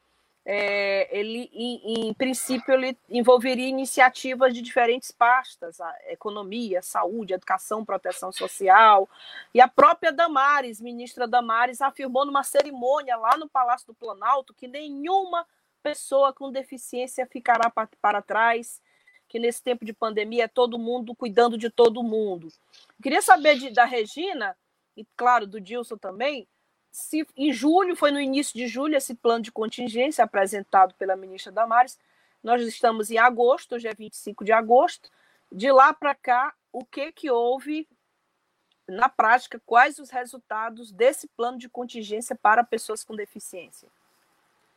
é, 0.50 1.06
ele, 1.14 1.50
em, 1.52 2.08
em, 2.08 2.14
princípio, 2.14 2.72
ele 2.72 2.96
envolveria 3.11 3.68
iniciativas 3.68 4.54
de 4.54 4.62
diferentes 4.62 5.11
pastas, 5.11 5.76
economia, 6.06 6.80
saúde, 6.80 7.34
educação, 7.34 7.84
proteção 7.84 8.32
social. 8.32 9.06
E 9.52 9.61
a 9.61 9.68
própria 9.68 10.11
Damares, 10.11 10.80
ministra 10.80 11.28
Damares, 11.28 11.82
afirmou 11.82 12.24
numa 12.24 12.42
cerimônia 12.42 13.14
lá 13.18 13.37
no 13.37 13.46
Palácio 13.46 13.88
do 13.88 13.94
Planalto 13.94 14.54
que 14.54 14.66
nenhuma 14.66 15.46
pessoa 15.82 16.32
com 16.32 16.50
deficiência 16.50 17.26
ficará 17.26 17.68
para, 17.68 17.90
para 18.00 18.22
trás, 18.22 18.80
que 19.28 19.38
nesse 19.38 19.62
tempo 19.62 19.84
de 19.84 19.92
pandemia 19.92 20.44
é 20.44 20.48
todo 20.48 20.78
mundo 20.78 21.14
cuidando 21.14 21.58
de 21.58 21.68
todo 21.68 22.02
mundo. 22.02 22.48
queria 23.02 23.20
saber 23.20 23.58
de, 23.58 23.68
da 23.68 23.84
Regina, 23.84 24.56
e 24.96 25.06
claro, 25.14 25.46
do 25.46 25.61
Dilson 25.61 25.98
também, 25.98 26.48
se 26.98 27.26
em 27.37 27.52
julho, 27.52 27.94
foi 27.94 28.11
no 28.11 28.20
início 28.20 28.58
de 28.58 28.66
julho, 28.66 28.96
esse 28.96 29.14
plano 29.14 29.42
de 29.42 29.52
contingência 29.52 30.24
apresentado 30.24 30.94
pela 30.94 31.16
ministra 31.16 31.52
Damares. 31.52 31.98
Nós 32.42 32.61
estamos 32.62 33.11
em 33.11 33.18
agosto, 33.18 33.76
hoje 33.76 33.87
é 33.87 33.94
25 33.94 34.44
de 34.44 34.52
agosto. 34.52 35.08
De 35.50 35.70
lá 35.70 35.92
para 35.92 36.14
cá, 36.14 36.52
o 36.72 36.84
que, 36.84 37.12
que 37.12 37.30
houve 37.30 37.87
na 38.87 39.08
prática? 39.08 39.61
Quais 39.64 39.98
os 39.98 40.11
resultados 40.11 40.90
desse 40.90 41.28
plano 41.28 41.56
de 41.56 41.68
contingência 41.68 42.34
para 42.34 42.64
pessoas 42.64 43.04
com 43.04 43.14
deficiência 43.14 43.88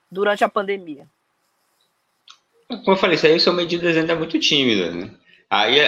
durante 0.09 0.43
a 0.43 0.49
pandemia? 0.49 1.07
Como 2.67 2.91
eu 2.91 2.97
falei, 2.97 3.15
isso 3.15 3.25
aí 3.25 3.39
são 3.39 3.53
medidas 3.53 3.97
ainda 3.97 4.15
muito 4.15 4.39
tímidas, 4.39 4.93
né? 4.93 5.11
Aí, 5.49 5.79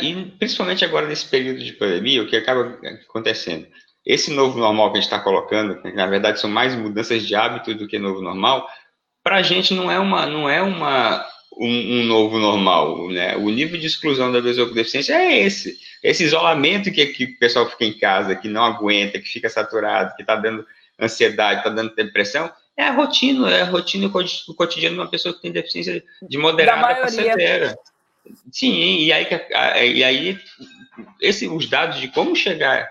e, 0.00 0.30
principalmente 0.38 0.84
agora 0.84 1.06
nesse 1.06 1.28
período 1.28 1.62
de 1.62 1.74
pandemia, 1.74 2.22
o 2.22 2.26
que 2.26 2.36
acaba 2.36 2.78
acontecendo? 3.06 3.66
Esse 4.04 4.30
novo 4.30 4.58
normal 4.58 4.90
que 4.90 4.98
a 4.98 5.00
gente 5.00 5.10
está 5.10 5.18
colocando, 5.18 5.80
que 5.80 5.92
na 5.92 6.06
verdade 6.06 6.40
são 6.40 6.50
mais 6.50 6.74
mudanças 6.74 7.26
de 7.26 7.34
hábitos 7.34 7.76
do 7.76 7.88
que 7.88 7.98
novo 7.98 8.20
normal, 8.20 8.68
para 9.22 9.36
a 9.36 9.42
gente 9.42 9.72
não 9.72 9.90
é 9.90 9.98
uma 9.98 10.26
não 10.26 10.48
é 10.48 10.60
uma 10.60 11.24
um, 11.56 12.00
um, 12.00 12.04
novo 12.04 12.38
normal, 12.38 13.08
né? 13.10 13.36
O 13.36 13.48
nível 13.48 13.78
de 13.78 13.86
exclusão 13.86 14.32
da 14.32 14.42
pessoa 14.42 14.68
com 14.68 14.74
deficiência 14.74 15.14
é 15.14 15.38
esse, 15.40 15.78
esse 16.02 16.24
isolamento 16.24 16.90
que, 16.90 17.06
que 17.06 17.24
o 17.24 17.38
pessoal 17.38 17.68
fica 17.70 17.84
em 17.84 17.96
casa, 17.96 18.34
que 18.34 18.48
não 18.48 18.64
aguenta, 18.64 19.20
que 19.20 19.28
fica 19.28 19.48
saturado, 19.48 20.14
que 20.16 20.22
está 20.22 20.36
dando 20.36 20.66
ansiedade, 21.00 21.60
está 21.60 21.70
dando 21.70 21.94
depressão, 21.94 22.50
é 22.76 22.84
a 22.84 22.92
rotina, 22.92 23.50
é 23.50 23.62
a 23.62 23.66
rotina 23.66 24.06
o 24.06 24.54
cotidiano 24.54 24.96
de 24.96 25.00
uma 25.00 25.10
pessoa 25.10 25.34
que 25.34 25.42
tem 25.42 25.52
deficiência 25.52 26.02
de 26.22 26.38
moderada 26.38 26.94
para 26.94 27.08
severa. 27.08 27.78
Sim, 28.50 29.04
e 29.04 29.12
aí, 29.12 29.26
e 29.94 30.04
aí 30.04 30.38
esse, 31.20 31.46
os 31.46 31.68
dados 31.68 32.00
de 32.00 32.08
como 32.08 32.34
chegar 32.34 32.88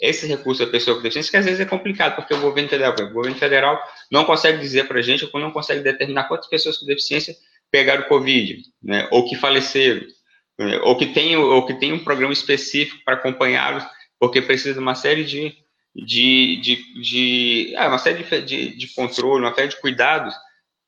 esse 0.00 0.26
recurso 0.26 0.64
da 0.64 0.70
pessoa 0.70 0.96
com 0.96 1.02
deficiência, 1.02 1.30
que 1.30 1.36
às 1.36 1.44
vezes 1.44 1.60
é 1.60 1.64
complicado, 1.64 2.16
porque 2.16 2.34
o 2.34 2.40
governo 2.40 2.68
federal, 2.68 2.94
o 2.98 3.12
governo 3.12 3.38
federal 3.38 3.80
não 4.10 4.24
consegue 4.24 4.58
dizer 4.58 4.86
para 4.86 4.98
a 4.98 5.02
gente, 5.02 5.28
ou 5.32 5.40
não 5.40 5.50
consegue 5.50 5.82
determinar 5.82 6.24
quantas 6.24 6.48
pessoas 6.48 6.78
com 6.78 6.86
deficiência 6.86 7.34
pegaram 7.70 8.04
Covid, 8.04 8.62
né, 8.82 9.08
ou 9.10 9.28
que 9.28 9.36
faleceram, 9.36 10.06
né, 10.58 10.78
ou, 10.82 10.96
que 10.96 11.06
tem, 11.06 11.36
ou 11.36 11.66
que 11.66 11.74
tem 11.74 11.92
um 11.92 12.04
programa 12.04 12.32
específico 12.32 13.02
para 13.04 13.14
acompanhá-los, 13.14 13.84
porque 14.18 14.40
precisa 14.40 14.74
de 14.74 14.78
uma 14.78 14.94
série 14.94 15.24
de, 15.24 15.52
de, 15.94 16.60
de, 16.60 17.02
de 17.02 17.74
ah, 17.76 17.88
uma 17.88 17.98
série 17.98 18.22
de, 18.22 18.40
de, 18.42 18.76
de 18.76 18.94
controle, 18.94 19.44
uma 19.44 19.54
série 19.54 19.68
de 19.68 19.80
cuidados 19.80 20.34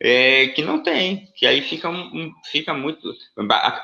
é, 0.00 0.48
que 0.48 0.62
não 0.62 0.82
tem, 0.82 1.32
que 1.36 1.46
aí 1.46 1.62
fica, 1.62 1.88
um, 1.88 2.32
fica 2.50 2.74
muito, 2.74 3.12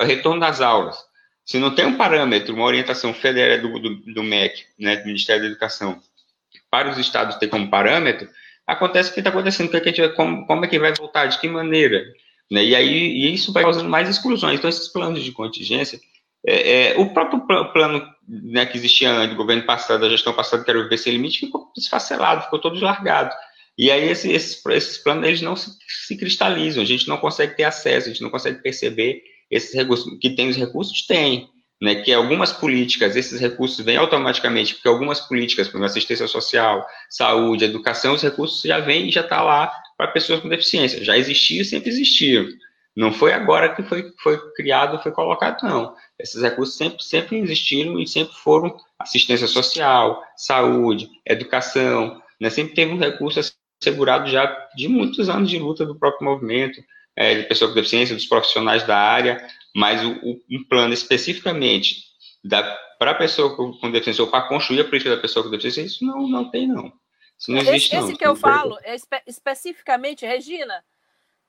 retorno 0.01 0.41
das 0.41 0.61
aulas, 0.61 0.97
se 1.45 1.59
não 1.59 1.75
tem 1.75 1.87
um 1.87 1.97
parâmetro, 1.97 2.55
uma 2.55 2.65
orientação 2.65 3.13
federal 3.13 3.59
do, 3.59 3.79
do, 3.79 3.97
do 4.13 4.23
MEC, 4.23 4.65
né, 4.79 4.97
do 4.97 5.07
Ministério 5.07 5.43
da 5.43 5.49
Educação, 5.49 6.01
para 6.71 6.91
os 6.91 6.99
estados 6.99 7.37
ter 7.37 7.49
como 7.49 7.69
parâmetro, 7.69 8.29
acontece 8.67 9.11
o 9.11 9.15
que 9.15 9.21
está 9.21 9.31
acontecendo, 9.31 9.71
que 9.71 9.77
a 9.77 9.85
gente, 9.85 10.09
como, 10.11 10.47
como 10.47 10.65
é 10.65 10.69
que 10.69 10.79
vai 10.79 10.95
voltar, 10.95 11.27
de 11.27 11.39
que 11.39 11.49
maneira, 11.49 12.05
né, 12.51 12.65
e 12.65 12.75
aí 12.75 12.93
e 12.93 13.35
isso 13.35 13.53
vai 13.53 13.63
causando 13.63 13.89
mais 13.89 14.09
exclusões. 14.09 14.59
Então, 14.59 14.71
esses 14.71 14.89
planos 14.89 15.23
de 15.23 15.33
contingência, 15.33 15.99
é, 16.47 16.91
é, 16.91 16.99
o 16.99 17.13
próprio 17.13 17.47
plano 17.73 18.07
né, 18.29 18.67
que 18.67 18.77
existia 18.77 19.11
antes, 19.11 19.31
do 19.31 19.37
governo 19.37 19.65
passado, 19.65 20.01
da 20.01 20.09
gestão 20.09 20.33
passada, 20.33 20.65
que 20.65 20.71
era 20.71 20.81
o 20.81 20.89
VC 20.89 21.11
Limite, 21.11 21.41
ficou 21.41 21.71
desfacelado, 21.77 22.45
ficou 22.45 22.59
todo 22.59 22.81
largado. 22.81 23.35
E 23.79 23.91
aí 23.91 24.09
esse, 24.09 24.31
esses, 24.31 24.65
esses 24.67 24.99
planos 24.99 25.27
eles 25.27 25.41
não 25.41 25.57
se, 25.57 25.71
se, 26.07 26.17
cristalizam, 26.17 26.83
a 26.83 26.87
gente 26.87 27.09
não 27.09 27.17
consegue 27.17 27.57
ter 27.57 27.65
acesso, 27.65 28.09
a 28.09 28.13
gente 28.13 28.23
não 28.23 28.31
consegue 28.31 28.61
perceber 28.61 29.23
esses 29.53 29.75
recursos, 29.75 30.19
que 30.19 30.31
tem 30.31 30.49
os 30.49 30.57
recursos, 30.57 31.07
tem, 31.07 31.51
né, 31.81 31.97
que 31.97 32.12
algumas 32.12 32.53
políticas, 32.53 33.15
esses 33.15 33.38
recursos 33.38 33.85
vêm 33.85 33.99
automaticamente, 33.99 34.75
porque 34.75 34.88
algumas 34.88 35.21
políticas, 35.21 35.69
como 35.69 35.85
assistência 35.85 36.27
social, 36.27 36.87
saúde, 37.11 37.65
educação, 37.65 38.15
os 38.15 38.23
recursos 38.23 38.62
já 38.62 38.81
vêm 38.81 39.09
e 39.09 39.12
já 39.12 39.21
está 39.21 39.43
lá 39.43 39.71
para 39.99 40.09
pessoas 40.09 40.41
com 40.41 40.49
deficiência. 40.49 41.05
Já 41.05 41.19
existia, 41.19 41.65
sempre 41.65 41.91
existiam. 41.91 42.47
Não 42.97 43.12
foi 43.12 43.33
agora 43.33 43.75
que 43.75 43.83
foi, 43.83 44.12
foi 44.23 44.38
criado, 44.55 45.03
foi 45.03 45.12
colocado, 45.12 45.62
não. 45.62 45.95
Esses 46.19 46.41
recursos 46.43 46.77
sempre, 46.77 47.03
sempre 47.03 47.38
existiram 47.38 47.99
e 47.99 48.07
sempre 48.07 48.35
foram 48.37 48.75
assistência 48.99 49.47
social, 49.47 50.23
saúde, 50.37 51.11
educação, 51.27 52.23
né, 52.41 52.49
sempre 52.49 52.75
teve 52.75 52.93
um 52.93 52.99
recurso 52.99 53.41
assegurado 53.81 54.31
já 54.31 54.47
de 54.77 54.88
muitos 54.88 55.29
anos 55.29 55.51
de 55.51 55.59
luta 55.59 55.85
do 55.85 55.99
próprio 55.99 56.25
movimento, 56.29 56.81
é, 57.16 57.35
de 57.35 57.42
pessoas 57.44 57.70
com 57.70 57.77
deficiência, 57.77 58.14
dos 58.14 58.27
profissionais 58.27 58.87
da 58.87 58.98
área, 58.98 59.46
mas 59.75 60.05
o, 60.05 60.12
o, 60.22 60.40
um 60.51 60.64
plano 60.68 60.92
especificamente 60.92 62.12
para 62.98 63.11
a 63.11 63.14
pessoa 63.14 63.57
com, 63.57 63.72
com 63.72 63.90
deficiência 63.90 64.25
ou 64.25 64.31
para 64.31 64.48
construir 64.48 64.81
a 64.81 64.85
política 64.85 65.14
da 65.14 65.20
pessoa 65.20 65.44
com 65.44 65.51
deficiência, 65.51 65.83
isso 65.83 66.05
não, 66.05 66.27
não 66.29 66.51
tem, 66.51 66.66
não. 66.66 66.92
Isso 67.38 67.51
não 67.51 67.59
existe, 67.59 67.96
esse, 67.96 68.05
esse 68.05 68.16
que 68.16 68.27
eu 68.27 68.37
falo, 68.37 68.79
é 68.83 68.94
espe 68.94 69.20
especificamente, 69.27 70.27
Regina, 70.27 70.85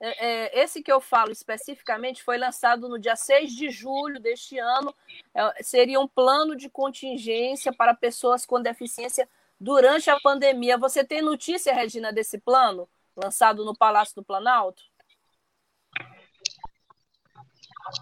é, 0.00 0.26
é, 0.26 0.62
esse 0.62 0.82
que 0.82 0.92
eu 0.92 1.00
falo 1.00 1.30
especificamente 1.30 2.22
foi 2.22 2.36
lançado 2.36 2.88
no 2.88 2.98
dia 2.98 3.16
6 3.16 3.52
de 3.52 3.70
julho 3.70 4.20
deste 4.20 4.58
ano. 4.58 4.94
É, 5.34 5.62
seria 5.62 6.00
um 6.00 6.08
plano 6.08 6.56
de 6.56 6.68
contingência 6.68 7.72
para 7.72 7.94
pessoas 7.94 8.44
com 8.44 8.60
deficiência 8.60 9.28
durante 9.58 10.10
a 10.10 10.18
pandemia. 10.20 10.76
Você 10.76 11.04
tem 11.04 11.22
notícia, 11.22 11.72
Regina, 11.72 12.12
desse 12.12 12.38
plano 12.38 12.88
lançado 13.16 13.64
no 13.64 13.76
Palácio 13.76 14.16
do 14.16 14.24
Planalto? 14.24 14.82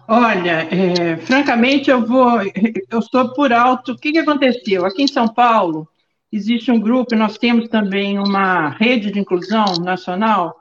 Olha, 0.07 0.67
é, 0.71 1.17
francamente, 1.17 1.89
eu 1.89 2.05
vou, 2.05 2.41
eu 2.89 2.99
estou 2.99 3.33
por 3.33 3.51
alto. 3.51 3.93
O 3.93 3.97
que, 3.97 4.11
que 4.11 4.19
aconteceu? 4.19 4.85
Aqui 4.85 5.03
em 5.03 5.07
São 5.07 5.27
Paulo 5.27 5.87
existe 6.31 6.71
um 6.71 6.79
grupo, 6.79 7.15
nós 7.15 7.37
temos 7.37 7.69
também 7.69 8.17
uma 8.17 8.69
rede 8.69 9.11
de 9.11 9.19
inclusão 9.19 9.65
nacional 9.83 10.55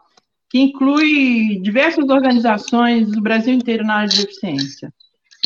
que 0.50 0.58
inclui 0.58 1.58
diversas 1.62 2.06
organizações 2.10 3.10
do 3.10 3.22
Brasil 3.22 3.54
inteiro 3.54 3.84
na 3.84 3.94
área 3.94 4.08
de 4.08 4.20
deficiência. 4.20 4.92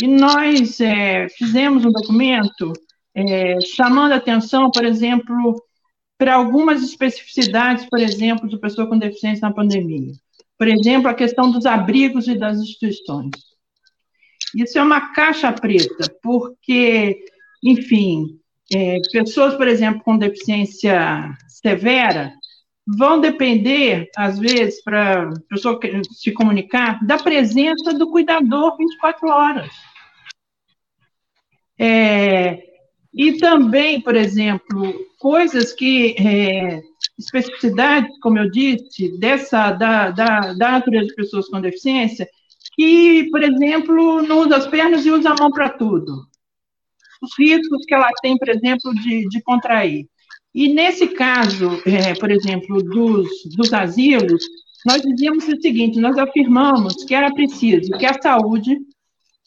E 0.02 0.08
nós 0.08 0.80
é, 0.80 1.28
fizemos 1.28 1.84
um 1.84 1.92
documento 1.92 2.72
é, 3.14 3.60
chamando 3.60 4.12
atenção, 4.12 4.68
por 4.68 4.84
exemplo, 4.84 5.62
para 6.18 6.34
algumas 6.34 6.82
especificidades, 6.82 7.86
por 7.88 8.00
exemplo, 8.00 8.48
de 8.48 8.58
pessoa 8.58 8.88
com 8.88 8.98
deficiência 8.98 9.48
na 9.48 9.54
pandemia. 9.54 10.12
Por 10.58 10.66
exemplo, 10.66 11.08
a 11.08 11.14
questão 11.14 11.50
dos 11.52 11.66
abrigos 11.66 12.26
e 12.26 12.34
das 12.34 12.58
instituições. 12.58 13.30
Isso 14.54 14.78
é 14.78 14.82
uma 14.82 15.12
caixa 15.12 15.52
preta, 15.52 16.08
porque, 16.22 17.24
enfim, 17.62 18.38
é, 18.74 18.98
pessoas, 19.12 19.54
por 19.54 19.68
exemplo, 19.68 20.02
com 20.02 20.16
deficiência 20.16 21.34
severa, 21.48 22.32
vão 22.86 23.20
depender, 23.20 24.08
às 24.16 24.38
vezes, 24.38 24.82
para 24.82 25.24
a 25.24 25.40
pessoa 25.48 25.78
se 26.12 26.32
comunicar, 26.32 27.04
da 27.04 27.18
presença 27.18 27.92
do 27.94 28.10
cuidador 28.10 28.76
24 28.76 29.28
horas. 29.28 29.70
É, 31.78 32.62
e 33.12 33.38
também, 33.38 34.00
por 34.00 34.14
exemplo, 34.14 34.94
coisas 35.18 35.72
que, 35.72 36.14
é, 36.18 36.80
especificidades, 37.18 38.16
como 38.20 38.38
eu 38.38 38.50
disse, 38.50 39.18
dessa, 39.18 39.72
da, 39.72 40.10
da, 40.10 40.52
da 40.52 40.72
natureza 40.72 41.06
de 41.06 41.14
pessoas 41.14 41.48
com 41.48 41.60
deficiência, 41.60 42.28
que, 42.76 43.28
por 43.30 43.42
exemplo, 43.42 44.22
não 44.22 44.40
usa 44.40 44.56
as 44.56 44.66
pernas 44.66 45.04
e 45.06 45.10
usa 45.10 45.30
a 45.30 45.36
mão 45.36 45.50
para 45.50 45.70
tudo. 45.70 46.26
Os 47.22 47.30
riscos 47.38 47.84
que 47.86 47.94
ela 47.94 48.10
tem, 48.20 48.36
por 48.36 48.48
exemplo, 48.48 48.94
de, 48.94 49.26
de 49.28 49.42
contrair. 49.42 50.06
E 50.54 50.68
nesse 50.72 51.08
caso, 51.08 51.82
é, 51.86 52.14
por 52.14 52.30
exemplo, 52.30 52.82
dos, 52.82 53.28
dos 53.56 53.72
asilos, 53.72 54.44
nós 54.84 55.02
dizíamos 55.02 55.48
o 55.48 55.60
seguinte: 55.60 55.98
nós 55.98 56.16
afirmamos 56.18 57.04
que 57.04 57.14
era 57.14 57.32
preciso 57.32 57.90
que 57.98 58.06
a 58.06 58.20
saúde 58.20 58.78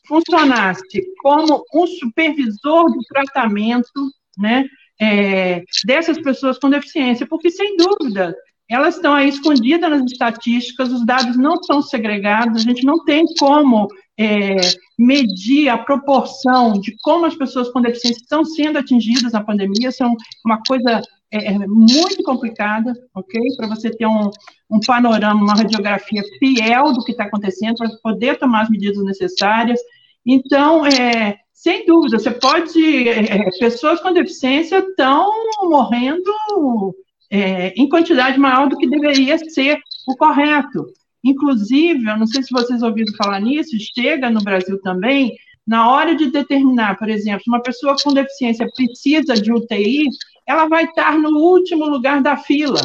funcionasse 0.07 1.03
como 1.21 1.63
um 1.73 1.85
supervisor 1.85 2.91
do 2.91 2.99
tratamento 3.07 4.11
né, 4.37 4.65
é, 4.99 5.63
dessas 5.85 6.19
pessoas 6.19 6.57
com 6.57 6.69
deficiência, 6.69 7.27
porque, 7.27 7.51
sem 7.51 7.77
dúvida, 7.77 8.35
elas 8.69 8.95
estão 8.95 9.13
aí 9.13 9.29
escondidas 9.29 9.89
nas 9.89 10.03
estatísticas, 10.12 10.91
os 10.91 11.05
dados 11.05 11.36
não 11.36 11.62
são 11.63 11.82
segregados, 11.82 12.58
a 12.58 12.65
gente 12.65 12.86
não 12.86 13.03
tem 13.03 13.25
como 13.39 13.88
é, 14.17 14.58
medir 14.97 15.69
a 15.69 15.77
proporção 15.77 16.73
de 16.73 16.95
como 17.01 17.25
as 17.25 17.36
pessoas 17.36 17.69
com 17.69 17.82
deficiência 17.82 18.21
estão 18.21 18.45
sendo 18.45 18.77
atingidas 18.77 19.32
na 19.32 19.43
pandemia, 19.43 19.89
isso 19.89 20.03
é 20.03 20.08
uma 20.45 20.62
coisa 20.67 21.01
é, 21.32 21.53
é 21.53 21.58
muito 21.67 22.23
complicada, 22.23 22.93
ok? 23.15 23.39
Para 23.58 23.67
você 23.67 23.89
ter 23.89 24.05
um, 24.05 24.29
um 24.69 24.79
panorama, 24.86 25.41
uma 25.41 25.55
radiografia 25.55 26.23
fiel 26.39 26.93
do 26.93 27.03
que 27.03 27.12
está 27.12 27.23
acontecendo, 27.23 27.75
para 27.75 27.89
poder 28.03 28.38
tomar 28.38 28.63
as 28.63 28.69
medidas 28.69 29.03
necessárias. 29.03 29.79
Então, 30.25 30.86
é, 30.86 31.38
sem 31.53 31.86
dúvida, 31.86 32.17
você 32.17 32.32
pode. 32.32 33.08
É, 33.08 33.47
é 33.47 33.49
pessoas 33.60 34.01
com 34.01 34.12
deficiência 34.12 34.79
estão 34.79 35.32
morrendo 35.63 36.32
é, 37.29 37.69
em 37.75 37.87
quantidade 37.87 38.39
maior 38.39 38.67
do 38.67 38.77
que 38.77 38.89
deveria 38.89 39.37
ser 39.37 39.79
o 40.07 40.15
correto. 40.15 40.85
Inclusive, 41.23 42.09
eu 42.09 42.17
não 42.17 42.25
sei 42.25 42.41
se 42.43 42.51
vocês 42.51 42.81
ouviram 42.81 43.13
falar 43.15 43.39
nisso, 43.39 43.75
chega 43.93 44.29
no 44.29 44.41
Brasil 44.41 44.79
também, 44.81 45.35
na 45.67 45.91
hora 45.91 46.15
de 46.15 46.31
determinar, 46.31 46.97
por 46.97 47.09
exemplo, 47.09 47.43
uma 47.47 47.61
pessoa 47.61 47.95
com 48.01 48.13
deficiência 48.13 48.67
precisa 48.75 49.35
de 49.35 49.51
UTI, 49.51 50.07
ela 50.47 50.67
vai 50.67 50.85
estar 50.85 51.17
no 51.19 51.37
último 51.37 51.85
lugar 51.85 52.23
da 52.23 52.35
fila. 52.37 52.81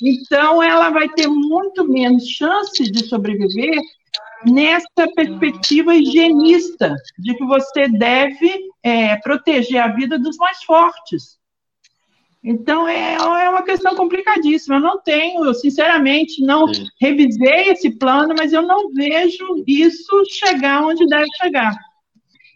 Então, 0.00 0.62
ela 0.62 0.90
vai 0.90 1.08
ter 1.08 1.26
muito 1.26 1.88
menos 1.88 2.28
chance 2.28 2.90
de 2.90 3.04
sobreviver 3.06 3.80
nessa 4.46 5.08
perspectiva 5.14 5.94
higienista, 5.94 6.94
de 7.18 7.34
que 7.34 7.44
você 7.44 7.88
deve 7.88 8.70
é, 8.82 9.16
proteger 9.16 9.80
a 9.80 9.88
vida 9.88 10.18
dos 10.18 10.36
mais 10.36 10.62
fortes. 10.62 11.38
Então, 12.44 12.88
é, 12.88 13.14
é 13.14 13.48
uma 13.48 13.62
questão 13.62 13.94
complicadíssima. 13.94 14.76
Eu 14.76 14.80
não 14.80 15.00
tenho, 15.00 15.44
eu 15.44 15.54
sinceramente 15.54 16.44
não 16.44 16.72
Sim. 16.72 16.86
revisei 17.00 17.68
esse 17.68 17.90
plano, 17.90 18.34
mas 18.36 18.52
eu 18.52 18.62
não 18.62 18.92
vejo 18.92 19.62
isso 19.66 20.24
chegar 20.28 20.82
onde 20.82 21.06
deve 21.06 21.28
chegar. 21.40 21.76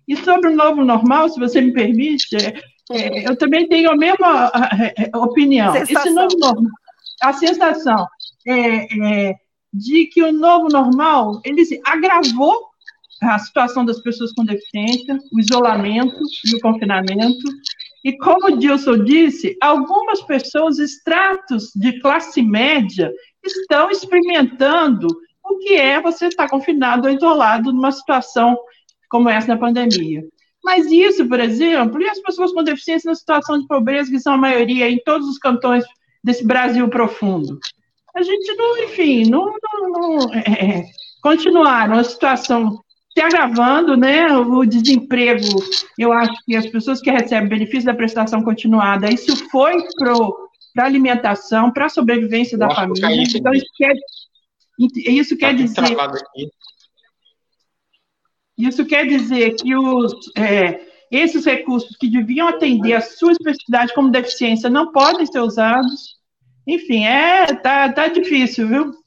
E 0.09 0.17
sobre 0.17 0.51
o 0.51 0.57
novo 0.57 0.85
normal, 0.85 1.29
se 1.29 1.39
você 1.39 1.61
me 1.61 1.73
permite, 1.73 2.37
é, 2.37 2.63
é, 2.91 3.29
eu 3.29 3.37
também 3.37 3.69
tenho 3.69 3.91
a 3.91 3.97
mesma 3.97 4.51
opinião. 5.15 5.73
Sensação. 5.73 6.03
Esse 6.03 6.11
novo 6.11 6.39
normal, 6.39 6.73
a 7.23 7.33
sensação 7.33 8.07
é, 8.47 9.29
é, 9.29 9.35
de 9.73 10.07
que 10.07 10.23
o 10.23 10.33
novo 10.33 10.69
normal 10.69 11.41
ele 11.45 11.63
agravou 11.85 12.67
a 13.23 13.39
situação 13.39 13.85
das 13.85 14.01
pessoas 14.01 14.33
com 14.33 14.45
deficiência, 14.45 15.19
o 15.33 15.41
isolamento 15.41 16.19
e 16.45 16.55
o 16.55 16.61
confinamento, 16.61 17.49
e 18.07 18.17
como 18.19 18.47
o 18.47 18.57
Dilson 18.57 19.03
disse, 19.03 19.57
algumas 19.61 20.23
pessoas, 20.23 20.79
extratos 20.79 21.73
de 21.75 21.99
classe 21.99 22.41
média, 22.41 23.13
estão 23.45 23.91
experimentando 23.91 25.09
o 25.45 25.59
que 25.59 25.75
é 25.75 26.01
você 26.01 26.27
estar 26.29 26.49
confinado 26.49 27.09
ou 27.09 27.13
isolado 27.13 27.73
numa 27.73 27.91
situação 27.91 28.57
como 29.11 29.29
essa 29.29 29.49
da 29.49 29.57
pandemia. 29.57 30.23
Mas 30.63 30.87
isso, 30.87 31.29
por 31.29 31.41
exemplo, 31.41 32.01
e 32.01 32.09
as 32.09 32.21
pessoas 32.21 32.53
com 32.53 32.63
deficiência 32.63 33.09
na 33.09 33.17
situação 33.17 33.59
de 33.59 33.67
pobreza, 33.67 34.09
que 34.09 34.21
são 34.21 34.35
a 34.35 34.39
maioria 34.39 34.89
em 34.89 35.03
todos 35.05 35.27
os 35.29 35.39
cantões 35.39 35.85
desse 36.23 36.47
Brasil 36.47 36.89
profundo. 36.89 37.59
A 38.15 38.23
gente 38.23 38.55
não, 38.55 38.85
enfim, 38.85 39.29
não, 39.29 39.47
não, 39.47 39.91
não 39.91 40.33
é, 40.33 40.85
continuaram 41.21 41.99
a 41.99 42.05
situação 42.05 42.85
se 43.17 43.23
agravando, 43.23 43.97
né? 43.97 44.31
O 44.37 44.67
desemprego, 44.67 45.47
eu 45.99 46.13
acho 46.13 46.35
que 46.45 46.55
as 46.55 46.67
pessoas 46.67 47.01
que 47.01 47.11
recebem 47.11 47.49
benefício 47.49 47.87
da 47.87 47.95
prestação 47.95 48.43
continuada, 48.43 49.09
isso 49.09 49.35
foi 49.49 49.73
para 49.97 50.85
a 50.85 50.87
alimentação, 50.87 51.73
para 51.73 51.87
a 51.87 51.89
sobrevivência 51.89 52.59
da 52.59 52.69
família. 52.69 53.25
Então, 53.35 53.55
isso 53.55 53.71
quer, 53.75 53.95
isso 54.79 55.37
quer 55.39 55.47
tá 55.47 55.53
dizer. 55.53 55.97
Isso 58.59 58.85
quer 58.85 59.07
dizer 59.07 59.55
que 59.55 59.75
os, 59.75 60.13
é, 60.37 60.81
esses 61.11 61.47
recursos 61.47 61.97
que 61.97 62.11
deviam 62.11 62.49
atender 62.49 62.93
a 62.93 63.01
sua 63.01 63.33
especificidade 63.33 63.95
como 63.95 64.11
deficiência 64.11 64.69
não 64.69 64.93
podem 64.93 65.25
ser 65.25 65.41
usados. 65.41 66.17
Enfim, 66.67 67.05
é 67.05 67.47
tá, 67.47 67.91
tá 67.91 68.09
difícil, 68.09 68.69
viu? 68.69 69.06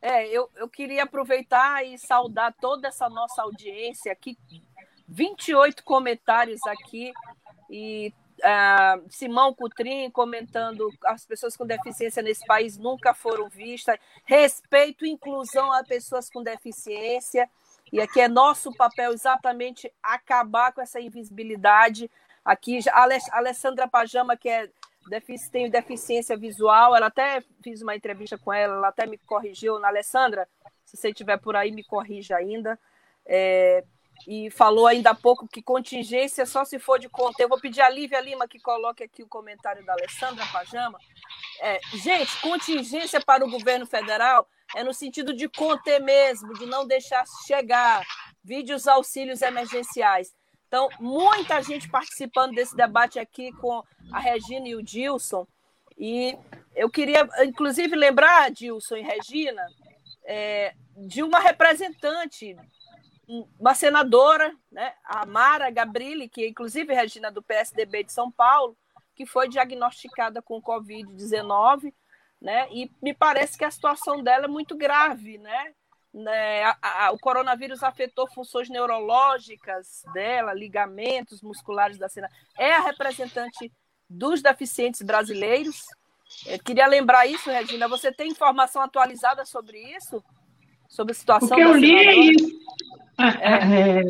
É, 0.00 0.28
eu, 0.28 0.48
eu 0.56 0.68
queria 0.68 1.02
aproveitar 1.02 1.84
e 1.84 1.98
saudar 1.98 2.54
toda 2.60 2.88
essa 2.88 3.08
nossa 3.08 3.42
audiência 3.42 4.12
aqui. 4.12 4.38
28 5.08 5.82
comentários 5.84 6.60
aqui 6.66 7.12
e 7.70 8.12
uh, 8.38 9.04
Simão 9.08 9.54
Cutrim 9.54 10.10
comentando 10.10 10.90
as 11.04 11.24
pessoas 11.24 11.56
com 11.56 11.66
deficiência 11.66 12.22
nesse 12.22 12.46
país 12.46 12.76
nunca 12.76 13.14
foram 13.14 13.48
vistas. 13.48 13.98
Respeito 14.24 15.04
e 15.04 15.10
inclusão 15.10 15.72
a 15.72 15.82
pessoas 15.82 16.30
com 16.30 16.42
deficiência. 16.42 17.48
e 17.92 18.00
aqui 18.00 18.20
é 18.20 18.28
nosso 18.28 18.72
papel 18.74 19.12
exatamente 19.12 19.92
acabar 20.02 20.72
com 20.72 20.80
essa 20.80 21.00
invisibilidade. 21.00 22.10
Aqui, 22.44 22.78
a 22.90 23.08
Alessandra 23.32 23.88
Pajama, 23.88 24.36
que 24.36 24.48
é 24.48 24.70
tem 25.50 25.70
deficiência 25.70 26.36
visual, 26.36 26.94
ela 26.94 27.06
até 27.06 27.42
fiz 27.62 27.82
uma 27.82 27.96
entrevista 27.96 28.36
com 28.38 28.52
ela, 28.52 28.74
ela 28.74 28.88
até 28.88 29.06
me 29.06 29.18
corrigiu, 29.18 29.78
na 29.78 29.88
Alessandra, 29.88 30.48
se 30.84 30.96
você 30.96 31.08
estiver 31.08 31.38
por 31.38 31.56
aí, 31.56 31.70
me 31.70 31.84
corrija 31.84 32.36
ainda. 32.36 32.78
É, 33.26 33.84
e 34.26 34.50
falou 34.50 34.86
ainda 34.86 35.10
há 35.10 35.14
pouco 35.14 35.46
que 35.46 35.62
contingência 35.62 36.44
só 36.46 36.64
se 36.64 36.78
for 36.78 36.98
de 36.98 37.08
conter. 37.08 37.44
Eu 37.44 37.48
vou 37.48 37.60
pedir 37.60 37.80
a 37.80 37.88
Lívia 37.88 38.20
Lima 38.20 38.48
que 38.48 38.58
coloque 38.58 39.04
aqui 39.04 39.22
o 39.22 39.28
comentário 39.28 39.84
da 39.84 39.92
Alessandra 39.92 40.44
Pajama. 40.46 40.98
É, 41.60 41.78
gente, 41.94 42.40
contingência 42.40 43.20
para 43.20 43.44
o 43.44 43.50
governo 43.50 43.86
federal 43.86 44.48
é 44.74 44.82
no 44.82 44.92
sentido 44.92 45.34
de 45.34 45.48
conter 45.48 46.00
mesmo, 46.00 46.52
de 46.54 46.66
não 46.66 46.86
deixar 46.86 47.24
chegar 47.46 48.04
vídeos 48.42 48.88
auxílios 48.88 49.42
emergenciais. 49.42 50.34
Então, 50.68 50.88
muita 51.00 51.60
gente 51.62 51.88
participando 51.88 52.54
desse 52.54 52.76
debate 52.76 53.18
aqui 53.18 53.50
com 53.52 53.82
a 54.12 54.20
Regina 54.20 54.68
e 54.68 54.76
o 54.76 54.82
Dilson. 54.82 55.46
E 55.96 56.38
eu 56.76 56.88
queria, 56.88 57.28
inclusive, 57.42 57.96
lembrar, 57.96 58.50
Dilson 58.50 58.98
e 58.98 59.02
Regina, 59.02 59.66
é, 60.24 60.74
de 60.96 61.22
uma 61.22 61.40
representante, 61.40 62.54
uma 63.58 63.74
senadora, 63.74 64.54
né, 64.70 64.94
a 65.04 65.26
Mara 65.26 65.70
Gabrilli, 65.70 66.28
que 66.28 66.46
inclusive 66.46 66.92
é 66.92 66.96
Regina 66.96 67.30
do 67.30 67.42
PSDB 67.42 68.04
de 68.04 68.12
São 68.12 68.30
Paulo, 68.30 68.76
que 69.16 69.26
foi 69.26 69.48
diagnosticada 69.48 70.40
com 70.40 70.62
Covid-19 70.62 71.92
né? 72.40 72.68
E 72.70 72.90
me 73.02 73.12
parece 73.12 73.58
que 73.58 73.64
a 73.64 73.70
situação 73.70 74.22
dela 74.22 74.44
é 74.44 74.48
muito 74.48 74.76
grave, 74.76 75.38
né? 75.38 75.74
Né? 76.12 76.64
A, 76.64 77.06
a, 77.06 77.12
o 77.12 77.18
coronavírus 77.18 77.82
afetou 77.82 78.26
funções 78.28 78.68
neurológicas 78.68 80.02
dela, 80.12 80.54
ligamentos 80.54 81.42
musculares 81.42 81.98
da 81.98 82.08
cena. 82.08 82.28
É 82.58 82.74
a 82.74 82.82
representante 82.82 83.72
dos 84.08 84.42
deficientes 84.42 85.02
brasileiros. 85.02 85.82
Eu 86.46 86.58
queria 86.58 86.86
lembrar 86.86 87.26
isso, 87.26 87.50
Regina. 87.50 87.88
Você 87.88 88.12
tem 88.12 88.30
informação 88.30 88.82
atualizada 88.82 89.44
sobre 89.44 89.78
isso? 89.96 90.22
Sobre 90.88 91.12
a 91.12 91.14
situação 91.14 91.48
o 91.48 91.54
que 91.54 91.60
eu 91.60 91.76
li 91.76 91.94
é 91.94 92.14
isso. 92.14 92.58
É. 93.18 93.98
É, 93.98 94.02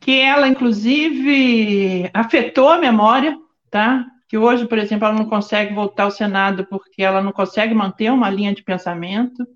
que 0.00 0.18
ela, 0.20 0.48
inclusive, 0.48 2.10
afetou 2.12 2.68
a 2.68 2.78
memória, 2.78 3.38
tá? 3.70 4.06
que 4.32 4.38
hoje, 4.38 4.66
por 4.66 4.78
exemplo, 4.78 5.06
ela 5.06 5.14
não 5.14 5.28
consegue 5.28 5.74
voltar 5.74 6.04
ao 6.04 6.10
Senado 6.10 6.64
porque 6.64 7.02
ela 7.02 7.20
não 7.20 7.32
consegue 7.32 7.74
manter 7.74 8.10
uma 8.10 8.30
linha 8.30 8.54
de 8.54 8.62
pensamento, 8.62 9.46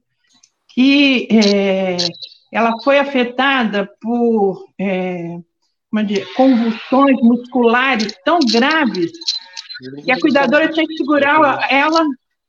que 0.76 1.26
é, 1.30 1.96
ela 2.52 2.74
foi 2.84 2.98
afetada 2.98 3.90
por 3.98 4.68
é, 4.78 5.38
dizer, 6.04 6.30
convulsões 6.34 7.16
musculares 7.22 8.14
tão 8.26 8.38
graves 8.40 9.10
que 10.04 10.12
a 10.12 10.20
cuidadora 10.20 10.68
tinha 10.68 10.86
que 10.86 10.96
segurar 10.98 11.66
ela, 11.70 12.04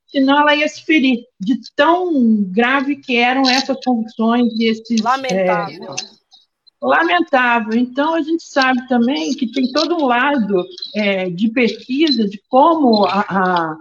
senão 0.08 0.42
ela 0.42 0.56
ia 0.56 0.68
se 0.68 0.84
ferir, 0.84 1.24
de 1.40 1.58
tão 1.74 2.44
grave 2.52 2.98
que 2.98 3.16
eram 3.16 3.50
essas 3.50 3.78
convulsões 3.84 4.54
e 4.60 4.70
esses... 4.70 5.02
Lamentável. 5.02 5.94
É, 5.94 5.96
lamentável. 6.82 7.80
Então, 7.80 8.16
a 8.16 8.22
gente 8.22 8.44
sabe 8.44 8.86
também 8.90 9.34
que 9.34 9.52
tem 9.52 9.72
todo 9.72 9.96
um 9.96 10.06
lado 10.06 10.66
é, 10.96 11.30
de 11.30 11.50
pesquisa 11.50 12.28
de 12.28 12.42
como 12.50 13.06
a, 13.06 13.22
a, 13.22 13.78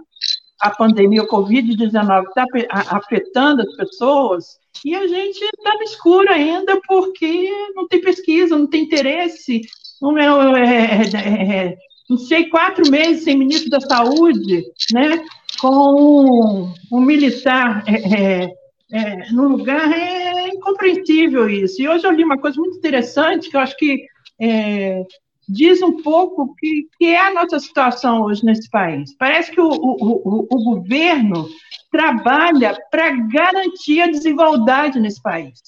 a 0.59 0.71
pandemia, 0.71 1.23
o 1.23 1.27
Covid-19, 1.27 2.27
está 2.27 2.45
afetando 2.89 3.61
as 3.61 3.75
pessoas, 3.75 4.57
e 4.85 4.95
a 4.95 5.07
gente 5.07 5.43
está 5.43 5.73
no 5.73 5.83
escuro 5.83 6.31
ainda 6.31 6.79
porque 6.87 7.49
não 7.75 7.87
tem 7.87 8.01
pesquisa, 8.01 8.57
não 8.57 8.67
tem 8.67 8.83
interesse. 8.83 9.61
Não, 10.01 10.17
é, 10.55 10.61
é, 10.63 11.01
é, 11.15 11.57
é 11.57 11.77
não 12.09 12.17
sei, 12.17 12.49
quatro 12.49 12.89
meses 12.89 13.23
sem 13.23 13.37
ministro 13.37 13.69
da 13.69 13.81
Saúde, 13.81 14.63
né, 14.93 15.25
com 15.59 16.71
um, 16.91 16.97
um 16.97 17.01
militar 17.01 17.83
é, 17.85 18.45
é, 18.45 18.53
é, 18.91 19.31
no 19.31 19.49
lugar, 19.49 19.91
é 19.91 20.47
incompreensível 20.49 21.49
isso. 21.49 21.81
E 21.81 21.89
hoje 21.89 22.05
eu 22.05 22.11
li 22.11 22.23
uma 22.23 22.37
coisa 22.37 22.59
muito 22.59 22.77
interessante, 22.77 23.49
que 23.49 23.57
eu 23.57 23.61
acho 23.61 23.75
que 23.75 24.05
é, 24.39 25.03
diz 25.47 25.81
um 25.81 26.01
pouco 26.01 26.53
que, 26.55 26.87
que 26.97 27.05
é 27.05 27.19
a 27.19 27.33
nossa 27.33 27.59
situação 27.59 28.23
hoje 28.23 28.43
nesse 28.43 28.69
país. 28.69 29.15
Parece 29.17 29.51
que 29.51 29.61
o, 29.61 29.69
o, 29.69 29.95
o, 30.01 30.47
o 30.51 30.63
governo 30.63 31.47
trabalha 31.91 32.77
para 32.91 33.11
garantir 33.11 34.01
a 34.01 34.07
desigualdade 34.07 34.99
nesse 34.99 35.21
país. 35.21 35.59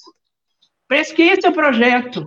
Parece 0.88 1.14
que 1.14 1.22
esse 1.22 1.46
é 1.46 1.50
o 1.50 1.54
projeto. 1.54 2.26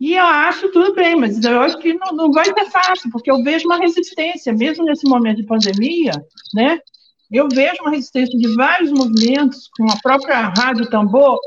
E 0.00 0.14
eu 0.14 0.24
acho 0.24 0.72
tudo 0.72 0.94
bem, 0.94 1.14
mas 1.14 1.42
eu 1.44 1.60
acho 1.60 1.78
que 1.78 1.94
não, 1.94 2.12
não 2.12 2.32
vai 2.32 2.46
ser 2.46 2.68
fácil, 2.70 3.08
porque 3.12 3.30
eu 3.30 3.40
vejo 3.44 3.66
uma 3.66 3.78
resistência, 3.78 4.52
mesmo 4.52 4.84
nesse 4.84 5.08
momento 5.08 5.36
de 5.36 5.46
pandemia, 5.46 6.12
né? 6.52 6.80
Eu 7.30 7.48
vejo 7.48 7.80
uma 7.82 7.92
resistência 7.92 8.36
de 8.36 8.54
vários 8.56 8.90
movimentos, 8.90 9.68
com 9.76 9.88
a 9.90 9.96
própria 10.02 10.52
Rádio 10.56 10.90
Tambor, 10.90 11.38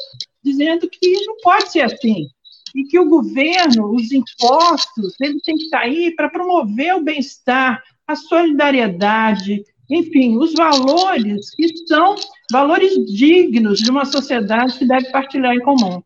dizendo 0.42 0.90
que 0.90 1.26
não 1.26 1.36
pode 1.44 1.70
ser 1.70 1.82
assim. 1.82 2.28
E 2.76 2.84
que 2.84 3.00
o 3.00 3.08
governo, 3.08 3.96
os 3.96 4.12
impostos, 4.12 5.16
eles 5.22 5.42
têm 5.44 5.56
que 5.56 5.64
estar 5.64 5.80
aí 5.80 6.14
para 6.14 6.30
promover 6.30 6.96
o 6.96 7.02
bem-estar, 7.02 7.82
a 8.06 8.16
solidariedade, 8.16 9.64
enfim, 9.90 10.38
os 10.38 10.54
valores 10.54 11.56
que 11.56 11.70
são 11.88 12.16
valores 12.52 12.94
dignos 13.06 13.80
de 13.80 13.90
uma 13.90 14.06
sociedade 14.06 14.78
que 14.78 14.86
deve 14.86 15.10
partilhar 15.12 15.56
em 15.56 15.62
comum. 15.62 16.04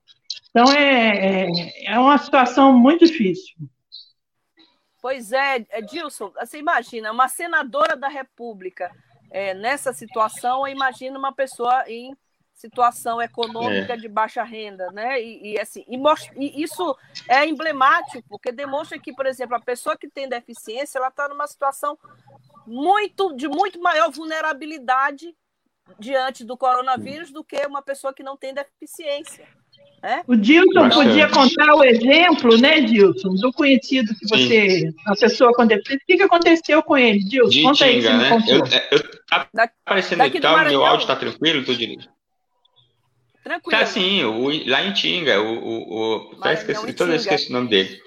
Então, 0.52 0.72
é, 0.72 1.48
é, 1.48 1.94
é 1.94 2.00
uma 2.00 2.18
situação 2.18 2.78
muito 2.78 3.06
difícil. 3.06 3.56
Pois 5.02 5.32
é, 5.32 5.60
Dilson, 5.90 6.32
você 6.38 6.60
imagina, 6.60 7.12
uma 7.12 7.30
senadora 7.30 7.96
da 7.96 8.10
República 8.10 8.92
é, 9.32 9.54
nessa 9.54 9.94
situação, 9.94 10.68
eu 10.68 10.74
imagino 10.74 11.18
uma 11.18 11.32
pessoa 11.32 11.84
em 11.88 12.16
situação 12.60 13.22
econômica 13.22 13.94
é. 13.94 13.98
de 13.98 14.10
baixa 14.10 14.44
renda, 14.44 14.92
né? 14.92 15.22
E, 15.22 15.54
e 15.54 15.60
assim, 15.60 15.86
e, 15.88 15.96
e, 16.36 16.64
isso 16.64 16.96
é 17.28 17.46
emblemático, 17.48 18.22
porque 18.28 18.52
demonstra 18.52 19.00
que, 19.00 19.14
por 19.14 19.26
exemplo, 19.26 19.56
a 19.56 19.62
pessoa 19.62 19.98
que 19.98 20.10
tem 20.10 20.28
deficiência, 20.28 20.98
ela 20.98 21.08
está 21.08 21.30
numa 21.30 21.48
situação 21.48 21.98
muito 22.68 23.34
de 23.34 23.48
muito 23.48 23.82
maior 23.82 24.12
vulnerabilidade 24.12 25.34
diante 25.98 26.44
do 26.44 26.58
coronavírus 26.58 27.32
do 27.32 27.44
que 27.44 27.66
uma 27.66 27.82
pessoa 27.82 28.14
que 28.14 28.22
não 28.22 28.36
tem 28.36 28.54
deficiência. 28.54 29.48
É? 30.02 30.22
O 30.28 30.36
Dilson 30.36 30.90
podia 30.90 31.30
contar 31.30 31.74
o 31.76 31.84
exemplo, 31.84 32.58
né, 32.58 32.80
Dilson, 32.82 33.34
do 33.36 33.52
conhecido 33.52 34.14
que 34.16 34.28
você, 34.28 34.82
Sim. 34.82 34.96
a 35.08 35.16
pessoa 35.16 35.54
com 35.54 35.66
deficiência. 35.66 36.04
O 36.04 36.08
que, 36.08 36.18
que 36.18 36.24
aconteceu 36.24 36.84
com 36.84 36.98
ele, 36.98 37.20
Dilson? 37.20 37.64
Conta 37.64 37.86
Tinga, 37.86 38.10
aí, 38.10 38.18
né? 38.18 38.46
Eu, 38.48 38.98
eu, 38.98 39.22
tá 39.28 39.48
aparecendo 39.86 40.42
tá, 40.42 40.64
meu 40.66 40.86
áudio 40.86 41.04
está 41.04 41.16
tranquilo, 41.16 41.66
tudo 41.66 41.78
direito. 41.78 42.08
Tranquilo. 43.44 43.80
Tá 43.80 43.86
sim, 43.86 44.24
o, 44.24 44.70
lá 44.70 44.84
em 44.84 44.94
Tinga, 44.94 45.42
o, 45.42 45.58
o, 45.58 46.32
o 46.32 46.36
tá 46.36 46.54
esqueci, 46.54 46.94
todo 46.94 47.14
esqueci 47.14 47.50
o 47.50 47.54
nome 47.54 47.70
dele. 47.70 48.00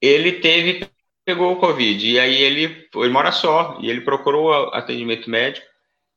Ele 0.00 0.32
teve, 0.32 0.86
pegou 1.24 1.52
o 1.52 1.56
Covid, 1.56 2.06
e 2.06 2.18
aí 2.18 2.42
ele, 2.42 2.88
ele 2.94 3.08
mora 3.08 3.32
só, 3.32 3.78
e 3.80 3.88
ele 3.88 4.02
procurou 4.02 4.52
atendimento 4.74 5.30
médico, 5.30 5.66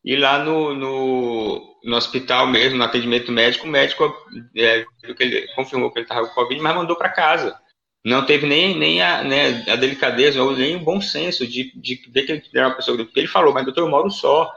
e 0.03 0.15
lá 0.15 0.39
no, 0.39 0.73
no, 0.73 1.79
no 1.83 1.95
hospital 1.95 2.47
mesmo, 2.47 2.77
no 2.77 2.83
atendimento 2.83 3.31
médico, 3.31 3.67
o 3.67 3.69
médico 3.69 4.13
é, 4.55 4.85
ele, 5.19 5.47
confirmou 5.55 5.91
que 5.91 5.99
ele 5.99 6.05
estava 6.05 6.27
com 6.27 6.33
Covid, 6.33 6.61
mas 6.61 6.75
mandou 6.75 6.95
para 6.95 7.09
casa. 7.09 7.59
Não 8.05 8.25
teve 8.25 8.47
nem, 8.47 8.77
nem 8.77 9.01
a, 9.01 9.21
né, 9.21 9.65
a 9.67 9.75
delicadeza 9.75 10.41
ou 10.41 10.55
nem 10.55 10.77
o 10.77 10.79
bom 10.79 11.01
senso 11.01 11.45
de, 11.45 11.73
de 11.75 12.01
ver 12.09 12.23
que 12.23 12.31
ele 12.31 12.43
era 12.55 12.67
uma 12.67 12.75
pessoa. 12.75 12.97
Porque 12.97 13.19
ele 13.19 13.27
falou, 13.27 13.53
mas 13.53 13.65
doutor, 13.65 13.81
eu 13.81 13.89
moro 13.89 14.09
só. 14.09 14.49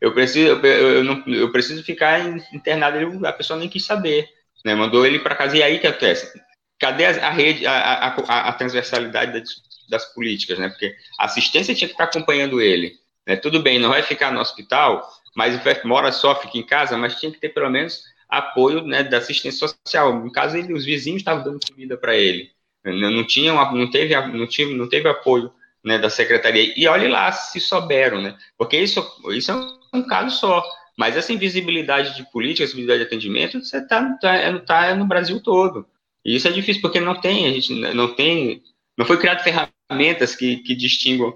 Eu 0.00 0.12
preciso, 0.12 0.48
eu, 0.48 0.64
eu, 0.64 1.04
não, 1.04 1.22
eu 1.26 1.50
preciso 1.50 1.82
ficar 1.82 2.20
internado. 2.52 2.96
Ele, 2.96 3.26
a 3.26 3.32
pessoa 3.32 3.58
nem 3.58 3.68
quis 3.68 3.84
saber. 3.84 4.28
Né, 4.64 4.74
mandou 4.74 5.06
ele 5.06 5.18
para 5.18 5.36
casa. 5.36 5.56
E 5.56 5.62
aí 5.62 5.78
que 5.78 5.86
acontece? 5.86 6.40
Cadê 6.78 7.06
a, 7.06 7.30
rede, 7.30 7.66
a, 7.66 7.72
a, 7.72 8.48
a 8.48 8.52
transversalidade 8.52 9.32
das, 9.32 9.48
das 9.88 10.04
políticas? 10.12 10.58
Né? 10.58 10.68
Porque 10.68 10.94
a 11.18 11.24
assistência 11.24 11.74
tinha 11.74 11.88
que 11.88 11.94
estar 11.94 12.04
acompanhando 12.04 12.60
ele. 12.60 12.94
Né? 13.26 13.36
Tudo 13.36 13.62
bem, 13.62 13.78
não 13.78 13.90
vai 13.90 14.02
ficar 14.02 14.32
no 14.32 14.40
hospital, 14.40 15.08
mas 15.34 15.60
mora 15.84 16.12
só, 16.12 16.34
fica 16.40 16.58
em 16.58 16.62
casa, 16.62 16.96
mas 16.96 17.18
tinha 17.18 17.32
que 17.32 17.38
ter 17.38 17.50
pelo 17.50 17.70
menos 17.70 18.02
apoio 18.28 18.82
né, 18.82 19.02
da 19.02 19.18
assistência 19.18 19.68
social. 19.68 20.18
No 20.18 20.30
caso, 20.30 20.56
ele, 20.56 20.72
os 20.72 20.84
vizinhos 20.84 21.20
estavam 21.20 21.44
dando 21.44 21.66
comida 21.66 21.96
para 21.96 22.14
ele. 22.16 22.50
Não, 22.84 23.10
não, 23.10 23.26
tinha, 23.26 23.52
não, 23.52 23.90
teve, 23.90 24.14
não, 24.14 24.46
teve, 24.46 24.74
não 24.74 24.88
teve 24.88 25.08
apoio 25.08 25.52
né, 25.84 25.98
da 25.98 26.10
secretaria. 26.10 26.72
E 26.76 26.86
olhe 26.86 27.08
lá 27.08 27.30
se 27.32 27.60
souberam, 27.60 28.20
né? 28.20 28.36
Porque 28.56 28.76
isso, 28.78 29.04
isso 29.30 29.50
é 29.50 29.54
um, 29.96 30.06
caso 30.06 30.36
só. 30.36 30.64
Mas 30.96 31.16
essa 31.16 31.32
invisibilidade 31.32 32.16
de 32.16 32.24
política, 32.30 32.62
invisibilidade 32.62 33.00
de 33.00 33.06
atendimento, 33.06 33.60
você 33.62 33.78
está 33.78 34.16
tá, 34.20 34.34
é, 34.34 34.58
tá 34.58 34.94
no 34.94 35.06
Brasil 35.06 35.40
todo. 35.42 35.86
E 36.24 36.34
isso 36.34 36.48
é 36.48 36.50
difícil 36.50 36.82
porque 36.82 37.00
não 37.00 37.20
tem, 37.20 37.46
a 37.46 37.52
gente 37.52 37.74
não 37.74 38.14
tem, 38.14 38.62
não 38.96 39.06
foi 39.06 39.18
criado 39.18 39.42
ferramentas 39.42 40.34
que, 40.34 40.56
que 40.58 40.74
distinguam 40.74 41.34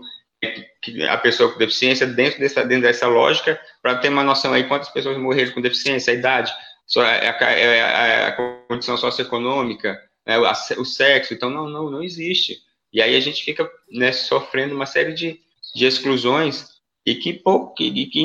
a 1.11 1.17
pessoa 1.19 1.53
com 1.53 1.59
deficiência 1.59 2.07
dentro 2.07 2.41
dessa, 2.41 2.65
dentro 2.65 2.85
dessa 2.85 3.07
lógica, 3.07 3.61
para 3.83 3.97
ter 3.97 4.09
uma 4.09 4.25
noção 4.25 4.53
aí 4.53 4.65
quantas 4.65 4.89
pessoas 4.89 5.19
morreram 5.19 5.53
com 5.53 5.61
deficiência, 5.61 6.13
a 6.13 6.17
idade. 6.17 6.53
é 6.97 7.29
a, 7.29 7.51
é 7.51 7.83
a, 7.83 8.29
a 8.29 8.33
condição 8.67 8.97
socioeconômica, 8.97 10.01
né, 10.27 10.39
o 10.39 10.85
sexo, 10.85 11.35
então 11.35 11.51
não, 11.51 11.69
não, 11.69 11.91
não 11.91 12.03
existe. 12.03 12.59
E 12.93 13.03
aí 13.03 13.15
a 13.15 13.21
gente 13.21 13.45
fica 13.45 13.71
né, 13.91 14.13
sofrendo 14.13 14.75
uma 14.75 14.87
série 14.87 15.13
de, 15.13 15.39
de 15.75 15.87
exclusões 15.87 16.70
e 17.05 17.15
que, 17.15 17.33
pô, 17.35 17.69
que, 17.75 18.07
que 18.07 18.25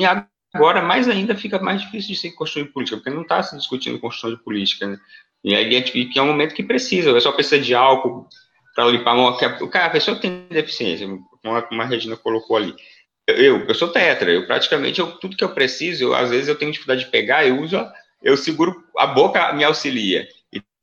agora 0.54 0.82
mais 0.82 1.08
ainda 1.08 1.36
fica 1.36 1.60
mais 1.60 1.82
difícil 1.82 2.14
de 2.14 2.20
se 2.20 2.32
construir 2.32 2.66
política, 2.66 2.98
porque 2.98 3.10
não 3.10 3.22
está 3.22 3.42
se 3.44 3.56
discutindo 3.58 4.00
construção 4.00 4.32
de 4.32 4.44
política, 4.44 4.88
né? 4.88 4.98
E 5.44 5.54
aí 5.54 5.82
que 5.84 6.18
é 6.18 6.22
um 6.22 6.28
momento 6.28 6.56
que 6.56 6.64
precisa, 6.64 7.12
o 7.12 7.14
pessoal 7.14 7.36
precisa 7.36 7.60
de 7.60 7.76
álcool 7.76 8.28
para 8.76 8.88
limpar 8.88 9.12
a 9.12 9.16
mão. 9.16 9.38
Cara, 9.70 9.86
a 9.86 9.90
pessoa 9.92 10.20
tem 10.20 10.48
deficiência, 10.50 11.08
como 11.44 11.82
a 11.82 11.86
Regina 11.86 12.18
colocou 12.18 12.58
ali. 12.58 12.74
Eu, 13.28 13.66
eu 13.68 13.76
sou 13.76 13.88
tetra, 13.88 14.32
eu 14.32 14.46
praticamente, 14.46 15.00
eu, 15.00 15.12
tudo 15.18 15.38
que 15.38 15.44
eu 15.44 15.54
preciso, 15.54 16.04
eu, 16.04 16.16
às 16.16 16.30
vezes 16.30 16.48
eu 16.48 16.56
tenho 16.56 16.72
dificuldade 16.72 17.06
de 17.06 17.12
pegar, 17.12 17.46
eu 17.46 17.62
uso, 17.62 17.78
eu 18.24 18.36
seguro, 18.36 18.84
a 18.98 19.08
boca 19.08 19.54
me 19.54 19.64
auxilia. 19.64 20.28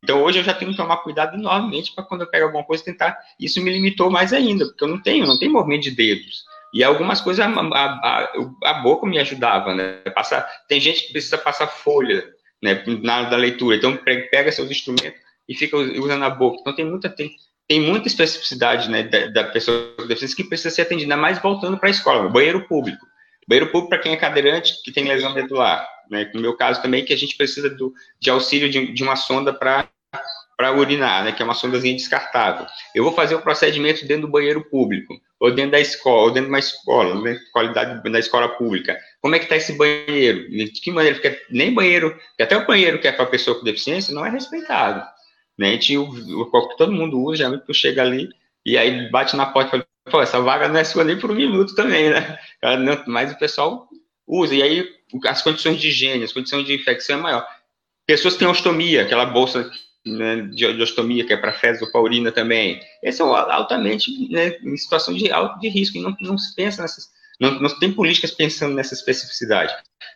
Então 0.02 0.22
hoje 0.22 0.38
eu 0.38 0.44
já 0.44 0.52
tenho 0.54 0.72
que 0.72 0.76
tomar 0.76 0.96
cuidado 0.98 1.36
enormemente 1.36 1.94
para 1.94 2.04
quando 2.04 2.22
eu 2.22 2.26
pego 2.26 2.46
alguma 2.46 2.64
coisa 2.64 2.84
tentar. 2.84 3.16
Isso 3.38 3.60
me 3.62 3.70
limitou 3.70 4.10
mais 4.10 4.32
ainda, 4.32 4.66
porque 4.66 4.82
eu 4.82 4.88
não 4.88 5.00
tenho, 5.00 5.26
não 5.26 5.38
tenho 5.38 5.52
movimento 5.52 5.82
de 5.82 5.92
dedos. 5.92 6.44
E 6.72 6.82
algumas 6.82 7.20
coisas 7.20 7.44
a, 7.44 7.50
a, 7.50 8.32
a, 8.64 8.74
boca 8.74 9.06
me 9.06 9.18
ajudava, 9.18 9.74
né? 9.74 9.98
Passar, 10.14 10.48
tem 10.66 10.80
gente 10.80 11.06
que 11.06 11.12
precisa 11.12 11.36
passar 11.36 11.66
folha 11.66 12.24
né, 12.62 12.82
na 13.02 13.24
da 13.24 13.36
leitura. 13.36 13.76
Então, 13.76 13.96
pega 13.96 14.50
seus 14.50 14.70
instrumentos 14.70 15.20
e 15.46 15.54
fica 15.54 15.76
usando 15.76 16.24
a 16.24 16.30
boca. 16.30 16.58
Então, 16.60 16.74
tem 16.74 16.84
muita, 16.84 17.10
tem, 17.10 17.30
tem 17.68 17.80
muita 17.80 18.08
especificidade 18.08 18.88
né, 18.88 19.02
da, 19.02 19.26
da 19.26 19.44
pessoa 19.44 19.94
com 19.98 20.06
deficiência 20.06 20.36
que 20.36 20.44
precisa 20.44 20.74
ser 20.74 20.82
atendida, 20.82 21.16
mais 21.16 21.38
voltando 21.38 21.76
para 21.76 21.88
a 21.88 21.90
escola, 21.90 22.28
banheiro 22.30 22.66
público. 22.66 23.04
Banheiro 23.46 23.70
público 23.70 23.90
para 23.90 23.98
quem 23.98 24.12
é 24.12 24.16
cadeirante, 24.16 24.82
que 24.82 24.92
tem 24.92 25.04
lesão 25.04 25.34
medular. 25.34 25.86
Né, 26.10 26.30
no 26.34 26.40
meu 26.40 26.56
caso 26.56 26.80
também, 26.80 27.04
que 27.04 27.12
a 27.12 27.18
gente 27.18 27.36
precisa 27.36 27.68
do, 27.68 27.92
de 28.18 28.30
auxílio 28.30 28.70
de, 28.70 28.92
de 28.92 29.02
uma 29.02 29.16
sonda 29.16 29.52
para 29.52 29.88
para 30.56 30.72
urinar, 30.76 31.24
né, 31.24 31.32
que 31.32 31.42
é 31.42 31.44
uma 31.44 31.54
sondazinha 31.54 31.94
descartável. 31.94 32.66
Eu 32.94 33.04
vou 33.04 33.12
fazer 33.12 33.34
o 33.34 33.42
procedimento 33.42 34.06
dentro 34.06 34.26
do 34.26 34.32
banheiro 34.32 34.62
público, 34.64 35.14
ou 35.40 35.50
dentro 35.50 35.72
da 35.72 35.80
escola, 35.80 36.22
ou 36.22 36.30
dentro 36.30 36.46
de 36.46 36.52
uma 36.52 36.58
escola, 36.58 37.20
qualidade 37.52 38.02
da 38.10 38.18
escola 38.18 38.48
pública. 38.48 38.98
Como 39.20 39.34
é 39.34 39.38
que 39.38 39.46
está 39.46 39.56
esse 39.56 39.72
banheiro? 39.72 40.48
De 40.50 40.80
que 40.80 40.90
maneira? 40.90 41.18
Porque 41.18 41.42
nem 41.50 41.74
banheiro, 41.74 42.18
que 42.36 42.42
até 42.42 42.56
o 42.56 42.66
banheiro 42.66 43.00
que 43.00 43.08
é 43.08 43.12
para 43.12 43.26
pessoa 43.26 43.58
com 43.58 43.64
deficiência 43.64 44.14
não 44.14 44.24
é 44.24 44.30
respeitado. 44.30 45.04
Né? 45.58 45.78
O, 45.96 46.42
o, 46.42 46.76
todo 46.76 46.92
mundo 46.92 47.20
usa, 47.20 47.38
geralmente 47.38 47.66
tu 47.66 47.74
chega 47.74 48.02
ali 48.02 48.28
e 48.64 48.78
aí 48.78 49.10
bate 49.10 49.36
na 49.36 49.46
porta 49.46 49.68
e 49.68 49.70
fala, 49.70 49.86
pô, 50.10 50.22
essa 50.22 50.40
vaga 50.40 50.68
não 50.68 50.78
é 50.78 50.84
sua 50.84 51.04
nem 51.04 51.18
por 51.18 51.30
um 51.30 51.34
minuto 51.34 51.74
também, 51.74 52.10
né? 52.10 52.38
Mas 53.06 53.32
o 53.32 53.38
pessoal 53.38 53.88
usa, 54.26 54.54
e 54.54 54.62
aí 54.62 54.88
as 55.26 55.42
condições 55.42 55.80
de 55.80 55.88
higiene, 55.88 56.24
as 56.24 56.32
condições 56.32 56.64
de 56.64 56.74
infecção 56.74 57.18
é 57.18 57.22
maior. 57.22 57.46
Pessoas 58.06 58.34
que 58.34 58.40
têm 58.40 58.48
ostomia, 58.48 59.02
aquela 59.02 59.26
bolsa 59.26 59.70
né, 60.06 60.42
de, 60.42 60.72
de 60.72 60.82
ostomia, 60.82 61.24
que 61.24 61.32
é 61.32 61.36
para 61.36 61.52
fezes 61.52 61.82
ou 61.82 61.90
para 61.90 62.00
urina 62.00 62.32
também. 62.32 62.80
É 63.02 63.10
altamente 63.20 64.28
né, 64.30 64.56
em 64.62 64.76
situação 64.76 65.14
de 65.14 65.30
alto 65.30 65.58
de 65.60 65.68
risco, 65.68 65.98
e 65.98 66.02
não, 66.02 66.14
não 66.20 66.36
se 66.36 66.54
pensa 66.54 66.82
nessas, 66.82 67.10
não, 67.40 67.60
não 67.60 67.78
tem 67.78 67.92
políticas 67.92 68.30
pensando 68.30 68.74
nessa 68.74 68.94
especificidade. 68.94 69.74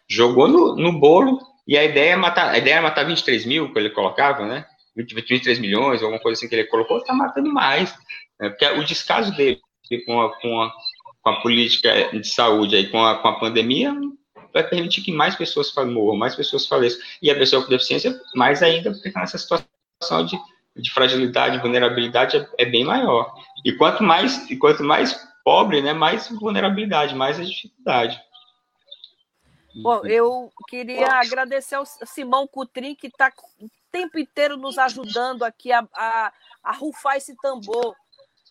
Jogou 0.08 0.48
no, 0.48 0.76
no 0.76 0.98
bolo, 0.98 1.40
e 1.66 1.76
a 1.76 1.84
ideia 1.84 2.12
é 2.12 2.16
matar, 2.16 2.50
a 2.50 2.58
ideia 2.58 2.76
é 2.76 2.80
matar 2.80 3.04
23 3.04 3.44
mil, 3.46 3.72
que 3.72 3.78
ele 3.78 3.90
colocava, 3.90 4.46
né, 4.46 4.64
23 4.96 5.58
milhões, 5.58 6.02
alguma 6.02 6.20
coisa 6.20 6.38
assim 6.38 6.48
que 6.48 6.54
ele 6.54 6.68
colocou, 6.68 6.98
está 6.98 7.14
matando 7.14 7.52
mais, 7.52 7.94
né, 8.40 8.48
porque 8.50 8.66
o 8.66 8.84
descaso 8.84 9.34
dele 9.36 9.60
com 10.04 10.20
a, 10.20 10.40
com 10.40 10.62
a, 10.62 10.72
com 11.22 11.30
a 11.30 11.40
política 11.40 12.10
de 12.12 12.26
saúde 12.26 12.76
aí, 12.76 12.88
com 12.88 13.04
a, 13.04 13.16
com 13.16 13.28
a 13.28 13.38
pandemia, 13.38 13.94
vai 14.52 14.66
permitir 14.66 15.02
que 15.02 15.12
mais 15.12 15.36
pessoas 15.36 15.72
morram, 15.74 16.16
mais 16.16 16.34
pessoas 16.34 16.66
faleçam. 16.66 16.98
E 17.20 17.30
a 17.30 17.34
pessoa 17.34 17.62
com 17.62 17.68
deficiência, 17.68 18.18
mais 18.34 18.62
ainda, 18.62 18.90
está 18.90 19.20
nessa 19.20 19.36
situação 19.36 19.66
de, 20.00 20.38
de 20.82 20.92
fragilidade, 20.92 21.58
vulnerabilidade 21.58 22.36
é, 22.36 22.48
é, 22.58 22.64
bem 22.66 22.84
maior. 22.84 23.34
E 23.64 23.72
quanto 23.72 24.02
mais, 24.02 24.48
e 24.50 24.56
quanto 24.56 24.82
mais 24.82 25.14
pobre, 25.44 25.80
né, 25.80 25.92
mais 25.92 26.28
vulnerabilidade, 26.28 27.14
mais 27.14 27.40
a 27.40 27.44
dificuldade. 27.44 28.20
Bom, 29.74 30.06
eu 30.06 30.50
queria 30.68 31.06
agradecer 31.20 31.74
ao 31.74 31.84
Simão 31.84 32.46
Cutrim, 32.46 32.94
que 32.94 33.08
está 33.08 33.32
o 33.60 33.68
tempo 33.92 34.18
inteiro 34.18 34.56
nos 34.56 34.78
ajudando 34.78 35.44
aqui 35.44 35.70
a, 35.70 35.86
a, 35.94 36.32
a 36.62 36.72
rufar 36.72 37.16
esse 37.16 37.36
tambor. 37.36 37.94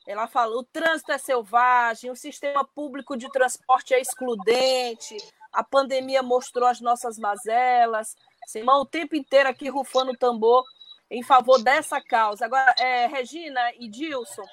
Ela 0.08 0.28
falou: 0.28 0.60
o 0.60 0.64
trânsito 0.64 1.12
é 1.12 1.18
selvagem, 1.18 2.12
o 2.12 2.16
sistema 2.16 2.64
público 2.64 3.18
de 3.18 3.28
transporte 3.32 3.94
é 3.94 4.00
excludente, 4.00 5.18
a 5.52 5.64
pandemia 5.64 6.22
mostrou 6.22 6.68
as 6.68 6.80
nossas 6.80 7.18
mazelas. 7.18 8.16
Simão, 8.46 8.82
o 8.82 8.86
tempo 8.86 9.16
inteiro 9.16 9.50
aqui 9.50 9.68
rufando 9.68 10.12
o 10.12 10.18
tambor 10.18 10.64
em 11.10 11.24
favor 11.24 11.62
dessa 11.62 12.02
causa. 12.02 12.46
Agora, 12.46 12.74
é, 12.80 13.08
Regina 13.08 13.62
e 13.80 13.88
Dilson, 13.88 14.46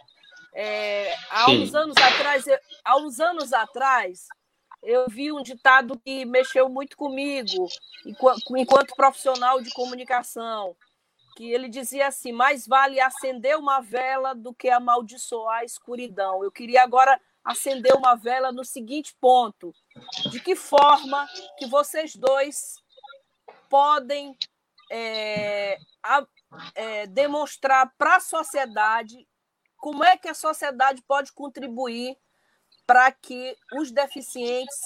é, 0.55 1.15
há 1.31 1.47
Sim. 1.47 1.63
uns 1.63 1.75
anos 1.75 1.97
atrás, 1.97 2.47
eu, 2.47 2.59
há 2.85 2.97
uns 2.99 3.21
anos 3.21 3.53
atrás, 3.53 4.27
eu 4.83 5.07
vi 5.09 5.33
um 5.33 5.43
ditado 5.43 5.99
que 5.99 6.25
mexeu 6.25 6.69
muito 6.69 6.97
comigo, 6.97 7.69
enquanto, 8.05 8.57
enquanto 8.57 8.97
profissional 8.97 9.61
de 9.61 9.71
comunicação, 9.71 10.77
que 11.37 11.51
ele 11.51 11.69
dizia 11.69 12.09
assim: 12.09 12.33
mais 12.33 12.67
vale 12.67 13.01
acender 13.01 13.57
uma 13.57 13.81
vela 13.81 14.35
do 14.35 14.53
que 14.53 14.69
amaldiçoar 14.69 15.61
a 15.61 15.65
escuridão. 15.65 16.45
Eu 16.45 16.51
queria 16.51 16.83
agora 16.83 17.19
acender 17.45 17.95
uma 17.95 18.15
vela 18.15 18.53
no 18.53 18.65
seguinte 18.65 19.15
ponto: 19.21 19.75
de 20.31 20.41
que 20.41 20.55
forma 20.55 21.27
que 21.59 21.67
vocês 21.67 22.15
dois 22.15 22.83
podem 23.71 24.37
é, 24.91 25.79
a, 26.03 26.27
é, 26.75 27.07
demonstrar 27.07 27.93
para 27.97 28.17
a 28.17 28.21
sociedade 28.21 29.27
como 29.77 30.05
é 30.05 30.17
que 30.17 30.29
a 30.29 30.35
sociedade 30.35 31.03
pode 31.03 31.33
contribuir 31.33 32.17
para 32.87 33.11
que 33.11 33.57
os 33.75 33.91
deficientes 33.91 34.77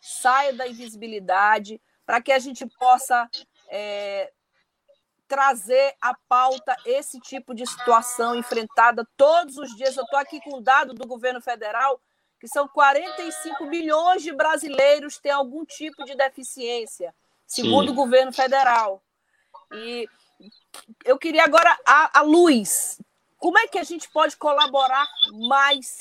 saiam 0.00 0.56
da 0.56 0.66
invisibilidade, 0.66 1.80
para 2.04 2.20
que 2.20 2.32
a 2.32 2.38
gente 2.38 2.66
possa 2.66 3.28
é, 3.68 4.32
trazer 5.28 5.94
à 6.00 6.14
pauta 6.28 6.76
esse 6.84 7.20
tipo 7.20 7.54
de 7.54 7.64
situação 7.66 8.34
enfrentada 8.34 9.06
todos 9.16 9.56
os 9.58 9.76
dias. 9.76 9.96
Eu 9.96 10.04
estou 10.04 10.18
aqui 10.18 10.40
com 10.40 10.58
um 10.58 10.62
dado 10.62 10.94
do 10.94 11.06
governo 11.06 11.40
federal 11.40 12.00
que 12.40 12.48
são 12.48 12.66
45 12.66 13.66
milhões 13.66 14.22
de 14.22 14.32
brasileiros 14.32 15.18
têm 15.18 15.30
algum 15.30 15.64
tipo 15.64 16.04
de 16.04 16.16
deficiência, 16.16 17.14
segundo 17.46 17.88
Sim. 17.88 17.92
o 17.92 17.94
governo 17.94 18.32
federal. 18.32 19.02
E 19.72 20.08
eu 21.04 21.18
queria 21.18 21.44
agora 21.44 21.76
a, 21.86 22.20
a 22.20 22.22
luz. 22.22 23.00
Como 23.38 23.58
é 23.58 23.66
que 23.66 23.78
a 23.78 23.84
gente 23.84 24.08
pode 24.10 24.36
colaborar 24.36 25.06
mais 25.48 25.98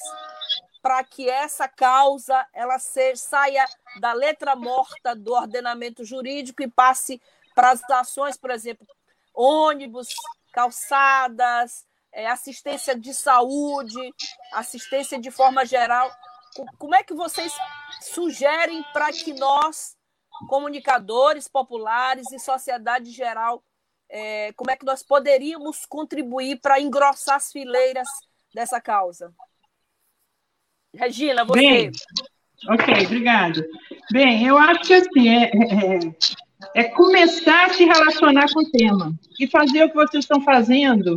para 0.82 1.04
que 1.04 1.30
essa 1.30 1.68
causa 1.68 2.46
ela 2.54 2.80
se, 2.80 3.16
saia 3.16 3.66
da 4.00 4.14
letra 4.14 4.56
morta 4.56 5.16
do 5.16 5.34
ordenamento 5.34 6.04
jurídico 6.04 6.64
e 6.64 6.70
passe 6.70 7.22
para 7.54 7.72
as 7.72 7.82
ações, 7.90 8.38
por 8.38 8.52
exemplo, 8.52 8.88
ônibus, 9.34 10.10
calçadas, 10.54 11.86
é, 12.12 12.28
assistência 12.28 12.96
de 12.96 13.14
saúde, 13.14 14.14
assistência 14.54 15.20
de 15.20 15.30
forma 15.32 15.66
geral. 15.66 16.12
Como 16.78 16.96
é 16.96 17.04
que 17.04 17.14
vocês 17.14 17.54
sugerem 18.02 18.84
para 18.94 19.12
que 19.12 19.34
nós, 19.34 19.96
comunicadores 20.48 21.48
populares 21.48 22.32
e 22.32 22.40
sociedade 22.40 23.12
geral, 23.12 23.64
é, 24.10 24.52
como 24.54 24.72
é 24.72 24.76
que 24.76 24.86
nós 24.86 25.04
poderíamos 25.04 25.86
contribuir 25.86 26.60
para 26.60 26.82
engrossar 26.82 27.36
as 27.36 27.52
fileiras 27.52 28.08
dessa 28.54 28.82
causa? 28.82 29.34
Regina, 30.94 31.46
você. 31.46 31.60
Bem, 31.60 31.92
ok, 32.68 33.06
obrigada. 33.06 33.68
Bem, 34.12 34.46
eu 34.46 34.58
acho 34.58 34.82
que 34.82 34.94
assim, 34.94 35.30
é, 35.30 35.44
é, 35.44 36.82
é 36.82 36.84
começar 36.86 37.66
a 37.66 37.74
se 37.74 37.86
relacionar 37.86 38.52
com 38.52 38.62
o 38.62 38.72
tema 38.72 39.14
e 39.40 39.48
fazer 39.48 39.84
o 39.84 39.90
que 39.90 39.96
vocês 39.96 40.24
estão 40.24 40.42
fazendo 40.42 41.16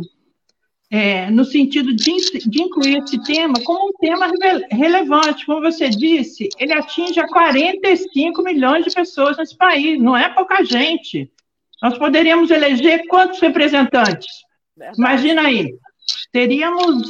é, 0.91 1.27
no 1.31 1.43
sentido 1.43 1.91
de, 1.95 2.15
de, 2.47 2.61
incluir 2.61 2.97
esse 2.97 3.21
tema 3.23 3.55
como 3.63 3.89
um 3.89 3.93
tema 3.93 4.31
relevante. 4.69 5.43
Como 5.43 5.59
você 5.59 5.89
disse, 5.89 6.49
ele 6.59 6.71
atinge 6.71 7.19
a 7.19 7.27
45 7.27 8.43
milhões 8.43 8.85
de 8.85 8.91
pessoas 8.91 9.35
nesse 9.37 9.57
país, 9.57 9.99
não 9.99 10.15
é 10.15 10.29
pouca 10.29 10.63
gente. 10.63 11.31
Nós 11.83 11.97
poderíamos 11.97 12.49
eleger 12.49 13.05
quantos 13.09 13.41
representantes? 13.41 14.27
Verdade. 14.77 14.97
Imagina 14.97 15.41
aí, 15.41 15.75
teríamos 16.31 17.09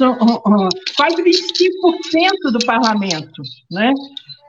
quase 0.96 1.22
25% 1.22 2.50
do 2.52 2.58
parlamento, 2.66 3.40
né? 3.70 3.92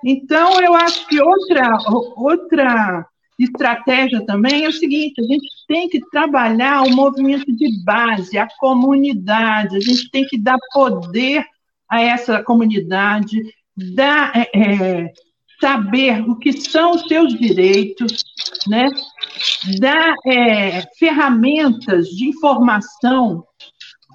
Então, 0.03 0.59
eu 0.61 0.73
acho 0.73 1.07
que 1.07 1.21
outra, 1.21 1.77
outra 2.15 3.07
estratégia 3.39 4.25
também 4.25 4.65
é 4.65 4.67
o 4.67 4.73
seguinte: 4.73 5.21
a 5.21 5.23
gente 5.23 5.47
tem 5.67 5.87
que 5.89 5.99
trabalhar 6.09 6.81
o 6.81 6.95
movimento 6.95 7.55
de 7.55 7.83
base, 7.83 8.35
a 8.37 8.47
comunidade, 8.59 9.77
a 9.77 9.79
gente 9.79 10.09
tem 10.09 10.25
que 10.25 10.39
dar 10.39 10.57
poder 10.73 11.45
a 11.87 12.01
essa 12.01 12.43
comunidade, 12.43 13.41
dar, 13.77 14.35
é, 14.35 14.49
é, 14.53 15.13
saber 15.59 16.21
o 16.29 16.35
que 16.37 16.53
são 16.53 16.91
os 16.91 17.07
seus 17.07 17.33
direitos, 17.33 18.23
né? 18.67 18.89
dar 19.79 20.13
é, 20.25 20.81
ferramentas 20.97 22.07
de 22.09 22.29
informação 22.29 23.43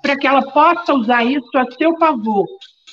para 0.03 0.17
que 0.17 0.27
ela 0.27 0.43
possa 0.43 0.95
usar 0.95 1.25
isso 1.25 1.51
a 1.57 1.71
seu 1.73 1.97
favor 1.99 2.47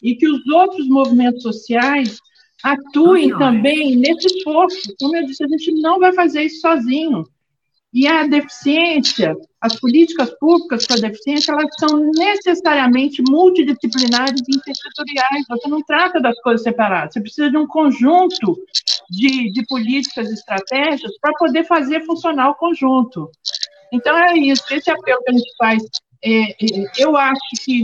e 0.03 0.15
que 0.15 0.27
os 0.27 0.45
outros 0.47 0.87
movimentos 0.87 1.41
sociais 1.41 2.19
atuem 2.63 3.29
também 3.37 3.95
nesse 3.95 4.27
esforço. 4.27 4.93
Como 4.99 5.15
eu 5.15 5.25
disse, 5.25 5.43
a 5.43 5.47
gente 5.47 5.71
não 5.81 5.99
vai 5.99 6.13
fazer 6.13 6.43
isso 6.43 6.61
sozinho. 6.61 7.23
E 7.97 8.07
a 8.07 8.27
deficiência, 8.27 9.35
as 9.59 9.75
políticas 9.79 10.29
públicas 10.39 10.85
para 10.85 10.97
a 10.97 11.09
deficiência, 11.09 11.51
elas 11.51 11.65
são 11.79 11.97
necessariamente 12.11 13.23
multidisciplinares 13.27 14.39
e 14.47 14.55
intersetoriais. 14.55 15.47
Você 15.49 15.67
não 15.67 15.81
trata 15.81 16.21
das 16.21 16.39
coisas 16.41 16.61
separadas. 16.61 17.13
Você 17.13 17.21
precisa 17.21 17.49
de 17.49 17.57
um 17.57 17.65
conjunto 17.65 18.55
de, 19.09 19.51
de 19.51 19.65
políticas 19.65 20.29
e 20.29 20.33
estratégias 20.35 21.11
para 21.19 21.33
poder 21.39 21.63
fazer 21.63 22.05
funcionar 22.05 22.51
o 22.51 22.55
conjunto. 22.55 23.31
Então, 23.91 24.15
é 24.15 24.37
isso. 24.37 24.61
Esse 24.69 24.91
apelo 24.91 25.23
que 25.23 25.31
a 25.31 25.33
gente 25.33 25.55
faz. 25.57 25.81
É, 26.23 26.51
é, 26.51 26.55
eu 26.99 27.17
acho 27.17 27.65
que, 27.65 27.83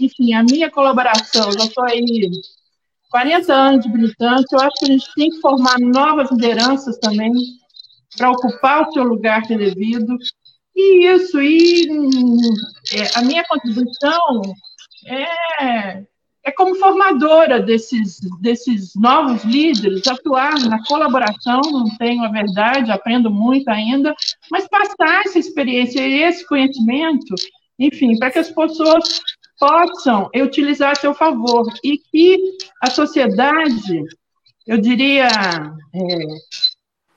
enfim, 0.00 0.34
a 0.34 0.42
minha 0.42 0.72
colaboração, 0.72 1.52
já 1.52 1.66
estou 1.66 1.84
aí 1.84 2.32
40 3.12 3.54
anos 3.54 3.84
de 3.84 3.92
militância, 3.92 4.56
eu 4.56 4.60
acho 4.60 4.74
que 4.80 4.86
a 4.86 4.88
gente 4.88 5.14
tem 5.14 5.30
que 5.30 5.40
formar 5.40 5.78
novas 5.78 6.32
lideranças 6.32 6.98
também 6.98 7.30
para 8.16 8.30
ocupar 8.30 8.82
o 8.82 8.92
seu 8.92 9.04
lugar 9.04 9.42
que 9.42 9.54
é 9.54 9.58
devido. 9.58 10.16
E 10.74 11.06
isso, 11.06 11.40
e 11.40 11.86
é, 12.94 13.18
a 13.18 13.22
minha 13.22 13.44
contribuição 13.44 14.42
é, 15.06 16.04
é 16.44 16.50
como 16.50 16.74
formadora 16.76 17.60
desses, 17.60 18.18
desses 18.40 18.94
novos 18.96 19.44
líderes, 19.44 20.06
atuar 20.06 20.58
na 20.60 20.84
colaboração, 20.86 21.60
não 21.60 21.96
tenho 21.98 22.24
a 22.24 22.30
verdade, 22.30 22.90
aprendo 22.90 23.30
muito 23.30 23.68
ainda, 23.68 24.14
mas 24.50 24.66
passar 24.68 25.22
essa 25.26 25.38
experiência 25.38 26.00
e 26.00 26.22
esse 26.22 26.46
conhecimento, 26.46 27.34
enfim, 27.78 28.18
para 28.18 28.30
que 28.30 28.38
as 28.38 28.50
pessoas 28.50 29.20
possam 29.58 30.28
utilizar 30.34 30.90
a 30.90 30.96
seu 30.96 31.14
favor 31.14 31.64
e 31.84 31.96
que 31.98 32.36
a 32.82 32.90
sociedade, 32.90 34.02
eu 34.66 34.78
diria, 34.78 35.28
é, 35.28 36.08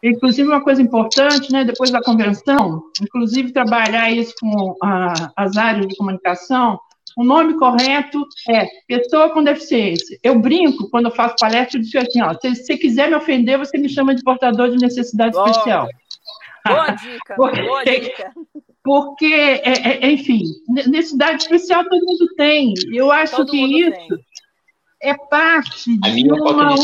inclusive 0.10 0.48
uma 0.48 0.62
coisa 0.62 0.82
importante, 0.82 1.52
né, 1.52 1.64
depois 1.64 1.92
da 1.92 2.02
convenção, 2.02 2.84
inclusive 3.02 3.52
trabalhar 3.52 4.12
isso 4.12 4.34
com 4.40 4.76
a, 4.84 5.32
as 5.36 5.58
áreas 5.58 5.88
de 5.88 5.96
comunicação, 5.96 6.80
o 7.18 7.24
nome 7.24 7.58
correto 7.58 8.26
é 8.50 8.68
pessoa 8.88 9.30
com 9.30 9.44
deficiência. 9.44 10.20
Eu 10.22 10.38
brinco 10.40 10.90
quando 10.90 11.06
eu 11.06 11.12
faço 11.12 11.36
palestra, 11.40 11.80
eu 11.80 11.84
digo 11.84 11.98
assim, 12.00 12.22
ó, 12.22 12.34
se 12.34 12.56
você 12.56 12.78
quiser 12.78 13.10
me 13.10 13.16
ofender, 13.16 13.58
você 13.58 13.78
me 13.78 13.88
chama 13.88 14.14
de 14.14 14.22
portador 14.22 14.70
de 14.70 14.78
necessidade 14.78 15.32
boa. 15.32 15.50
especial. 15.50 15.88
Boa 16.68 16.90
dica, 16.92 17.36
boa 17.38 17.84
dica 17.84 18.34
porque, 18.86 19.26
é, 19.26 20.06
é, 20.06 20.12
enfim, 20.12 20.44
necessidade 20.70 21.42
especial 21.42 21.84
todo 21.90 22.06
mundo 22.06 22.28
tem. 22.38 22.72
Eu 22.94 23.12
acho 23.12 23.36
todo 23.36 23.50
que 23.50 23.58
isso 23.58 23.92
tem. 24.08 24.26
é 25.02 25.18
parte 25.28 25.98
de 25.98 26.32
uma, 26.32 26.74
um, 26.74 26.78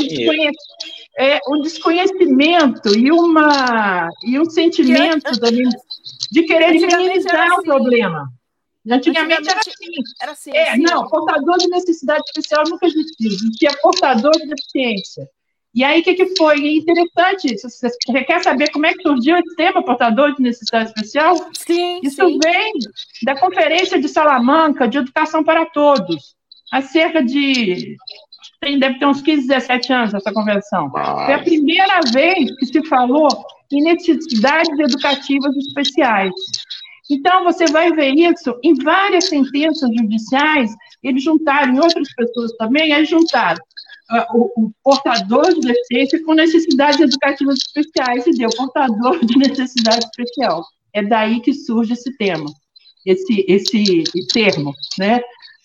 é, 1.18 1.40
um, 1.50 1.62
desconhecimento 1.62 2.98
e, 2.98 3.12
uma, 3.12 4.08
e 4.26 4.40
um 4.40 4.50
sentimento 4.50 5.40
também 5.40 5.70
de 6.32 6.44
querer 6.44 6.72
minimizar 6.72 7.48
assim. 7.48 7.60
o 7.60 7.64
problema. 7.64 8.28
Antigamente, 8.90 9.50
Antigamente, 9.50 9.50
era 9.50 9.60
assim. 9.60 9.92
Era 10.22 10.32
assim, 10.32 10.52
é. 10.52 10.78
Não, 10.78 11.08
portador 11.08 11.58
de 11.58 11.68
necessidade 11.68 12.24
especial 12.28 12.64
nunca 12.68 12.88
existiu. 12.88 13.30
Existia 13.32 13.72
portador 13.82 14.32
de 14.32 14.48
deficiência. 14.48 15.28
E 15.74 15.84
aí, 15.86 16.02
o 16.02 16.04
que, 16.04 16.16
que 16.16 16.36
foi? 16.36 16.58
interessante, 16.76 17.56
você 17.58 17.90
quer 18.26 18.44
saber 18.44 18.70
como 18.72 18.86
é 18.86 18.94
que 18.94 19.02
surgiu 19.04 19.38
esse 19.38 19.56
tema, 19.56 19.84
portador 19.84 20.36
de 20.36 20.42
necessidade 20.42 20.90
especial? 20.90 21.36
Sim, 21.54 22.02
Isso 22.04 22.28
sim. 22.28 22.38
vem 22.44 22.74
da 23.24 23.40
Conferência 23.40 24.00
de 24.00 24.10
Salamanca 24.10 24.88
de 24.88 24.98
Educação 24.98 25.44
para 25.44 25.66
Todos, 25.68 26.36
há 26.74 26.82
cerca 26.82 27.24
de, 27.24 27.96
tem, 28.62 28.80
deve 28.80 29.00
ter 29.00 29.08
uns 29.08 29.22
15, 29.22 29.48
17 29.48 29.94
anos 29.94 30.14
essa 30.14 30.32
convenção. 30.32 30.90
Foi 30.92 31.34
a 31.34 31.40
primeira 31.40 32.00
vez 32.14 32.56
que 32.58 32.66
se 32.68 32.88
falou 32.88 33.28
em 33.72 33.82
necessidades 33.84 34.80
educativas 34.80 35.56
especiais. 35.58 36.32
Então, 37.10 37.44
você 37.44 37.66
vai 37.66 37.92
ver 37.92 38.14
isso 38.14 38.58
em 38.64 38.76
várias 38.76 39.26
sentenças 39.28 39.90
judiciais, 39.96 40.72
eles 41.04 41.24
juntaram, 41.24 41.74
e 41.74 41.80
outras 41.80 42.14
pessoas 42.14 42.52
também, 42.58 42.94
aí 42.94 43.04
juntaram 43.04 43.60
o, 44.34 44.66
o, 44.66 44.72
portador 44.84 45.54
de 45.54 45.62
deficiência 45.62 46.24
com 46.24 46.34
necessidades 46.34 47.00
educativas 47.00 47.58
especiais 47.58 48.28
e 48.28 48.32
deu 48.32 48.50
portador 48.50 49.24
de 49.26 49.38
necessidade 49.38 50.06
especial. 50.06 50.66
É 50.94 51.02
daí 51.02 51.40
que 51.40 51.54
surge 51.54 51.94
esse 51.94 52.16
tema, 52.18 52.46
esse, 53.06 53.46
esse 53.48 54.04
termo, 54.34 54.74
né? 55.00 55.22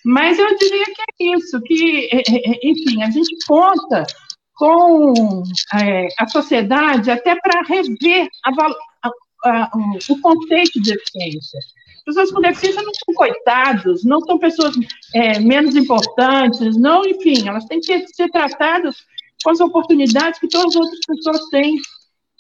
Mas 0.07 0.39
eu 0.39 0.57
diria 0.57 0.85
que 0.85 1.03
é 1.03 1.37
isso, 1.37 1.61
que, 1.63 2.09
é, 2.13 2.19
é, 2.19 2.51
é, 2.53 2.61
enfim, 2.63 3.03
a 3.03 3.11
gente 3.11 3.37
conta 3.47 4.07
com 4.55 5.43
é, 5.75 6.07
a 6.19 6.29
sociedade 6.29 7.11
até 7.11 7.35
para 7.35 7.63
rever 7.63 8.29
a, 8.45 8.51
a, 9.03 9.11
a, 9.45 9.71
o 10.09 10.21
conceito 10.21 10.81
de 10.81 10.93
deficiência 10.93 11.59
pessoas 12.07 12.31
com 12.31 12.41
deficiência 12.41 12.83
não 12.83 12.93
são 12.95 13.15
coitados, 13.15 14.05
não 14.05 14.21
são 14.21 14.39
pessoas 14.39 14.77
é, 15.13 15.41
menos 15.41 15.75
importantes, 15.75 16.77
não, 16.77 17.05
enfim, 17.05 17.49
elas 17.49 17.65
têm 17.65 17.81
que 17.81 18.07
ser 18.07 18.29
tratadas 18.29 18.95
com 19.43 19.51
as 19.51 19.59
oportunidades 19.59 20.39
que 20.39 20.49
todas 20.49 20.77
as 20.77 20.77
outras 20.77 21.01
pessoas 21.05 21.49
têm. 21.51 21.77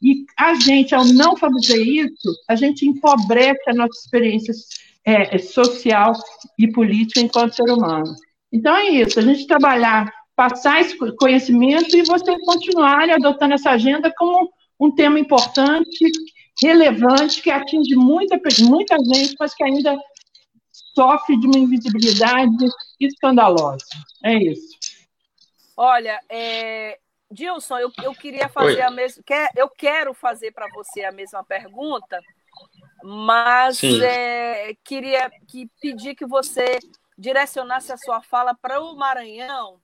E 0.02 0.24
a 0.38 0.54
gente, 0.54 0.94
ao 0.94 1.04
não 1.04 1.36
fazer 1.36 1.82
isso, 1.82 2.32
a 2.48 2.54
gente 2.54 2.86
empobrece 2.86 3.68
a 3.68 3.74
nossa 3.74 3.98
experiência 3.98 4.54
é, 5.07 5.38
social 5.38 6.12
e 6.59 6.70
política 6.70 7.20
enquanto 7.20 7.54
ser 7.54 7.70
humano. 7.70 8.12
Então 8.52 8.74
é 8.76 8.88
isso, 8.88 9.18
a 9.18 9.22
gente 9.22 9.46
trabalhar, 9.46 10.12
passar 10.34 10.80
esse 10.80 10.96
conhecimento 11.16 11.96
e 11.96 12.02
você 12.02 12.36
continuar 12.40 13.09
adotando 13.09 13.54
essa 13.54 13.70
agenda 13.70 14.12
como 14.18 14.50
um 14.78 14.92
tema 14.94 15.18
importante 15.18 16.11
relevante 16.62 17.40
que 17.40 17.50
atinge 17.50 17.94
muita, 17.94 18.38
muita 18.61 18.96
gente, 18.96 19.36
mas 19.38 19.54
que 19.54 19.62
ainda 19.62 19.96
sofre 20.94 21.38
de 21.38 21.46
uma 21.46 21.59
invisibilidade 21.59 22.66
escandalosa. 22.98 23.84
É 24.24 24.34
isso. 24.34 24.76
Olha, 25.76 26.18
é... 26.28 26.98
Dilson, 27.30 27.78
eu, 27.78 27.92
eu 28.02 28.14
queria 28.14 28.48
fazer 28.48 28.76
Oi. 28.76 28.82
a 28.82 28.90
mesma. 28.90 29.22
Eu 29.57 29.68
quero 29.68 30.14
fazer 30.14 30.52
para 30.52 30.68
você 30.72 31.02
a 31.02 31.11
mesma 31.11 31.42
pergunta, 31.44 32.20
mas 33.03 33.82
é, 33.82 34.74
queria 34.84 35.30
que, 35.47 35.70
pedir 35.80 36.14
que 36.14 36.26
você 36.26 36.78
direcionasse 37.16 37.92
a 37.92 37.97
sua 37.97 38.22
fala 38.22 38.55
para 38.55 38.80
o 38.80 38.97
Maranhão, 38.97 39.80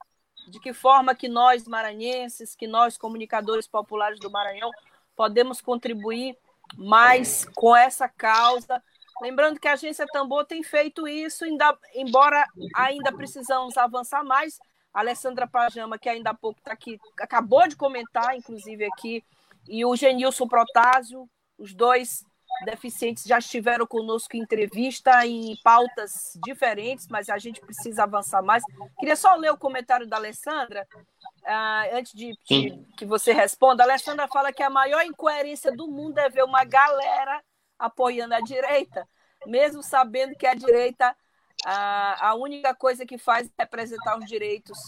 de 0.48 0.58
que 0.60 0.72
forma 0.72 1.14
que 1.14 1.28
nós 1.28 1.66
maranhenses, 1.66 2.54
que 2.54 2.66
nós 2.66 2.98
comunicadores 2.98 3.66
populares 3.66 4.18
do 4.18 4.30
Maranhão, 4.30 4.70
podemos 5.14 5.60
contribuir 5.60 6.36
mas 6.76 7.46
com 7.54 7.74
essa 7.76 8.08
causa. 8.08 8.82
Lembrando 9.20 9.60
que 9.60 9.68
a 9.68 9.74
agência 9.74 10.06
Tambor 10.06 10.44
tem 10.44 10.62
feito 10.62 11.06
isso, 11.06 11.44
ainda, 11.44 11.76
embora 11.94 12.46
ainda 12.74 13.12
precisamos 13.12 13.76
avançar 13.76 14.24
mais. 14.24 14.58
A 14.92 15.00
Alessandra 15.00 15.46
Pajama, 15.46 15.98
que 15.98 16.08
ainda 16.08 16.30
há 16.30 16.34
pouco 16.34 16.58
está 16.58 16.72
aqui, 16.72 16.98
acabou 17.18 17.66
de 17.66 17.76
comentar, 17.76 18.36
inclusive 18.36 18.84
aqui, 18.84 19.24
e 19.66 19.84
o 19.86 19.96
Genilson 19.96 20.46
Protásio, 20.46 21.28
os 21.56 21.72
dois 21.72 22.24
deficientes 22.64 23.24
já 23.24 23.38
estiveram 23.38 23.86
conosco 23.86 24.36
em 24.36 24.40
entrevista 24.40 25.26
em 25.26 25.56
pautas 25.62 26.38
diferentes, 26.44 27.08
mas 27.08 27.28
a 27.28 27.38
gente 27.38 27.60
precisa 27.60 28.04
avançar 28.04 28.42
mais. 28.42 28.62
Queria 28.98 29.16
só 29.16 29.34
ler 29.34 29.50
o 29.50 29.58
comentário 29.58 30.06
da 30.06 30.16
Alessandra, 30.16 30.86
uh, 30.94 31.96
antes 31.96 32.12
de, 32.12 32.36
de, 32.46 32.84
que 32.96 33.04
você 33.04 33.32
responda. 33.32 33.82
A 33.82 33.86
Alessandra 33.86 34.28
fala 34.28 34.52
que 34.52 34.62
a 34.62 34.70
maior 34.70 35.04
incoerência 35.04 35.72
do 35.72 35.88
mundo 35.88 36.18
é 36.18 36.28
ver 36.28 36.44
uma 36.44 36.64
galera 36.64 37.42
apoiando 37.78 38.34
a 38.34 38.40
direita, 38.40 39.08
mesmo 39.46 39.82
sabendo 39.82 40.36
que 40.36 40.46
a 40.46 40.54
direita 40.54 41.16
a, 41.64 42.30
a 42.30 42.34
única 42.34 42.74
coisa 42.74 43.06
que 43.06 43.18
faz 43.18 43.46
é 43.46 43.62
representar 43.62 44.18
os 44.18 44.26
direitos. 44.26 44.78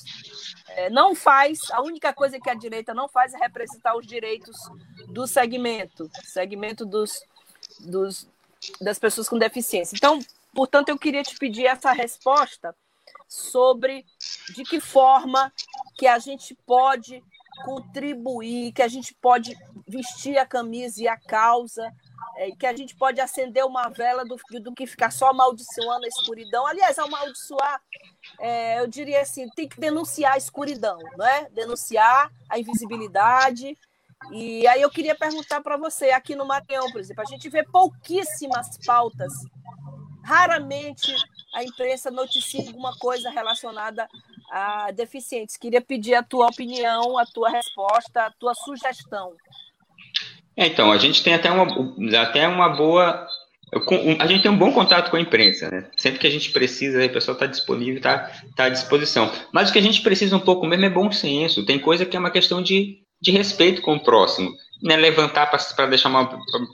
É, 0.68 0.90
não 0.90 1.14
faz, 1.14 1.70
a 1.70 1.80
única 1.82 2.12
coisa 2.12 2.40
que 2.40 2.50
a 2.50 2.54
direita 2.54 2.92
não 2.92 3.08
faz 3.08 3.32
é 3.34 3.38
representar 3.38 3.96
os 3.96 4.06
direitos 4.06 4.56
do 5.08 5.26
segmento, 5.26 6.10
segmento 6.24 6.84
dos, 6.84 7.20
dos, 7.80 8.26
das 8.80 8.98
pessoas 8.98 9.28
com 9.28 9.38
deficiência. 9.38 9.96
Então, 9.96 10.18
portanto, 10.54 10.88
eu 10.88 10.98
queria 10.98 11.22
te 11.22 11.36
pedir 11.36 11.66
essa 11.66 11.92
resposta 11.92 12.74
sobre 13.28 14.04
de 14.54 14.62
que 14.64 14.80
forma 14.80 15.52
que 15.96 16.06
a 16.06 16.18
gente 16.18 16.54
pode 16.66 17.22
contribuir, 17.64 18.72
que 18.72 18.82
a 18.82 18.88
gente 18.88 19.14
pode 19.14 19.56
vestir 19.86 20.38
a 20.38 20.46
camisa 20.46 21.02
e 21.02 21.08
a 21.08 21.16
causa 21.16 21.92
é, 22.36 22.50
que 22.50 22.66
a 22.66 22.76
gente 22.76 22.96
pode 22.96 23.20
acender 23.20 23.64
uma 23.64 23.88
vela 23.88 24.24
do, 24.24 24.36
do 24.60 24.72
que 24.72 24.86
ficar 24.86 25.10
só 25.10 25.28
amaldiçoando 25.28 26.04
a 26.04 26.08
escuridão. 26.08 26.66
Aliás, 26.66 26.98
amaldiçoar, 26.98 27.80
é, 28.40 28.80
eu 28.80 28.86
diria 28.86 29.20
assim, 29.20 29.48
tem 29.50 29.68
que 29.68 29.78
denunciar 29.78 30.34
a 30.34 30.38
escuridão, 30.38 30.98
não 31.16 31.26
é? 31.26 31.48
Denunciar 31.50 32.30
a 32.48 32.58
invisibilidade. 32.58 33.78
E 34.32 34.66
aí 34.66 34.82
eu 34.82 34.90
queria 34.90 35.14
perguntar 35.14 35.60
para 35.60 35.76
você, 35.76 36.10
aqui 36.10 36.34
no 36.34 36.46
Maranhão, 36.46 36.90
por 36.90 37.00
exemplo, 37.00 37.22
a 37.22 37.30
gente 37.30 37.48
vê 37.48 37.62
pouquíssimas 37.62 38.78
pautas, 38.84 39.32
raramente 40.22 41.14
a 41.54 41.62
imprensa 41.62 42.10
noticia 42.10 42.66
alguma 42.66 42.96
coisa 42.98 43.30
relacionada 43.30 44.08
a 44.50 44.90
deficientes. 44.90 45.56
Queria 45.56 45.80
pedir 45.80 46.14
a 46.14 46.22
tua 46.22 46.46
opinião, 46.46 47.16
a 47.18 47.26
tua 47.26 47.50
resposta, 47.50 48.22
a 48.22 48.30
tua 48.30 48.54
sugestão. 48.54 49.32
É, 50.56 50.66
então, 50.66 50.92
a 50.92 50.98
gente 50.98 51.22
tem 51.22 51.34
até 51.34 51.50
uma, 51.50 51.66
até 52.20 52.46
uma 52.46 52.68
boa. 52.68 53.26
A 54.20 54.26
gente 54.26 54.42
tem 54.42 54.50
um 54.50 54.58
bom 54.58 54.72
contato 54.72 55.10
com 55.10 55.16
a 55.16 55.20
imprensa, 55.20 55.68
né? 55.68 55.90
Sempre 55.96 56.20
que 56.20 56.26
a 56.26 56.30
gente 56.30 56.52
precisa, 56.52 57.04
a 57.04 57.08
pessoa 57.08 57.34
está 57.34 57.46
disponível, 57.46 57.96
está 57.96 58.30
tá 58.54 58.64
à 58.64 58.68
disposição. 58.68 59.30
Mas 59.52 59.68
o 59.68 59.72
que 59.72 59.80
a 59.80 59.82
gente 59.82 60.00
precisa 60.00 60.36
um 60.36 60.40
pouco 60.40 60.66
mesmo 60.66 60.84
é 60.84 60.90
bom 60.90 61.10
senso. 61.10 61.66
Tem 61.66 61.78
coisa 61.78 62.06
que 62.06 62.16
é 62.16 62.20
uma 62.20 62.30
questão 62.30 62.62
de, 62.62 63.00
de 63.24 63.30
respeito 63.30 63.80
com 63.80 63.96
o 63.96 64.00
próximo. 64.00 64.54
Né? 64.82 64.96
Levantar 64.96 65.46
para 65.46 65.86
deixar 65.86 66.10
uma, 66.10 66.28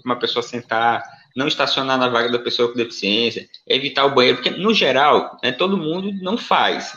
uma 0.04 0.16
pessoa 0.16 0.42
sentar, 0.42 1.02
não 1.36 1.46
estacionar 1.46 1.96
na 1.96 2.08
vaga 2.08 2.30
da 2.30 2.38
pessoa 2.38 2.68
com 2.68 2.76
deficiência, 2.76 3.48
evitar 3.66 4.04
o 4.04 4.14
banheiro, 4.14 4.38
porque, 4.38 4.50
no 4.50 4.74
geral, 4.74 5.38
né, 5.42 5.52
todo 5.52 5.76
mundo 5.76 6.12
não 6.20 6.36
faz. 6.36 6.92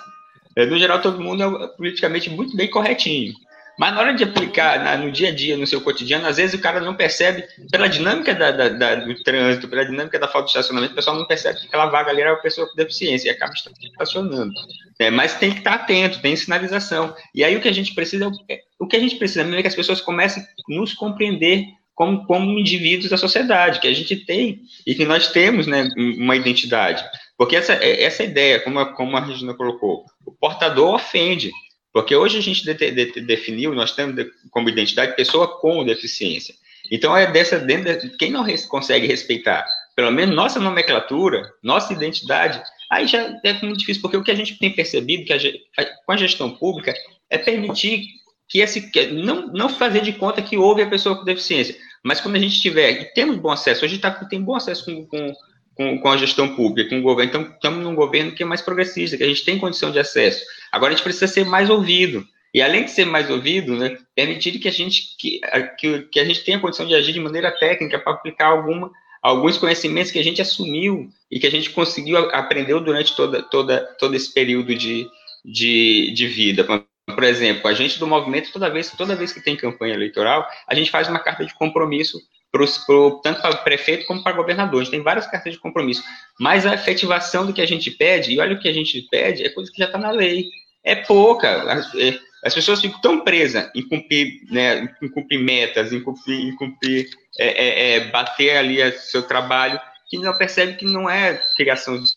É, 0.55 0.65
no 0.65 0.77
geral, 0.77 1.01
todo 1.01 1.21
mundo 1.21 1.43
é 1.43 1.67
politicamente 1.67 2.29
muito 2.29 2.57
bem 2.57 2.69
corretinho. 2.69 3.33
Mas 3.77 3.93
na 3.93 4.01
hora 4.01 4.13
de 4.13 4.23
aplicar 4.23 4.99
no 4.99 5.11
dia 5.11 5.29
a 5.29 5.31
dia, 5.31 5.57
no 5.57 5.65
seu 5.65 5.81
cotidiano, 5.81 6.27
às 6.27 6.37
vezes 6.37 6.53
o 6.53 6.61
cara 6.61 6.79
não 6.79 6.93
percebe, 6.93 7.43
pela 7.71 7.89
dinâmica 7.89 8.33
da, 8.35 8.51
da, 8.51 8.69
da, 8.69 8.95
do 8.95 9.23
trânsito, 9.23 9.67
pela 9.67 9.83
dinâmica 9.83 10.19
da 10.19 10.27
falta 10.27 10.45
de 10.45 10.51
estacionamento, 10.51 10.93
o 10.93 10.95
pessoal 10.95 11.17
não 11.17 11.25
percebe 11.25 11.59
que 11.59 11.67
aquela 11.67 11.87
vaga 11.87 12.11
ali 12.11 12.21
era 12.21 12.33
uma 12.33 12.41
pessoa 12.41 12.69
com 12.69 12.75
deficiência 12.75 13.29
e 13.29 13.31
acaba 13.31 13.53
estacionando. 13.53 14.53
É, 14.99 15.09
mas 15.09 15.33
tem 15.39 15.51
que 15.51 15.57
estar 15.57 15.73
atento, 15.73 16.21
tem 16.21 16.35
sinalização. 16.35 17.15
E 17.33 17.43
aí 17.43 17.55
o 17.55 17.61
que 17.61 17.67
a 17.67 17.73
gente 17.73 17.95
precisa, 17.95 18.31
é, 18.47 18.61
o 18.83 18.87
que 18.87 18.97
a 18.97 18.99
gente 18.99 19.15
precisa 19.15 19.41
é 19.43 19.61
que 19.61 19.67
as 19.67 19.75
pessoas 19.75 20.01
comecem 20.01 20.43
a 20.43 20.45
nos 20.67 20.93
compreender 20.93 21.67
como, 21.95 22.25
como 22.25 22.59
indivíduos 22.59 23.09
da 23.09 23.17
sociedade, 23.17 23.79
que 23.79 23.87
a 23.87 23.93
gente 23.93 24.15
tem 24.25 24.61
e 24.85 24.93
que 24.93 25.05
nós 25.05 25.27
temos 25.27 25.67
né, 25.67 25.87
uma 25.95 26.35
identidade. 26.35 27.03
Porque 27.37 27.55
essa, 27.55 27.73
essa 27.73 28.23
ideia, 28.23 28.59
como 28.59 28.79
a, 28.79 28.93
como 28.93 29.15
a 29.15 29.21
Regina 29.21 29.53
colocou, 29.53 30.05
o 30.25 30.31
portador 30.31 30.95
ofende. 30.95 31.51
Porque 31.93 32.15
hoje 32.15 32.39
a 32.39 32.41
gente 32.41 32.65
de, 32.65 32.73
de, 32.73 33.21
definiu, 33.21 33.73
nós 33.73 33.95
temos 33.95 34.25
como 34.49 34.69
identidade 34.69 35.15
pessoa 35.15 35.59
com 35.59 35.85
deficiência. 35.85 36.55
Então 36.91 37.15
é 37.15 37.31
dessa 37.31 37.59
dentro 37.59 37.99
de, 37.99 38.17
quem 38.17 38.31
não 38.31 38.43
res, 38.43 38.65
consegue 38.65 39.07
respeitar, 39.07 39.65
pelo 39.95 40.11
menos 40.11 40.35
nossa 40.35 40.59
nomenclatura, 40.59 41.49
nossa 41.63 41.93
identidade, 41.93 42.61
aí 42.91 43.07
já 43.07 43.39
é 43.43 43.53
muito 43.61 43.77
difícil, 43.77 44.01
porque 44.01 44.17
o 44.17 44.23
que 44.23 44.31
a 44.31 44.35
gente 44.35 44.57
tem 44.59 44.73
percebido 44.73 45.23
que 45.23 45.33
a, 45.33 45.85
com 46.05 46.11
a 46.11 46.17
gestão 46.17 46.51
pública 46.51 46.93
é 47.29 47.37
permitir 47.37 48.05
que 48.53 48.59
esse 48.59 48.91
não, 49.11 49.47
não 49.47 49.67
fazer 49.67 50.01
de 50.01 50.13
conta 50.13 50.39
que 50.39 50.55
houve 50.55 50.83
a 50.83 50.87
pessoa 50.87 51.17
com 51.17 51.25
deficiência, 51.25 51.75
mas 52.03 52.21
quando 52.21 52.35
a 52.35 52.39
gente 52.39 52.61
tiver 52.61 52.91
e 52.91 53.05
temos 53.05 53.37
bom 53.37 53.49
acesso, 53.49 53.83
hoje 53.83 53.97
tá, 53.97 54.11
tem 54.11 54.39
bom 54.39 54.55
acesso 54.55 54.85
com, 54.85 55.07
com, 55.07 55.33
com, 55.73 55.97
com 55.97 56.07
a 56.07 56.17
gestão 56.17 56.55
pública, 56.55 56.87
com 56.87 56.99
o 56.99 57.01
governo, 57.01 57.31
então 57.31 57.51
estamos 57.51 57.83
num 57.83 57.95
governo 57.95 58.31
que 58.31 58.43
é 58.43 58.45
mais 58.45 58.61
progressista, 58.61 59.17
que 59.17 59.23
a 59.23 59.27
gente 59.27 59.43
tem 59.43 59.57
condição 59.57 59.89
de 59.89 59.97
acesso. 59.97 60.45
Agora 60.71 60.93
a 60.93 60.95
gente 60.95 61.03
precisa 61.03 61.25
ser 61.25 61.45
mais 61.45 61.67
ouvido. 61.67 62.23
E 62.53 62.61
além 62.61 62.85
de 62.85 62.91
ser 62.91 63.05
mais 63.05 63.27
ouvido, 63.31 63.75
né, 63.75 63.97
permitir 64.13 64.59
que 64.59 64.67
a 64.67 64.71
gente 64.71 65.17
que, 65.17 65.41
que, 65.79 65.99
que 66.03 66.19
a 66.19 66.23
gente 66.23 66.43
tenha 66.43 66.59
condição 66.59 66.85
de 66.85 66.93
agir 66.93 67.11
de 67.11 67.19
maneira 67.19 67.49
técnica 67.49 67.97
para 67.97 68.13
aplicar 68.13 68.49
alguma 68.49 68.91
alguns 69.19 69.57
conhecimentos 69.57 70.11
que 70.11 70.19
a 70.19 70.23
gente 70.23 70.43
assumiu 70.43 71.09
e 71.31 71.39
que 71.39 71.47
a 71.47 71.49
gente 71.49 71.71
conseguiu 71.71 72.17
aprendeu 72.29 72.79
durante 72.79 73.15
toda, 73.15 73.41
toda, 73.41 73.79
todo 73.97 74.13
esse 74.13 74.31
período 74.31 74.75
de, 74.75 75.07
de, 75.43 76.13
de 76.13 76.27
vida. 76.27 76.63
Por 77.05 77.23
exemplo, 77.23 77.67
a 77.67 77.73
gente 77.73 77.99
do 77.99 78.07
movimento, 78.07 78.51
toda 78.51 78.69
vez, 78.69 78.89
toda 78.91 79.15
vez 79.15 79.33
que 79.33 79.41
tem 79.41 79.57
campanha 79.57 79.93
eleitoral, 79.93 80.47
a 80.67 80.73
gente 80.73 80.89
faz 80.89 81.09
uma 81.09 81.19
carta 81.19 81.45
de 81.45 81.53
compromisso 81.53 82.21
pros, 82.53 82.77
pro, 82.77 83.19
tanto 83.21 83.41
para 83.41 83.57
prefeito 83.57 84.05
como 84.05 84.23
para 84.23 84.31
governador. 84.31 84.79
A 84.79 84.83
gente 84.83 84.91
tem 84.91 85.01
várias 85.01 85.27
cartas 85.27 85.51
de 85.51 85.59
compromisso. 85.59 86.03
Mas 86.39 86.65
a 86.65 86.75
efetivação 86.75 87.45
do 87.45 87.51
que 87.51 87.61
a 87.61 87.65
gente 87.65 87.91
pede, 87.91 88.31
e 88.31 88.39
olha 88.39 88.55
o 88.55 88.59
que 88.59 88.69
a 88.69 88.73
gente 88.73 89.01
pede, 89.11 89.43
é 89.43 89.49
coisa 89.49 89.71
que 89.71 89.79
já 89.79 89.85
está 89.85 89.97
na 89.97 90.11
lei. 90.11 90.49
É 90.83 90.95
pouca. 90.95 91.63
As, 91.71 91.93
é, 91.95 92.19
as, 92.43 92.53
pessoas 92.53 92.79
ficam 92.79 93.01
tão 93.01 93.19
presas 93.21 93.69
em 93.75 93.81
cumprir, 93.87 94.41
né, 94.49 94.95
em 95.01 95.09
cumprir 95.09 95.39
metas, 95.39 95.91
em 95.91 95.99
cumprir, 95.99 96.39
em 96.39 96.55
cumprir 96.55 97.09
é, 97.37 97.47
é, 97.47 97.95
é 97.95 97.99
bater 98.11 98.57
ali 98.57 98.81
o 98.81 98.99
seu 98.99 99.23
trabalho, 99.23 99.79
que 100.09 100.17
não 100.19 100.33
percebe 100.33 100.75
que 100.75 100.85
não 100.85 101.09
é 101.09 101.41
criação 101.57 102.01
de 102.01 102.11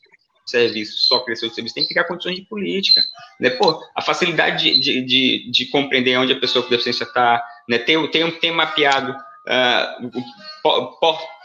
serviço, 0.50 0.98
só 0.98 1.20
criação 1.20 1.48
de 1.48 1.54
serviço, 1.54 1.74
tem 1.74 1.84
que 1.84 1.92
criar 1.92 2.04
condições 2.04 2.36
de 2.36 2.42
política. 2.42 3.02
Né? 3.40 3.50
Pô, 3.50 3.82
a 3.94 4.02
facilidade 4.02 4.78
de, 4.80 5.02
de, 5.02 5.50
de, 5.50 5.66
compreender 5.66 6.16
onde 6.18 6.32
a 6.32 6.40
pessoa 6.40 6.62
com 6.62 6.70
deficiência 6.70 7.04
está, 7.04 7.42
né? 7.68 7.78
ter, 7.78 8.10
ter, 8.10 8.38
ter 8.38 8.50
mapeado 8.52 9.12
uh, 9.12 10.22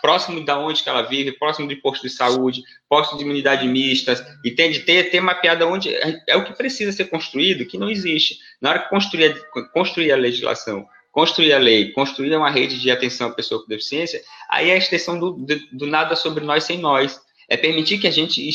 próximo 0.01 0.43
da 0.43 0.57
onde 0.57 0.83
que 0.83 0.89
ela 0.89 1.03
vive, 1.03 1.31
próximo 1.31 1.67
de 1.67 1.75
posto 1.75 2.03
de 2.03 2.09
saúde, 2.09 2.63
posto 2.89 3.17
de 3.17 3.23
imunidade 3.23 3.67
mistas, 3.67 4.23
e 4.43 4.51
tem 4.51 4.71
de 4.71 4.81
ter, 4.81 5.09
ter 5.09 5.21
mapeado 5.21 5.67
onde 5.67 5.93
é 6.27 6.35
o 6.35 6.43
que 6.43 6.53
precisa 6.53 6.91
ser 6.91 7.05
construído, 7.05 7.65
que 7.65 7.77
não 7.77 7.89
existe. 7.89 8.39
Na 8.59 8.71
hora 8.71 8.79
que 8.79 8.89
construir, 8.89 9.35
construir 9.73 10.11
a 10.11 10.17
legislação, 10.17 10.87
construir 11.11 11.53
a 11.53 11.59
lei, 11.59 11.91
construir 11.91 12.35
uma 12.35 12.49
rede 12.49 12.79
de 12.79 12.89
atenção 12.89 13.29
à 13.29 13.33
pessoa 13.33 13.61
com 13.61 13.67
deficiência, 13.67 14.21
aí 14.49 14.69
é 14.69 14.73
a 14.73 14.77
extensão 14.77 15.19
do, 15.19 15.31
do, 15.33 15.59
do 15.71 15.87
nada 15.87 16.15
sobre 16.15 16.43
nós 16.43 16.63
sem 16.63 16.79
nós. 16.79 17.19
É 17.49 17.57
permitir 17.57 17.97
que 17.97 18.07
a 18.07 18.11
gente 18.11 18.47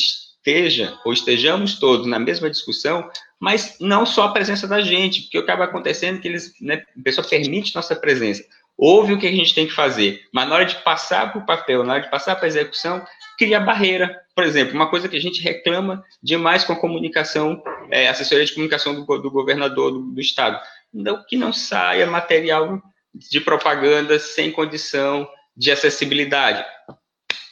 esteja 0.46 0.98
ou 1.04 1.12
estejamos 1.12 1.78
todos 1.78 2.06
na 2.06 2.18
mesma 2.18 2.48
discussão, 2.48 3.10
mas 3.40 3.76
não 3.80 4.06
só 4.06 4.24
a 4.24 4.32
presença 4.32 4.66
da 4.66 4.80
gente, 4.80 5.22
porque 5.22 5.38
acaba 5.38 5.64
acontecendo 5.64 6.18
é 6.18 6.20
que 6.20 6.28
eles, 6.28 6.54
né, 6.60 6.82
a 6.98 7.02
pessoa 7.02 7.26
permite 7.26 7.74
nossa 7.74 7.96
presença 7.96 8.44
ouve 8.78 9.14
o 9.14 9.18
que 9.18 9.26
a 9.26 9.32
gente 9.32 9.54
tem 9.54 9.66
que 9.66 9.72
fazer, 9.72 10.22
mas 10.32 10.48
na 10.48 10.54
hora 10.54 10.66
de 10.66 10.76
passar 10.76 11.32
para 11.32 11.40
o 11.40 11.46
papel, 11.46 11.82
na 11.82 11.94
hora 11.94 12.02
de 12.02 12.10
passar 12.10 12.36
para 12.36 12.44
a 12.44 12.48
execução, 12.48 13.04
cria 13.38 13.58
barreira. 13.58 14.20
Por 14.34 14.44
exemplo, 14.44 14.74
uma 14.74 14.90
coisa 14.90 15.08
que 15.08 15.16
a 15.16 15.20
gente 15.20 15.42
reclama 15.42 16.04
demais 16.22 16.64
com 16.64 16.74
a 16.74 16.78
comunicação, 16.80 17.62
é, 17.90 18.08
assessoria 18.08 18.44
de 18.44 18.52
comunicação 18.52 18.94
do, 18.94 19.18
do 19.18 19.30
governador 19.30 19.92
do, 19.92 20.02
do, 20.12 20.20
estado, 20.20 20.60
não, 20.92 21.24
que 21.26 21.36
não 21.36 21.52
saia 21.52 22.06
material 22.06 22.82
de 23.14 23.40
propaganda 23.40 24.18
sem 24.18 24.52
condição 24.52 25.26
de 25.56 25.70
acessibilidade. 25.70 26.62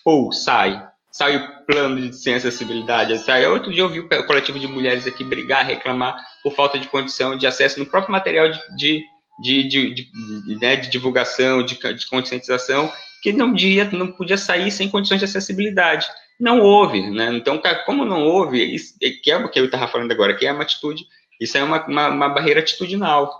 Ou 0.05 0.31
sai, 0.31 0.87
sai 1.15 1.37
o 1.37 1.65
plano 1.65 2.11
de 2.11 2.35
acessibilidade, 2.35 3.17
sai. 3.19 3.47
Outro 3.47 3.73
dia 3.73 3.83
eu 3.83 3.89
vi 3.89 4.01
o 4.01 4.27
coletivo 4.27 4.59
de 4.59 4.67
mulheres 4.67 5.07
aqui 5.07 5.23
brigar, 5.23 5.65
reclamar 5.65 6.17
por 6.43 6.53
falta 6.53 6.77
de 6.77 6.89
condição 6.89 7.39
de 7.39 7.47
acesso 7.47 7.79
no 7.79 7.87
próprio 7.87 8.11
material 8.11 8.51
de, 8.51 8.61
de 8.77 9.05
de, 9.41 9.65
de, 9.65 9.95
de, 9.95 10.57
né, 10.61 10.77
de 10.77 10.89
divulgação, 10.89 11.65
de, 11.65 11.77
de 11.77 12.07
conscientização, 12.07 12.93
que 13.23 13.33
não, 13.33 13.53
dia, 13.53 13.89
não 13.91 14.13
podia 14.13 14.37
sair 14.39 14.71
sem 14.71 14.89
condições 14.89 15.19
de 15.19 15.25
acessibilidade. 15.25 16.07
Não 16.39 16.61
houve, 16.61 17.11
né? 17.11 17.33
Então, 17.35 17.61
como 17.87 18.05
não 18.05 18.25
houve, 18.25 18.63
isso, 18.63 18.95
é, 19.03 19.11
que 19.11 19.31
é 19.31 19.37
o 19.37 19.49
que 19.49 19.59
eu 19.59 19.65
estava 19.65 19.89
falando 19.89 20.13
agora, 20.13 20.35
que 20.35 20.47
é 20.47 20.53
uma 20.53 20.63
atitude, 20.63 21.05
isso 21.41 21.57
é 21.57 21.65
uma, 21.65 21.85
uma, 21.87 22.09
uma 22.09 22.29
barreira 22.29 22.61
atitudinal. 22.61 23.33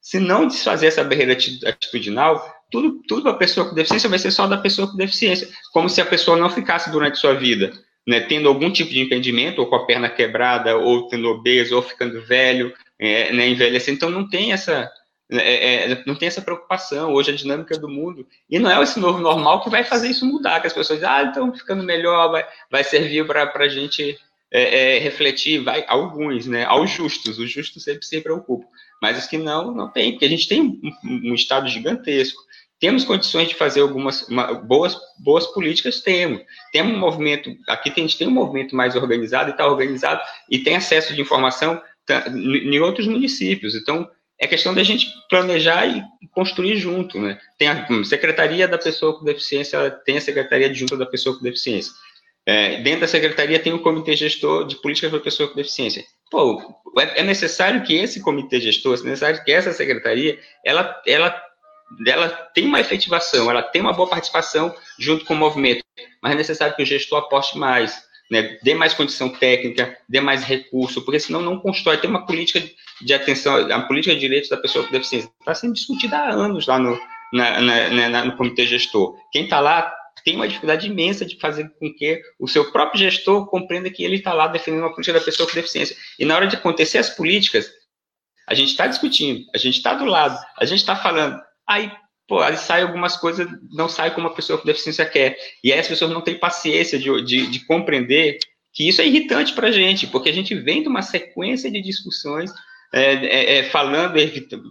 Se 0.00 0.18
não 0.18 0.46
desfazer 0.46 0.86
essa 0.86 1.04
barreira 1.04 1.32
atitudinal, 1.32 2.44
tudo, 2.70 3.02
tudo 3.06 3.28
a 3.28 3.34
pessoa 3.34 3.68
com 3.68 3.74
deficiência 3.74 4.08
vai 4.08 4.18
ser 4.18 4.30
só 4.30 4.46
da 4.46 4.56
pessoa 4.56 4.90
com 4.90 4.96
deficiência, 4.96 5.48
como 5.72 5.88
se 5.88 6.00
a 6.00 6.06
pessoa 6.06 6.36
não 6.36 6.50
ficasse 6.50 6.90
durante 6.90 7.18
sua 7.18 7.34
vida, 7.34 7.72
né, 8.06 8.20
tendo 8.20 8.48
algum 8.48 8.70
tipo 8.70 8.90
de 8.90 9.00
impedimento, 9.00 9.60
ou 9.60 9.66
com 9.66 9.76
a 9.76 9.86
perna 9.86 10.08
quebrada, 10.08 10.76
ou 10.76 11.08
tendo 11.08 11.28
obeso, 11.28 11.76
ou 11.76 11.82
ficando 11.82 12.22
velho, 12.22 12.72
é, 12.98 13.32
né, 13.32 13.48
envelhecendo. 13.48 13.96
Então, 13.96 14.10
não 14.10 14.28
tem 14.28 14.52
essa, 14.52 14.90
é, 15.32 15.92
é, 15.92 16.02
não 16.06 16.16
tem 16.16 16.26
essa 16.26 16.42
preocupação. 16.42 17.12
Hoje 17.12 17.30
a 17.30 17.34
dinâmica 17.34 17.78
do 17.78 17.88
mundo. 17.88 18.26
E 18.48 18.58
não 18.58 18.70
é 18.70 18.82
esse 18.82 18.98
novo 18.98 19.20
normal 19.20 19.62
que 19.62 19.70
vai 19.70 19.84
fazer 19.84 20.08
isso 20.08 20.26
mudar, 20.26 20.60
que 20.60 20.66
as 20.66 20.72
pessoas 20.72 21.02
ah, 21.04 21.22
estão 21.22 21.54
ficando 21.54 21.84
melhor, 21.84 22.30
vai, 22.32 22.44
vai 22.70 22.82
servir 22.82 23.26
para 23.26 23.50
a 23.54 23.68
gente 23.68 24.18
é, 24.50 24.96
é, 24.96 24.98
refletir. 24.98 25.62
Vai, 25.62 25.84
alguns, 25.86 26.46
né? 26.46 26.64
Aos 26.64 26.90
justos. 26.90 27.38
Os 27.38 27.50
justos 27.50 27.84
sempre 27.84 28.04
se 28.04 28.20
preocupam. 28.20 28.66
Mas 29.00 29.18
os 29.18 29.26
que 29.26 29.38
não, 29.38 29.72
não 29.72 29.88
tem, 29.88 30.12
porque 30.12 30.26
a 30.26 30.28
gente 30.28 30.48
tem 30.48 30.60
um, 30.60 31.30
um 31.30 31.34
Estado 31.34 31.68
gigantesco. 31.68 32.42
Temos 32.80 33.04
condições 33.04 33.48
de 33.48 33.54
fazer 33.54 33.82
algumas 33.82 34.26
uma, 34.26 34.54
boas, 34.54 34.96
boas 35.18 35.46
políticas? 35.46 36.00
Temos. 36.00 36.40
Temos 36.72 36.94
um 36.94 36.98
movimento, 36.98 37.54
aqui 37.68 37.92
a 37.94 38.00
gente 38.00 38.16
tem 38.16 38.26
um 38.26 38.32
movimento 38.32 38.74
mais 38.74 38.96
organizado 38.96 39.50
e 39.50 39.52
está 39.52 39.66
organizado 39.66 40.22
e 40.50 40.58
tem 40.60 40.76
acesso 40.76 41.14
de 41.14 41.20
informação 41.20 41.80
tá, 42.06 42.24
em 42.28 42.80
outros 42.80 43.06
municípios. 43.06 43.74
Então, 43.74 44.08
é 44.38 44.46
questão 44.46 44.72
da 44.72 44.82
gente 44.82 45.06
planejar 45.28 45.86
e 45.86 46.02
construir 46.32 46.76
junto, 46.76 47.20
né? 47.20 47.38
Tem 47.58 47.68
a 47.68 47.86
Secretaria 48.02 48.66
da 48.66 48.78
Pessoa 48.78 49.18
com 49.18 49.26
Deficiência, 49.26 49.90
tem 49.90 50.16
a 50.16 50.20
Secretaria 50.20 50.70
de 50.70 50.78
Junta 50.78 50.96
da 50.96 51.04
Pessoa 51.04 51.36
com 51.36 51.44
Deficiência. 51.44 51.92
É, 52.46 52.80
dentro 52.80 53.02
da 53.02 53.08
Secretaria 53.08 53.58
tem 53.58 53.74
o 53.74 53.80
Comitê 53.82 54.16
Gestor 54.16 54.66
de 54.66 54.76
Políticas 54.76 55.10
para 55.10 55.20
Pessoa 55.20 55.50
com 55.50 55.56
Deficiência. 55.56 56.02
Pô, 56.30 56.58
é, 56.98 57.20
é 57.20 57.22
necessário 57.22 57.82
que 57.82 57.94
esse 57.94 58.20
Comitê 58.22 58.58
Gestor, 58.58 58.98
é 58.98 59.02
necessário 59.02 59.44
que 59.44 59.52
essa 59.52 59.74
Secretaria, 59.74 60.38
ela, 60.64 60.98
ela 61.06 61.30
ela 62.06 62.28
tem 62.28 62.66
uma 62.66 62.80
efetivação, 62.80 63.50
ela 63.50 63.62
tem 63.62 63.80
uma 63.80 63.92
boa 63.92 64.08
participação 64.08 64.74
junto 64.98 65.24
com 65.24 65.34
o 65.34 65.36
movimento, 65.36 65.82
mas 66.22 66.32
é 66.32 66.36
necessário 66.36 66.74
que 66.76 66.82
o 66.82 66.86
gestor 66.86 67.18
aposte 67.18 67.58
mais, 67.58 68.00
né, 68.30 68.58
dê 68.62 68.74
mais 68.74 68.94
condição 68.94 69.28
técnica, 69.28 69.96
dê 70.08 70.20
mais 70.20 70.44
recurso, 70.44 71.04
porque 71.04 71.20
senão 71.20 71.42
não 71.42 71.58
constrói. 71.58 71.98
Tem 71.98 72.08
uma 72.08 72.26
política 72.26 72.62
de 73.00 73.14
atenção, 73.14 73.56
a 73.72 73.80
política 73.82 74.14
de 74.14 74.20
direitos 74.20 74.48
da 74.48 74.56
pessoa 74.56 74.84
com 74.84 74.92
deficiência 74.92 75.30
está 75.40 75.54
sendo 75.54 75.74
discutida 75.74 76.16
há 76.16 76.30
anos 76.30 76.66
lá 76.66 76.78
no, 76.78 76.98
na, 77.32 77.60
na, 77.60 78.08
na, 78.08 78.24
no 78.24 78.36
comitê 78.36 78.66
gestor. 78.66 79.16
Quem 79.32 79.44
está 79.44 79.60
lá 79.60 79.92
tem 80.24 80.36
uma 80.36 80.46
dificuldade 80.46 80.86
imensa 80.86 81.24
de 81.24 81.38
fazer 81.38 81.70
com 81.78 81.92
que 81.92 82.20
o 82.38 82.46
seu 82.46 82.70
próprio 82.70 83.00
gestor 83.00 83.46
compreenda 83.46 83.90
que 83.90 84.04
ele 84.04 84.16
está 84.16 84.32
lá 84.32 84.46
defendendo 84.46 84.82
uma 84.82 84.90
política 84.90 85.18
da 85.18 85.24
pessoa 85.24 85.48
com 85.48 85.54
deficiência. 85.54 85.96
E 86.18 86.24
na 86.24 86.36
hora 86.36 86.46
de 86.46 86.56
acontecer 86.56 86.98
as 86.98 87.10
políticas, 87.10 87.70
a 88.46 88.54
gente 88.54 88.70
está 88.70 88.86
discutindo, 88.86 89.46
a 89.54 89.58
gente 89.58 89.76
está 89.76 89.94
do 89.94 90.04
lado, 90.04 90.38
a 90.58 90.64
gente 90.64 90.80
está 90.80 90.96
falando, 90.96 91.40
aí, 91.70 91.92
pô, 92.26 92.40
aí 92.40 92.56
sai 92.56 92.82
algumas 92.82 93.16
coisas, 93.16 93.48
não 93.72 93.88
sai 93.88 94.12
como 94.12 94.26
a 94.26 94.34
pessoa 94.34 94.58
com 94.58 94.66
deficiência 94.66 95.06
quer. 95.06 95.36
E 95.62 95.72
aí 95.72 95.78
as 95.78 95.88
pessoas 95.88 96.10
não 96.10 96.20
têm 96.20 96.38
paciência 96.38 96.98
de, 96.98 97.22
de, 97.22 97.46
de 97.46 97.66
compreender 97.66 98.38
que 98.72 98.88
isso 98.88 99.00
é 99.00 99.06
irritante 99.06 99.52
para 99.52 99.68
a 99.68 99.72
gente, 99.72 100.06
porque 100.06 100.28
a 100.28 100.32
gente 100.32 100.54
vem 100.54 100.82
de 100.82 100.88
uma 100.88 101.02
sequência 101.02 101.70
de 101.70 101.80
discussões 101.80 102.50
é, 102.92 103.14
é, 103.14 103.58
é, 103.58 103.64
falando 103.64 104.14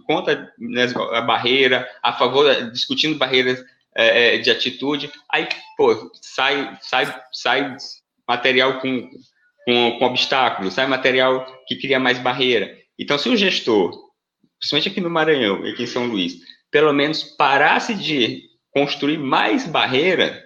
contra 0.06 0.52
né, 0.58 0.86
a 1.12 1.22
barreira, 1.22 1.88
a 2.02 2.12
favor, 2.12 2.70
discutindo 2.70 3.18
barreiras 3.18 3.62
é, 3.96 4.36
é, 4.36 4.38
de 4.38 4.50
atitude, 4.50 5.10
aí, 5.30 5.48
pô, 5.76 6.10
sai, 6.20 6.78
sai, 6.82 7.14
sai 7.32 7.76
material 8.28 8.80
com, 8.80 9.08
com, 9.64 9.98
com 9.98 10.04
obstáculos, 10.04 10.74
sai 10.74 10.86
material 10.86 11.46
que 11.66 11.76
cria 11.76 11.98
mais 11.98 12.18
barreira. 12.18 12.76
Então, 12.98 13.16
se 13.16 13.28
o 13.28 13.36
gestor, 13.36 13.90
principalmente 14.58 14.88
aqui 14.90 15.00
no 15.00 15.10
Maranhão 15.10 15.66
e 15.66 15.70
aqui 15.70 15.84
em 15.84 15.86
São 15.86 16.06
Luís, 16.06 16.40
pelo 16.70 16.92
menos 16.92 17.22
parasse 17.22 17.94
de 17.94 18.42
construir 18.72 19.18
mais 19.18 19.66
barreira, 19.66 20.42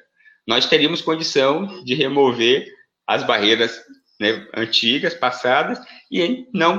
nós 0.47 0.67
teríamos 0.67 1.03
condição 1.03 1.83
de 1.85 1.95
remover 1.95 2.67
as 3.07 3.23
barreiras 3.25 3.83
né, 4.21 4.47
antigas, 4.57 5.15
passadas, 5.15 5.79
e 6.11 6.47
não 6.53 6.79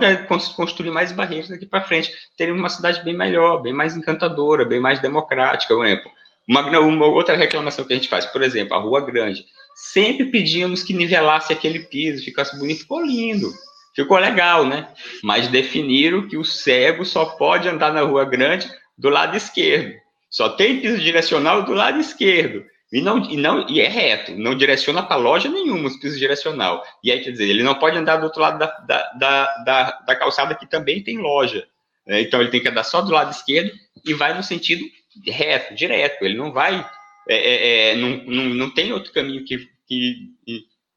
construir 0.55 0.91
mais 0.91 1.11
barreiras 1.11 1.49
daqui 1.49 1.65
para 1.65 1.83
frente. 1.83 2.11
Teríamos 2.37 2.61
uma 2.61 2.69
cidade 2.69 3.03
bem 3.03 3.15
melhor, 3.15 3.61
bem 3.61 3.73
mais 3.73 3.95
encantadora, 3.95 4.65
bem 4.65 4.79
mais 4.79 4.99
democrática, 4.99 5.75
por 5.75 5.85
exemplo. 5.85 6.11
Uma, 6.47 6.79
uma 6.79 7.05
outra 7.07 7.35
reclamação 7.35 7.85
que 7.85 7.93
a 7.93 7.95
gente 7.95 8.09
faz, 8.09 8.25
por 8.25 8.41
exemplo, 8.41 8.75
a 8.75 8.79
Rua 8.79 9.01
Grande. 9.01 9.45
Sempre 9.75 10.25
pedíamos 10.27 10.83
que 10.83 10.93
nivelasse 10.93 11.51
aquele 11.51 11.79
piso, 11.79 12.23
ficasse 12.23 12.57
bonito, 12.57 12.81
ficou 12.81 13.01
lindo. 13.03 13.51
Ficou 13.95 14.17
legal, 14.17 14.65
né? 14.65 14.87
Mas 15.23 15.47
definiram 15.47 16.27
que 16.27 16.37
o 16.37 16.43
cego 16.43 17.05
só 17.05 17.25
pode 17.25 17.67
andar 17.67 17.93
na 17.93 18.01
rua 18.01 18.25
grande 18.25 18.69
do 18.97 19.09
lado 19.09 19.35
esquerdo. 19.35 19.93
Só 20.29 20.49
tem 20.49 20.81
piso 20.81 20.99
direcional 20.99 21.63
do 21.63 21.73
lado 21.73 21.99
esquerdo. 21.99 22.65
E 22.91 23.01
não, 23.01 23.19
e 23.29 23.35
não 23.35 23.67
e 23.67 23.81
é 23.81 23.87
reto, 23.87 24.31
não 24.37 24.55
direciona 24.55 25.01
para 25.03 25.15
loja 25.15 25.49
nenhuma 25.49 25.87
os 25.87 25.97
pisos 25.97 26.19
direcional. 26.19 26.83
E 27.03 27.11
aí, 27.11 27.19
quer 27.19 27.31
dizer, 27.31 27.49
ele 27.49 27.63
não 27.63 27.75
pode 27.75 27.97
andar 27.97 28.17
do 28.17 28.25
outro 28.25 28.41
lado 28.41 28.59
da, 28.59 28.67
da, 28.67 29.11
da, 29.13 29.63
da, 29.63 29.91
da 30.07 30.15
calçada 30.15 30.55
que 30.55 30.69
também 30.69 31.03
tem 31.03 31.17
loja. 31.17 31.67
Né? 32.05 32.21
Então 32.21 32.39
ele 32.39 32.51
tem 32.51 32.61
que 32.61 32.69
andar 32.69 32.83
só 32.83 33.01
do 33.01 33.11
lado 33.11 33.31
esquerdo 33.31 33.71
e 34.05 34.13
vai 34.13 34.35
no 34.35 34.43
sentido 34.43 34.85
reto, 35.27 35.73
direto. 35.73 36.23
Ele 36.23 36.37
não 36.37 36.51
vai. 36.51 36.85
É, 37.27 37.35
é, 37.35 37.89
é 37.91 37.95
não, 37.95 38.09
não, 38.25 38.43
não 38.45 38.69
tem 38.69 38.93
outro 38.93 39.11
caminho 39.11 39.43
que, 39.43 39.67
que 39.87 40.29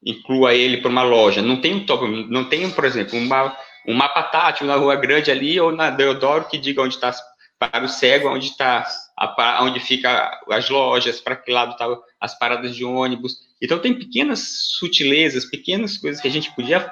inclua 0.05 0.53
ele 0.53 0.77
para 0.77 0.91
uma 0.91 1.03
loja. 1.03 1.41
Não 1.41 1.59
tem, 1.59 1.85
não 2.29 2.45
tem, 2.45 2.69
por 2.69 2.85
exemplo, 2.85 3.17
uma, 3.17 3.57
um 3.87 3.93
mapa 3.93 4.23
tátil 4.23 4.67
na 4.67 4.75
Rua 4.75 4.95
Grande 4.95 5.31
ali 5.31 5.59
ou 5.59 5.71
na 5.71 5.89
Deodoro 5.89 6.47
que 6.47 6.57
diga 6.57 6.81
onde 6.81 6.95
está 6.95 7.11
para 7.59 7.83
o 7.83 7.89
cego, 7.89 8.29
onde 8.29 8.47
está 8.47 8.87
onde 9.61 9.81
fica 9.81 10.39
as 10.49 10.69
lojas, 10.69 11.19
para 11.19 11.35
que 11.35 11.51
lado 11.51 11.71
estão 11.71 11.97
tá 11.97 12.01
as 12.21 12.39
paradas 12.39 12.73
de 12.73 12.85
ônibus. 12.85 13.37
Então 13.61 13.77
tem 13.77 13.93
pequenas 13.93 14.39
sutilezas, 14.77 15.43
pequenas 15.43 15.97
coisas 15.97 16.21
que 16.21 16.27
a 16.27 16.31
gente 16.31 16.55
podia 16.55 16.89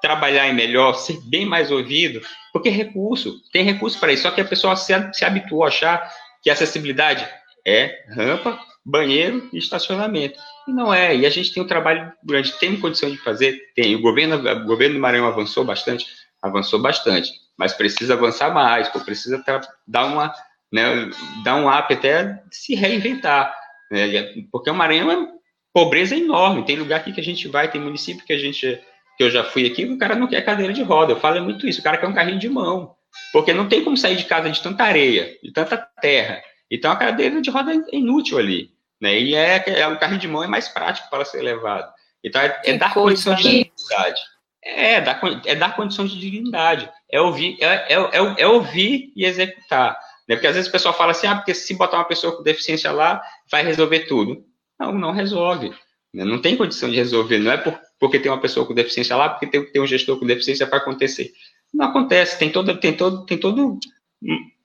trabalhar 0.00 0.48
em 0.48 0.54
melhor, 0.54 0.94
ser 0.94 1.20
bem 1.22 1.44
mais 1.44 1.70
ouvido, 1.70 2.20
porque 2.52 2.68
recurso, 2.70 3.40
tem 3.52 3.64
recurso 3.64 3.98
para 3.98 4.12
isso, 4.12 4.22
só 4.22 4.30
que 4.30 4.40
a 4.40 4.44
pessoa 4.44 4.76
se, 4.76 4.92
se 5.12 5.24
habituou 5.24 5.64
a 5.64 5.68
achar 5.68 6.10
que 6.42 6.48
acessibilidade 6.48 7.28
é 7.66 8.04
rampa, 8.10 8.58
banheiro 8.84 9.48
e 9.52 9.58
estacionamento. 9.58 10.38
E 10.68 10.72
não 10.72 10.92
é, 10.94 11.14
e 11.14 11.26
a 11.26 11.30
gente 11.30 11.52
tem 11.52 11.62
um 11.62 11.66
trabalho 11.66 12.12
grande, 12.22 12.52
tem 12.52 12.78
condição 12.78 13.10
de 13.10 13.18
fazer, 13.18 13.60
tem. 13.74 13.96
O 13.96 14.00
governo, 14.00 14.36
o 14.36 14.64
governo 14.64 14.94
do 14.94 15.00
Maranhão 15.00 15.26
avançou 15.26 15.64
bastante, 15.64 16.06
avançou 16.40 16.80
bastante, 16.80 17.32
mas 17.58 17.72
precisa 17.72 18.14
avançar 18.14 18.52
mais, 18.52 18.88
precisa 18.88 19.42
dar 19.86 20.06
uma, 20.06 20.34
né, 20.72 21.10
dar 21.44 21.56
um 21.56 21.68
up 21.68 21.92
até 21.92 22.42
se 22.50 22.74
reinventar, 22.74 23.54
né, 23.90 24.34
porque 24.50 24.70
o 24.70 24.74
Maranhão 24.74 25.10
é 25.10 25.28
pobreza 25.72 26.16
enorme, 26.16 26.64
tem 26.64 26.76
lugar 26.76 27.00
aqui 27.00 27.12
que 27.12 27.20
a 27.20 27.24
gente 27.24 27.48
vai, 27.48 27.70
tem 27.70 27.80
município 27.80 28.24
que 28.24 28.32
a 28.32 28.38
gente, 28.38 28.80
que 29.16 29.24
eu 29.24 29.30
já 29.30 29.44
fui 29.44 29.66
aqui, 29.66 29.84
o 29.84 29.98
cara 29.98 30.14
não 30.14 30.26
quer 30.26 30.42
cadeira 30.42 30.72
de 30.72 30.82
roda, 30.82 31.12
eu 31.12 31.20
falo 31.20 31.42
muito 31.42 31.66
isso, 31.66 31.80
o 31.80 31.84
cara 31.84 31.98
quer 31.98 32.06
um 32.06 32.14
carrinho 32.14 32.38
de 32.38 32.48
mão, 32.48 32.94
porque 33.32 33.52
não 33.52 33.68
tem 33.68 33.84
como 33.84 33.96
sair 33.96 34.16
de 34.16 34.24
casa 34.24 34.50
de 34.50 34.62
tanta 34.62 34.84
areia, 34.84 35.36
de 35.42 35.52
tanta 35.52 35.76
terra, 36.00 36.42
então 36.70 36.90
a 36.90 36.96
cadeira 36.96 37.40
de 37.40 37.50
roda 37.50 37.72
é 37.72 37.96
inútil 37.96 38.38
ali, 38.38 38.70
né? 39.00 39.18
E 39.18 39.34
é, 39.34 39.62
é 39.80 39.88
um 39.88 39.96
carrinho 39.96 40.20
de 40.20 40.28
mão 40.28 40.42
é 40.42 40.46
mais 40.48 40.68
prático 40.68 41.08
para 41.10 41.24
ser 41.24 41.42
levado. 41.42 41.92
Então 42.24 42.40
é, 42.40 42.60
é 42.64 42.76
dar 42.76 42.92
condição 42.92 43.34
de 43.34 43.42
dignidade. 43.42 44.20
É, 44.64 44.94
é, 44.94 45.00
dar, 45.00 45.20
é 45.44 45.54
dar 45.54 45.76
condição 45.76 46.06
de 46.06 46.18
dignidade. 46.18 46.90
É 47.10 47.20
ouvir, 47.20 47.56
é, 47.60 47.94
é, 47.94 47.94
é, 47.94 48.34
é 48.38 48.46
ouvir 48.46 49.12
e 49.14 49.24
executar. 49.24 49.96
Né? 50.28 50.34
Porque 50.34 50.46
às 50.46 50.54
vezes 50.54 50.68
o 50.68 50.72
pessoal 50.72 50.94
fala 50.94 51.12
assim, 51.12 51.26
ah, 51.26 51.36
porque 51.36 51.54
se 51.54 51.74
botar 51.74 51.98
uma 51.98 52.04
pessoa 52.04 52.36
com 52.36 52.42
deficiência 52.42 52.90
lá, 52.90 53.22
vai 53.50 53.64
resolver 53.64 54.00
tudo. 54.00 54.44
Não, 54.78 54.92
não 54.92 55.12
resolve. 55.12 55.72
Né? 56.12 56.24
Não 56.24 56.40
tem 56.40 56.56
condição 56.56 56.90
de 56.90 56.96
resolver. 56.96 57.38
Não 57.38 57.52
é 57.52 57.56
por, 57.56 57.78
porque 57.98 58.18
tem 58.18 58.30
uma 58.30 58.40
pessoa 58.40 58.66
com 58.66 58.74
deficiência 58.74 59.16
lá, 59.16 59.28
porque 59.28 59.46
tem, 59.46 59.64
tem 59.70 59.80
um 59.80 59.86
gestor 59.86 60.18
com 60.18 60.26
deficiência 60.26 60.66
para 60.66 60.78
acontecer. 60.78 61.32
Não 61.72 61.86
acontece. 61.86 62.38
Tem 62.38 62.50
todo, 62.50 62.76
tem 62.78 62.92
todo, 62.92 63.24
tem 63.24 63.38
todo 63.38 63.78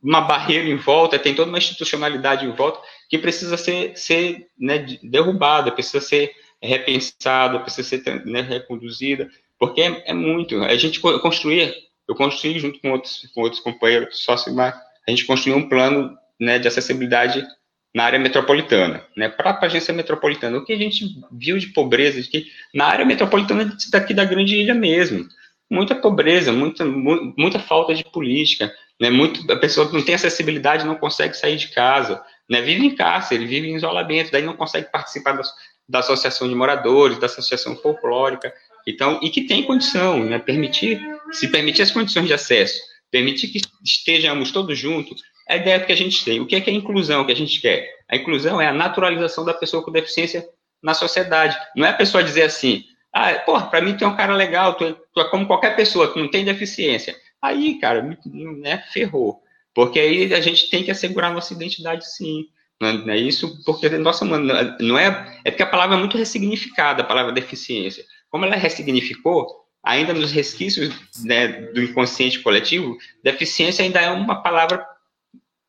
uma 0.02 0.22
barreira 0.22 0.68
em 0.68 0.78
volta, 0.78 1.20
tem 1.20 1.36
toda 1.36 1.50
uma 1.50 1.58
institucionalidade 1.58 2.46
em 2.46 2.52
volta 2.52 2.80
que 3.10 3.18
precisa 3.18 3.58
ser, 3.58 3.96
ser 3.98 4.48
né, 4.58 4.80
derrubada, 5.04 5.72
precisa 5.72 6.02
ser 6.02 6.32
repensada, 6.62 7.60
precisa 7.60 7.88
ser 7.88 8.26
né, 8.26 8.42
reconduzida, 8.42 9.30
porque 9.60 9.82
é, 9.82 10.04
é, 10.08 10.14
muito. 10.14 10.64
A 10.64 10.76
gente 10.76 11.00
construir, 11.00 11.74
eu 12.08 12.16
construí 12.16 12.60
junto 12.60 12.80
com 12.80 12.92
outros, 12.92 13.30
com 13.34 13.42
outros 13.42 13.62
companheiros, 13.62 14.24
sócios, 14.24 14.58
a 14.58 14.74
gente 15.08 15.26
construiu 15.26 15.58
um 15.58 15.68
plano 15.68 16.18
né, 16.40 16.60
de 16.60 16.68
acessibilidade 16.68 17.46
na 17.94 18.06
área 18.06 18.20
metropolitana, 18.20 19.06
né, 19.18 19.28
para 19.30 19.52
a 19.52 19.66
agência 19.66 19.94
metropolitana. 19.94 20.58
O 20.58 20.66
que 20.66 20.74
a 20.74 20.78
gente 20.78 21.06
viu 21.32 21.58
de 21.58 21.68
pobreza, 21.68 22.22
de 22.22 22.30
que 22.30 22.46
na 22.74 22.86
área 22.86 23.06
metropolitana 23.06 23.76
daqui 23.92 24.14
da 24.14 24.24
grande 24.24 24.56
ilha 24.56 24.74
mesmo, 24.74 25.28
muita 25.70 25.96
pobreza, 25.96 26.52
muita, 26.52 26.86
muita 26.86 27.60
falta 27.60 27.94
de 27.94 28.04
política, 28.04 28.74
né? 29.00 29.10
Muito, 29.10 29.50
a 29.52 29.56
pessoa 29.56 29.90
não 29.92 30.04
tem 30.04 30.16
acessibilidade, 30.16 30.86
não 30.86 30.96
consegue 30.96 31.36
sair 31.36 31.58
de 31.58 31.70
casa, 31.70 32.22
né? 32.50 32.62
Vive 32.62 32.86
em 32.86 32.96
cárcere, 32.96 33.46
vive 33.46 33.70
em 33.70 33.76
isolamento, 33.76 34.32
daí 34.32 34.44
não 34.44 34.56
consegue 34.56 34.92
participar 34.92 35.34
da, 35.34 35.44
da 35.88 36.00
associação 36.00 36.48
de 36.48 36.56
moradores, 36.56 37.18
da 37.18 37.26
associação 37.26 37.76
folclórica, 37.76 38.54
então, 38.88 39.20
e 39.22 39.30
que 39.30 39.42
tem 39.42 39.64
condição, 39.64 40.24
né? 40.24 40.40
Permitir, 40.40 41.02
se 41.32 41.48
permitir 41.48 41.82
as 41.82 41.92
condições 41.92 42.28
de 42.28 42.34
acesso, 42.34 42.80
permitir 43.10 43.50
que 43.50 43.62
estejamos 43.84 44.52
todos 44.52 44.78
juntos, 44.78 45.22
é 45.48 45.56
a 45.56 45.58
ideia 45.58 45.80
que 45.80 45.92
a 45.92 45.98
gente 45.98 46.24
tem. 46.24 46.40
O 46.40 46.46
que 46.46 46.56
é, 46.56 46.62
que 46.62 46.70
é 46.70 46.74
a 46.74 46.76
inclusão 46.76 47.26
que 47.26 47.32
a 47.32 47.36
gente 47.36 47.60
quer? 47.60 47.90
A 48.10 48.16
inclusão 48.16 48.62
é 48.62 48.68
a 48.68 48.74
naturalização 48.74 49.44
da 49.44 49.54
pessoa 49.54 49.84
com 49.84 49.92
deficiência 49.92 50.48
na 50.82 50.94
sociedade. 50.94 51.58
Não 51.76 51.86
é 51.86 51.90
a 51.90 51.94
pessoa 51.94 52.24
dizer 52.24 52.44
assim, 52.44 52.84
ah, 53.14 53.34
porra, 53.36 53.68
para 53.68 53.82
mim 53.82 53.96
tu 53.96 54.04
é 54.04 54.08
um 54.08 54.16
cara 54.16 54.34
legal, 54.34 54.76
tu 54.76 54.86
é, 54.86 54.96
tu 55.14 55.20
é 55.20 55.30
como 55.30 55.46
qualquer 55.46 55.76
pessoa, 55.76 56.08
tu 56.08 56.20
não 56.20 56.30
tem 56.30 56.46
deficiência. 56.46 57.16
Aí, 57.42 57.80
cara, 57.80 58.02
né, 58.26 58.84
ferrou. 58.92 59.42
Porque 59.74 60.00
aí 60.00 60.34
a 60.34 60.42
gente 60.42 60.70
tem 60.70 60.84
que 60.84 60.92
assegurar 60.92 61.34
nossa 61.34 61.54
identidade, 61.54 62.10
sim. 62.10 62.46
Não 62.80 63.14
é 63.14 63.18
isso 63.18 63.64
porque, 63.64 63.88
nossa, 63.90 64.26
não 64.26 64.98
é. 64.98 65.40
É 65.46 65.52
porque 65.52 65.62
a 65.62 65.68
palavra 65.68 65.96
é 65.96 66.00
muito 66.00 66.18
ressignificada, 66.18 67.04
a 67.04 67.06
palavra 67.06 67.32
deficiência. 67.32 68.04
Como 68.32 68.46
ela 68.46 68.56
ressignificou, 68.56 69.62
ainda 69.84 70.14
nos 70.14 70.32
resquícios 70.32 70.94
né, 71.24 71.48
do 71.48 71.84
inconsciente 71.84 72.40
coletivo, 72.40 72.98
deficiência 73.24 73.84
ainda 73.84 74.00
é 74.00 74.10
uma 74.10 74.42
palavra 74.42 74.86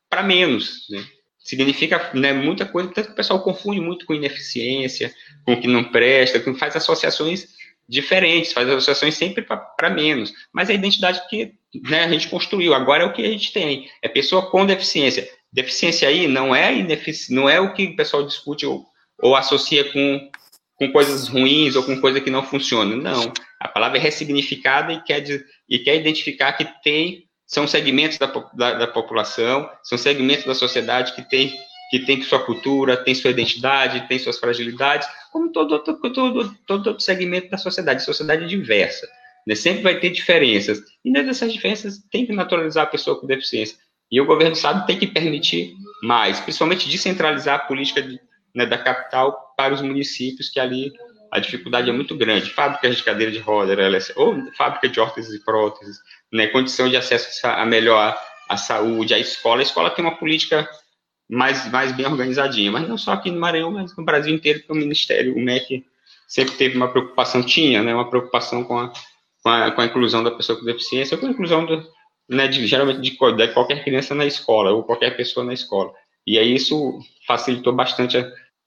para 0.09 0.23
menos. 0.23 0.87
Né? 0.89 1.03
Significa 1.39 2.11
né, 2.13 2.31
muita 2.31 2.65
coisa, 2.65 2.89
tanto 2.89 3.07
que 3.07 3.13
o 3.13 3.17
pessoal 3.17 3.43
confunde 3.43 3.81
muito 3.81 4.05
com 4.05 4.13
ineficiência, 4.13 5.13
com 5.45 5.53
o 5.53 5.61
que 5.61 5.67
não 5.67 5.83
presta, 5.83 6.39
com 6.39 6.55
faz 6.55 6.75
associações 6.75 7.49
diferentes, 7.87 8.53
faz 8.53 8.67
associações 8.69 9.15
sempre 9.15 9.43
para 9.43 9.89
menos. 9.89 10.33
Mas 10.53 10.69
a 10.69 10.73
identidade 10.73 11.21
que 11.29 11.53
né, 11.89 12.03
a 12.03 12.09
gente 12.09 12.29
construiu, 12.29 12.73
agora 12.73 13.03
é 13.03 13.05
o 13.05 13.13
que 13.13 13.23
a 13.23 13.29
gente 13.29 13.51
tem. 13.51 13.89
É 14.01 14.07
pessoa 14.07 14.49
com 14.49 14.65
deficiência. 14.65 15.27
Deficiência 15.51 16.07
aí 16.07 16.27
não 16.27 16.55
é, 16.55 16.71
não 17.29 17.49
é 17.49 17.59
o 17.59 17.73
que 17.73 17.87
o 17.87 17.95
pessoal 17.95 18.25
discute 18.25 18.65
ou, 18.65 18.85
ou 19.19 19.35
associa 19.35 19.83
com, 19.91 20.31
com 20.87 20.91
coisas 20.91 21.27
ruins 21.27 21.75
ou 21.75 21.83
com 21.83 21.99
coisa 21.99 22.19
que 22.19 22.29
não 22.29 22.43
funciona. 22.43 22.95
Não. 22.95 23.31
A 23.59 23.67
palavra 23.67 23.97
é 23.97 24.01
ressignificada 24.01 24.91
e 24.91 25.01
quer, 25.01 25.23
e 25.69 25.79
quer 25.79 25.95
identificar 25.95 26.53
que 26.53 26.67
tem 26.83 27.23
são 27.45 27.67
segmentos 27.67 28.17
da, 28.17 28.25
da, 28.53 28.73
da 28.73 28.87
população, 28.87 29.69
são 29.83 29.97
segmentos 29.97 30.45
da 30.45 30.55
sociedade 30.55 31.13
que 31.13 31.21
tem 31.21 31.53
que 31.91 31.99
tem 31.99 32.19
sua 32.23 32.43
cultura, 32.43 32.97
tem 32.97 33.13
sua 33.13 33.29
identidade, 33.29 34.07
tem 34.07 34.17
suas 34.17 34.39
fragilidades, 34.39 35.07
como 35.31 35.51
todo, 35.51 35.77
todo, 35.77 36.11
todo, 36.11 36.55
todo 36.65 36.87
outro 36.87 37.03
segmento 37.03 37.51
da 37.51 37.57
sociedade. 37.57 38.03
Sociedade 38.03 38.47
diversa. 38.47 39.07
Né? 39.45 39.53
Sempre 39.53 39.83
vai 39.83 39.99
ter 39.99 40.09
diferenças. 40.09 40.81
E 41.05 41.11
nessas 41.11 41.53
diferenças 41.53 41.99
tem 42.11 42.25
que 42.25 42.33
naturalizar 42.33 42.85
a 42.85 42.89
pessoa 42.89 43.19
com 43.19 43.27
deficiência. 43.27 43.77
E 44.11 44.19
o 44.19 44.25
governo 44.25 44.53
Estado 44.53 44.87
tem 44.87 44.97
que 44.97 45.05
permitir 45.05 45.75
mais, 46.01 46.39
principalmente 46.39 46.89
descentralizar 46.89 47.55
a 47.55 47.59
política 47.59 48.01
de, 48.01 48.19
né, 48.53 48.65
da 48.65 48.77
capital 48.77 49.53
para 49.57 49.73
os 49.73 49.81
municípios, 49.81 50.49
que 50.49 50.59
ali 50.59 50.91
a 51.31 51.39
dificuldade 51.39 51.89
é 51.89 51.93
muito 51.93 52.15
grande. 52.15 52.51
Fábricas 52.51 52.95
de 52.95 53.03
cadeira 53.03 53.31
de 53.31 53.39
roda, 53.39 53.75
ou 54.15 54.51
fábrica 54.53 54.87
de 54.87 54.99
órteses 54.99 55.33
e 55.33 55.43
próteses, 55.43 55.97
né, 56.31 56.47
condição 56.47 56.87
de 56.87 56.95
acesso 56.95 57.45
a 57.47 57.65
melhor 57.65 58.15
à 58.47 58.57
saúde, 58.57 59.13
à 59.13 59.19
escola. 59.19 59.61
A 59.61 59.63
escola 59.63 59.89
tem 59.89 60.05
uma 60.05 60.15
política 60.15 60.69
mais, 61.29 61.69
mais 61.71 61.91
bem 61.91 62.05
organizadinha, 62.05 62.71
mas 62.71 62.87
não 62.87 62.97
só 62.97 63.13
aqui 63.13 63.31
no 63.31 63.39
Maranhão, 63.39 63.71
mas 63.71 63.95
no 63.97 64.05
Brasil 64.05 64.33
inteiro, 64.33 64.59
porque 64.59 64.73
o 64.73 64.75
Ministério, 64.75 65.35
o 65.35 65.39
MEC, 65.39 65.85
sempre 66.27 66.53
teve 66.55 66.77
uma 66.77 66.87
preocupação, 66.87 67.41
tinha, 67.41 67.81
né, 67.81 67.93
uma 67.93 68.09
preocupação 68.09 68.63
com 68.63 68.77
a, 68.77 68.93
com 69.41 69.49
a, 69.49 69.71
com 69.71 69.81
a 69.81 69.85
inclusão 69.85 70.23
da 70.23 70.31
pessoa 70.31 70.59
com 70.59 70.65
deficiência, 70.65 71.17
com 71.17 71.25
a 71.25 71.29
inclusão, 71.29 71.65
do, 71.65 71.83
né, 72.29 72.47
de, 72.47 72.65
geralmente, 72.67 73.01
de, 73.01 73.11
de 73.11 73.47
qualquer 73.53 73.83
criança 73.83 74.13
na 74.13 74.25
escola, 74.25 74.71
ou 74.71 74.83
qualquer 74.83 75.15
pessoa 75.17 75.45
na 75.45 75.53
escola. 75.53 75.91
E 76.25 76.37
aí 76.39 76.55
isso 76.55 76.99
facilitou 77.27 77.73
bastante, 77.73 78.17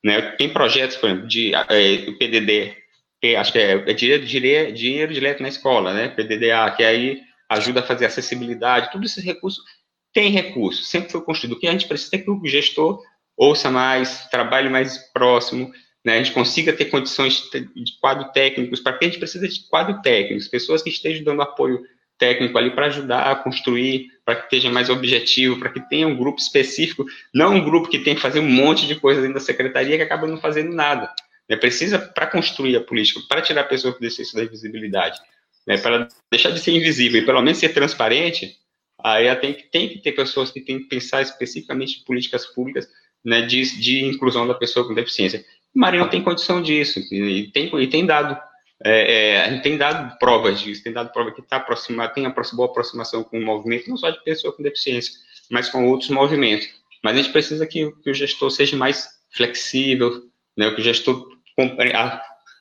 né, 0.05 0.21
tem 0.33 0.49
projetos, 0.49 0.97
por 0.97 1.09
exemplo, 1.09 1.29
de 1.29 1.55
é, 1.55 2.13
PDD, 2.13 2.77
que 3.21 3.35
acho 3.35 3.53
que 3.53 3.59
é, 3.59 3.73
é 3.73 3.93
dinheiro, 3.93 4.25
dinheiro, 4.25 4.73
dinheiro 4.73 5.15
direto 5.15 5.43
na 5.43 5.49
escola, 5.49 5.93
né, 5.93 6.09
PDDA, 6.09 6.71
que 6.77 6.85
aí 6.85 7.21
ajuda 7.49 7.81
a 7.81 7.83
fazer 7.83 8.07
acessibilidade, 8.07 8.91
todos 8.91 9.11
esses 9.11 9.25
recursos. 9.25 9.65
Tem 10.13 10.31
recurso, 10.31 10.83
sempre 10.83 11.11
foi 11.11 11.23
construído. 11.23 11.57
O 11.57 11.61
que 11.61 11.67
a 11.67 11.73
gente 11.73 11.87
precisa 11.87 12.17
é 12.17 12.19
que 12.19 12.31
o 12.31 12.45
gestor 12.47 13.03
ouça 13.37 13.71
mais, 13.71 14.27
trabalhe 14.31 14.69
mais 14.69 14.99
próximo, 15.13 15.71
né? 16.05 16.15
a 16.15 16.19
gente 16.19 16.33
consiga 16.33 16.73
ter 16.73 16.87
condições 16.87 17.43
de 17.51 17.99
quadro 18.01 18.33
técnicos, 18.33 18.81
para 18.81 18.97
que 18.97 19.05
a 19.05 19.09
gente 19.09 19.19
precisa 19.19 19.47
de 19.47 19.69
quadro 19.69 20.01
técnicos, 20.01 20.49
pessoas 20.49 20.83
que 20.83 20.89
estejam 20.89 21.25
dando 21.25 21.43
apoio 21.43 21.83
técnico 22.19 22.57
ali 22.57 22.71
para 22.71 22.87
ajudar 22.87 23.31
a 23.31 23.37
construir, 23.37 24.09
para 24.25 24.37
que 24.37 24.45
esteja 24.45 24.71
mais 24.71 24.89
objetivo, 24.89 25.59
para 25.59 25.69
que 25.69 25.81
tenha 25.89 26.09
um 26.09 26.17
grupo 26.17 26.41
específico, 26.41 27.05
não 27.35 27.55
um 27.55 27.65
grupo 27.65 27.89
que 27.89 27.99
tem 27.99 28.15
que 28.15 28.21
fazer 28.21 28.41
um 28.41 28.51
monte 28.51 28.87
de 28.87 28.97
coisas 28.97 29.23
dentro 29.23 29.39
da 29.39 29.45
secretaria 29.45 29.97
que 29.97 30.03
acaba 30.03 30.27
não 30.27 30.39
fazendo 30.39 30.75
nada. 30.75 31.13
Né? 31.49 31.57
Precisa, 31.57 31.99
para 31.99 32.27
construir 32.27 32.77
a 32.77 32.81
política, 32.81 33.21
para 33.29 33.43
tirar 33.43 33.63
a 33.63 33.65
pessoa 33.65 33.97
deixa 34.01 34.23
isso 34.23 34.35
da 34.35 34.45
invisibilidade, 34.45 35.19
né? 35.67 35.77
para 35.79 36.09
deixar 36.31 36.51
de 36.51 36.61
ser 36.61 36.73
invisível 36.73 37.21
e 37.21 37.27
pelo 37.27 37.43
menos 37.43 37.59
ser 37.59 37.71
transparente, 37.71 38.57
Aí 39.03 39.35
tem 39.37 39.55
que, 39.55 39.63
tem 39.65 39.89
que 39.89 39.99
ter 39.99 40.13
pessoas 40.13 40.51
que 40.51 40.61
têm 40.61 40.79
que 40.79 40.87
pensar 40.87 41.23
especificamente 41.23 42.01
em 42.01 42.05
políticas 42.05 42.47
públicas 42.47 42.89
né, 43.25 43.43
de, 43.43 43.79
de 43.79 44.05
inclusão 44.05 44.47
da 44.47 44.55
pessoa 44.55 44.87
com 44.87 44.95
deficiência. 44.95 45.45
O 45.75 46.09
tem 46.09 46.23
condição 46.23 46.63
disso, 46.63 47.01
e 47.13 47.51
tem, 47.53 47.71
e 47.81 47.87
tem 47.87 48.07
dado 48.07 48.41
é, 48.85 49.37
é, 49.37 49.59
tem 49.61 49.77
dado 49.77 50.19
provas 50.19 50.61
disso, 50.61 50.83
tem 50.83 50.93
dado 50.93 51.13
prova 51.13 51.33
que 51.33 51.41
está 51.41 51.57
aproximado, 51.57 52.13
tem 52.13 52.31
boa 52.55 52.69
aproximação 52.69 53.25
com 53.25 53.39
o 53.39 53.45
movimento, 53.45 53.89
não 53.89 53.97
só 53.97 54.11
de 54.11 54.23
pessoa 54.23 54.55
com 54.55 54.63
deficiência, 54.63 55.15
mas 55.51 55.69
com 55.69 55.89
outros 55.89 56.11
movimentos. 56.11 56.69
Mas 57.03 57.15
a 57.15 57.23
gente 57.23 57.33
precisa 57.33 57.67
que, 57.67 57.91
que 58.03 58.11
o 58.11 58.15
gestor 58.15 58.51
seja 58.51 58.77
mais 58.77 59.09
flexível, 59.31 60.25
né, 60.57 60.71
que 60.73 60.81
o 60.81 60.85
gestor 60.85 61.27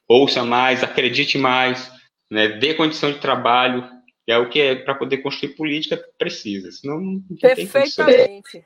ouça 0.07 0.43
mais, 0.43 0.84
acredite 0.84 1.38
mais, 1.38 1.91
né, 2.32 2.47
dê 2.47 2.74
condição 2.74 3.11
de 3.11 3.20
trabalho, 3.20 3.89
é 4.28 4.38
o 4.38 4.49
que 4.49 4.59
é 4.59 4.76
para 4.76 4.95
poder 4.95 5.18
construir 5.18 5.55
política 5.55 6.03
precisa, 6.18 6.72
senão 6.72 6.99
não 6.99 7.22
Perfeitamente. 7.39 8.51
Tem, 8.51 8.63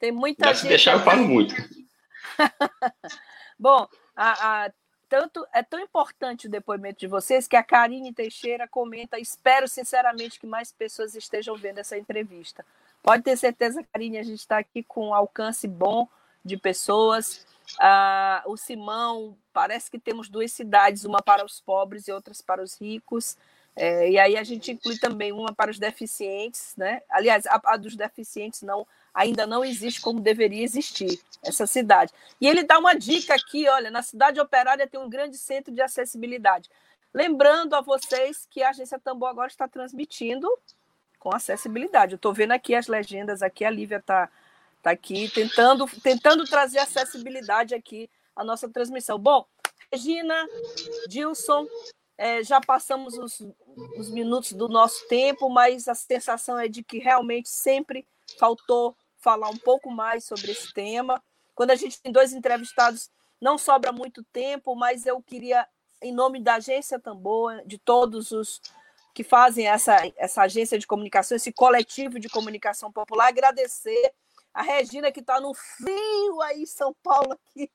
tem 0.00 0.12
muita 0.12 0.48
gente. 0.48 0.58
Se 0.58 0.68
deixar, 0.68 0.94
eu 0.94 1.00
falo 1.00 1.22
muito. 1.22 1.54
Bom, 3.58 3.86
a, 4.14 4.64
a, 4.64 4.72
tanto 5.08 5.46
é 5.52 5.62
tão 5.62 5.78
importante 5.80 6.46
o 6.46 6.50
depoimento 6.50 7.00
de 7.00 7.06
vocês 7.06 7.46
que 7.46 7.56
a 7.56 7.62
Karine 7.62 8.12
Teixeira 8.12 8.66
comenta: 8.66 9.18
espero 9.18 9.68
sinceramente 9.68 10.40
que 10.40 10.46
mais 10.46 10.72
pessoas 10.72 11.14
estejam 11.14 11.56
vendo 11.56 11.78
essa 11.78 11.96
entrevista. 11.96 12.64
Pode 13.02 13.22
ter 13.22 13.36
certeza, 13.36 13.84
Karine, 13.92 14.18
a 14.18 14.22
gente 14.22 14.40
está 14.40 14.58
aqui 14.58 14.82
com 14.82 15.08
um 15.08 15.14
alcance 15.14 15.68
bom 15.68 16.08
de 16.44 16.56
pessoas. 16.56 17.46
Ah, 17.80 18.42
o 18.46 18.56
Simão, 18.56 19.36
parece 19.52 19.90
que 19.90 19.98
temos 19.98 20.28
duas 20.28 20.52
cidades, 20.52 21.04
uma 21.04 21.20
para 21.22 21.44
os 21.44 21.60
pobres 21.60 22.06
e 22.08 22.12
outras 22.12 22.40
para 22.40 22.62
os 22.62 22.80
ricos. 22.80 23.36
É, 23.76 24.10
e 24.10 24.18
aí 24.18 24.36
a 24.38 24.42
gente 24.42 24.72
inclui 24.72 24.98
também 24.98 25.32
uma 25.32 25.52
para 25.52 25.70
os 25.70 25.78
deficientes, 25.78 26.74
né? 26.78 27.02
Aliás, 27.10 27.44
a, 27.46 27.60
a, 27.66 27.76
dos 27.76 27.94
deficientes 27.94 28.62
não 28.62 28.86
ainda 29.16 29.46
não 29.46 29.64
existe 29.64 29.98
como 29.98 30.20
deveria 30.20 30.62
existir 30.62 31.18
essa 31.42 31.66
cidade. 31.66 32.12
E 32.38 32.46
ele 32.46 32.62
dá 32.62 32.78
uma 32.78 32.92
dica 32.92 33.34
aqui, 33.34 33.66
olha, 33.66 33.90
na 33.90 34.02
cidade 34.02 34.38
operária 34.38 34.86
tem 34.86 35.00
um 35.00 35.08
grande 35.08 35.38
centro 35.38 35.72
de 35.72 35.80
acessibilidade. 35.80 36.68
Lembrando 37.14 37.74
a 37.74 37.80
vocês 37.80 38.46
que 38.50 38.62
a 38.62 38.68
agência 38.68 38.98
Tambor 38.98 39.30
agora 39.30 39.48
está 39.48 39.66
transmitindo 39.66 40.46
com 41.18 41.34
acessibilidade. 41.34 42.12
Eu 42.12 42.16
estou 42.16 42.34
vendo 42.34 42.52
aqui 42.52 42.74
as 42.74 42.88
legendas 42.88 43.42
aqui, 43.42 43.64
a 43.64 43.70
Lívia 43.70 43.96
está 43.96 44.28
tá 44.82 44.90
aqui 44.90 45.30
tentando 45.30 45.86
tentando 46.02 46.44
trazer 46.44 46.78
acessibilidade 46.78 47.74
aqui 47.74 48.10
à 48.34 48.44
nossa 48.44 48.68
transmissão. 48.68 49.18
Bom, 49.18 49.46
Regina, 49.90 50.46
Dilson, 51.08 51.66
é, 52.18 52.44
já 52.44 52.60
passamos 52.60 53.16
os, 53.16 53.40
os 53.96 54.10
minutos 54.10 54.52
do 54.52 54.68
nosso 54.68 55.08
tempo, 55.08 55.48
mas 55.48 55.88
a 55.88 55.94
sensação 55.94 56.58
é 56.58 56.68
de 56.68 56.82
que 56.82 56.98
realmente 56.98 57.48
sempre 57.48 58.06
faltou 58.38 58.94
falar 59.26 59.48
um 59.48 59.56
pouco 59.56 59.90
mais 59.90 60.22
sobre 60.22 60.52
esse 60.52 60.72
tema. 60.72 61.20
Quando 61.52 61.72
a 61.72 61.74
gente 61.74 62.00
tem 62.00 62.12
dois 62.12 62.32
entrevistados, 62.32 63.10
não 63.40 63.58
sobra 63.58 63.90
muito 63.90 64.22
tempo, 64.22 64.76
mas 64.76 65.04
eu 65.04 65.20
queria, 65.20 65.66
em 66.00 66.12
nome 66.12 66.38
da 66.38 66.54
Agência 66.54 66.96
Tambor, 66.96 67.60
de 67.66 67.76
todos 67.76 68.30
os 68.30 68.62
que 69.12 69.24
fazem 69.24 69.66
essa, 69.66 69.96
essa 70.16 70.42
agência 70.42 70.78
de 70.78 70.86
comunicação, 70.86 71.34
esse 71.34 71.50
coletivo 71.50 72.20
de 72.20 72.28
comunicação 72.28 72.92
popular, 72.92 73.26
agradecer 73.26 74.12
a 74.54 74.62
Regina, 74.62 75.10
que 75.10 75.18
está 75.18 75.40
no 75.40 75.52
frio 75.52 76.40
aí 76.42 76.64
São 76.64 76.94
Paulo, 77.02 77.32
aqui, 77.32 77.68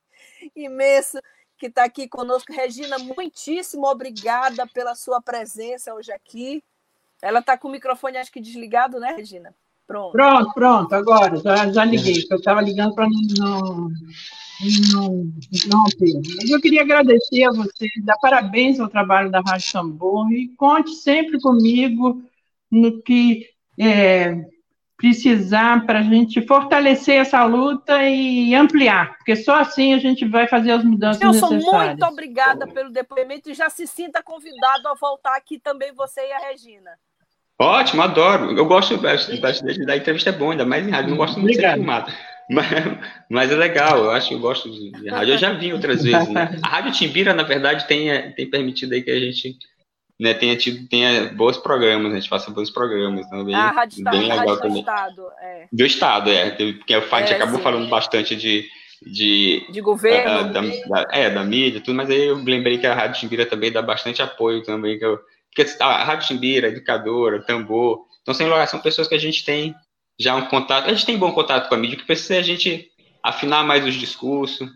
imenso, 0.55 1.19
que 1.57 1.65
está 1.65 1.83
aqui 1.83 2.07
conosco. 2.07 2.53
Regina, 2.53 2.97
muitíssimo 2.97 3.87
obrigada 3.87 4.65
pela 4.67 4.95
sua 4.95 5.21
presença 5.21 5.93
hoje 5.93 6.13
aqui. 6.13 6.63
Ela 7.21 7.39
está 7.39 7.57
com 7.57 7.67
o 7.67 7.71
microfone, 7.71 8.17
acho 8.17 8.31
que 8.31 8.39
desligado, 8.39 9.01
né, 9.01 9.11
Regina? 9.11 9.53
Pronto. 9.91 10.11
Pronto, 10.13 10.53
pronto, 10.53 10.95
agora, 10.95 11.35
já, 11.37 11.71
já 11.71 11.83
liguei, 11.83 12.25
eu 12.29 12.37
estava 12.37 12.61
ligando 12.61 12.95
para 12.95 13.07
não, 13.37 13.89
não, 14.93 15.31
não 15.67 15.83
ter. 15.97 16.21
Mas 16.37 16.49
eu 16.49 16.61
queria 16.61 16.81
agradecer 16.81 17.43
a 17.43 17.51
você, 17.51 17.87
dar 18.03 18.17
parabéns 18.21 18.79
ao 18.79 18.87
trabalho 18.87 19.29
da 19.29 19.41
Rádio 19.41 19.71
Tambor 19.71 20.31
e 20.31 20.47
conte 20.55 20.91
sempre 20.91 21.41
comigo 21.41 22.23
no 22.71 23.01
que 23.01 23.49
é, 23.77 24.45
precisar 24.95 25.85
para 25.85 25.99
a 25.99 26.03
gente 26.03 26.45
fortalecer 26.45 27.15
essa 27.15 27.43
luta 27.43 28.07
e 28.07 28.55
ampliar, 28.55 29.17
porque 29.17 29.35
só 29.35 29.55
assim 29.55 29.93
a 29.93 29.97
gente 29.97 30.23
vai 30.25 30.47
fazer 30.47 30.71
as 30.71 30.85
mudanças 30.85 31.21
Eu 31.21 31.29
necessárias. 31.29 31.63
Eu 31.65 31.69
sou 31.69 31.85
muito 31.85 32.05
obrigada 32.05 32.67
pelo 32.67 32.91
depoimento 32.91 33.49
e 33.49 33.53
já 33.53 33.69
se 33.69 33.87
sinta 33.87 34.23
convidado 34.23 34.87
a 34.87 34.93
voltar 34.93 35.35
aqui 35.35 35.59
também 35.59 35.91
você 35.91 36.21
e 36.21 36.31
a 36.31 36.37
Regina. 36.37 36.91
Ótimo, 37.61 38.01
adoro. 38.01 38.57
Eu 38.57 38.65
gosto 38.65 38.97
bastante 38.97 39.85
da 39.85 39.95
entrevista 39.95 40.31
é 40.31 40.33
bom, 40.33 40.51
ainda 40.51 40.65
mais 40.65 40.87
em 40.87 40.89
rádio. 40.89 41.11
Não 41.11 41.17
gosto 41.17 41.39
muito 41.39 41.53
Obrigado. 41.53 41.73
de 41.73 41.79
ser 41.79 41.85
filmado. 41.85 42.11
Mas, 42.49 42.67
mas, 43.29 43.49
é 43.49 43.55
legal, 43.55 43.97
eu 43.97 44.11
acho 44.11 44.27
que 44.27 44.33
eu 44.33 44.39
gosto 44.39 44.69
de, 44.69 44.91
rádio. 45.09 45.35
Eu 45.35 45.37
já 45.37 45.53
vi 45.53 45.71
outras 45.71 46.03
vezes. 46.03 46.27
Né? 46.27 46.59
A 46.61 46.67
Rádio 46.67 46.91
Timbira, 46.91 47.33
na 47.33 47.43
verdade, 47.43 47.87
tem, 47.87 48.09
tem 48.33 48.49
permitido 48.49 48.91
aí 48.91 49.01
que 49.01 49.09
a 49.09 49.19
gente 49.21 49.57
né, 50.19 50.33
tenha 50.33 50.57
tido 50.57 50.85
tenha 50.89 51.31
bons 51.33 51.57
programas, 51.57 52.11
a 52.11 52.15
gente 52.15 52.27
faça 52.27 52.51
bons 52.51 52.69
programas. 52.69 53.25
Então, 53.25 53.45
bem, 53.45 53.55
a 53.55 53.71
Rádio, 53.71 54.03
bem 54.03 54.21
legal 54.23 54.37
Rádio 54.39 54.57
também. 54.57 54.73
do 54.73 54.79
Estado, 54.79 55.27
é. 55.41 55.67
Do 55.71 55.85
Estado, 55.85 56.29
é. 56.29 56.49
Porque 56.51 56.97
o 56.97 57.01
Fight 57.03 57.31
é, 57.31 57.35
acabou 57.35 57.57
sim. 57.57 57.63
falando 57.63 57.89
bastante 57.89 58.35
de. 58.35 58.67
De, 59.01 59.65
de 59.71 59.81
governo. 59.81 60.51
Da, 60.51 60.61
da, 60.61 61.07
é, 61.09 61.29
da 61.29 61.43
mídia, 61.43 61.79
tudo, 61.79 61.95
mas 61.95 62.09
aí 62.09 62.25
eu 62.25 62.35
lembrei 62.35 62.77
que 62.77 62.85
a 62.85 62.93
Rádio 62.93 63.21
Timbira 63.21 63.45
também 63.45 63.71
dá 63.71 63.81
bastante 63.81 64.21
apoio 64.21 64.61
também. 64.61 64.99
Que 64.99 65.05
eu, 65.05 65.19
porque 65.53 65.83
a 65.83 66.03
Rádio 66.03 66.27
Timbira, 66.27 66.69
Educadora, 66.69 67.43
Tambor. 67.43 68.05
Então, 68.21 68.33
sem 68.33 68.47
lugar, 68.47 68.67
são 68.67 68.79
pessoas 68.79 69.07
que 69.07 69.15
a 69.15 69.19
gente 69.19 69.43
tem 69.43 69.75
já 70.17 70.35
um 70.35 70.47
contato. 70.47 70.85
A 70.85 70.93
gente 70.93 71.05
tem 71.05 71.17
bom 71.17 71.31
contato 71.33 71.67
com 71.67 71.75
a 71.75 71.77
mídia, 71.77 71.97
que 71.97 72.05
precisa 72.05 72.39
a 72.39 72.43
gente 72.43 72.89
afinar 73.21 73.63
mais 73.63 73.85
os 73.85 73.95
discursos, 73.95 74.69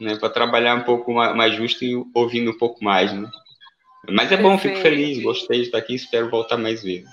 né, 0.00 0.16
para 0.16 0.28
trabalhar 0.28 0.74
um 0.74 0.82
pouco 0.82 1.12
mais, 1.12 1.54
justo 1.54 1.84
e 1.84 1.94
ouvindo 2.14 2.50
um 2.50 2.58
pouco 2.58 2.84
mais, 2.84 3.12
né? 3.12 3.30
Mas 4.10 4.30
é 4.30 4.36
bom, 4.36 4.58
fico 4.58 4.76
feliz, 4.76 5.22
gostei 5.22 5.60
de 5.60 5.66
estar 5.66 5.78
aqui, 5.78 5.94
espero 5.94 6.30
voltar 6.30 6.56
mais 6.56 6.82
vezes. 6.82 7.08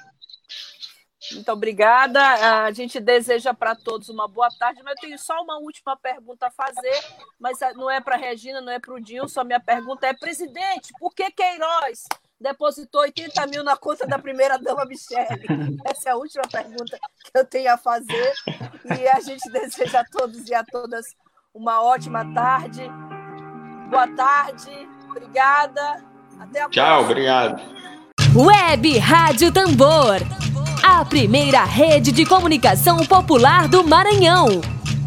Muito 1.31 1.51
obrigada. 1.51 2.65
A 2.65 2.71
gente 2.71 2.99
deseja 2.99 3.53
para 3.53 3.75
todos 3.75 4.09
uma 4.09 4.27
boa 4.27 4.49
tarde, 4.59 4.81
mas 4.83 4.95
eu 4.95 5.01
tenho 5.01 5.17
só 5.17 5.41
uma 5.41 5.57
última 5.57 5.95
pergunta 5.95 6.47
a 6.47 6.51
fazer, 6.51 7.01
mas 7.39 7.59
não 7.75 7.89
é 7.89 8.01
para 8.01 8.15
a 8.15 8.19
Regina, 8.19 8.59
não 8.59 8.71
é 8.71 8.79
para 8.79 8.93
o 8.93 8.99
Dilson. 8.99 9.41
A 9.41 9.45
minha 9.45 9.59
pergunta 9.59 10.05
é: 10.05 10.13
presidente, 10.13 10.91
por 10.99 11.13
que 11.15 11.31
Queiroz 11.31 12.03
depositou 12.43 13.01
80 13.01 13.47
mil 13.47 13.63
na 13.63 13.77
conta 13.77 14.05
da 14.05 14.19
primeira-dama 14.19 14.85
Michele? 14.85 15.45
Essa 15.85 16.09
é 16.09 16.11
a 16.11 16.17
última 16.17 16.43
pergunta 16.43 16.99
que 17.23 17.39
eu 17.39 17.45
tenho 17.45 17.73
a 17.73 17.77
fazer. 17.77 18.33
E 18.99 19.07
a 19.07 19.19
gente 19.21 19.49
deseja 19.49 20.01
a 20.01 20.05
todos 20.05 20.47
e 20.49 20.53
a 20.53 20.63
todas 20.63 21.05
uma 21.55 21.81
ótima 21.81 22.25
tarde. 22.33 22.81
Boa 23.89 24.07
tarde. 24.09 24.69
Obrigada. 25.09 26.03
Até 26.39 26.61
a 26.61 26.69
Tchau, 26.69 26.85
próxima. 26.85 27.11
obrigado. 27.11 27.61
Web 28.35 28.97
Rádio 28.97 29.51
Tambor. 29.51 30.17
A 30.83 31.05
primeira 31.05 31.63
rede 31.63 32.11
de 32.11 32.25
comunicação 32.25 32.97
popular 33.05 33.69
do 33.69 33.83
Maranhão. 33.85 34.47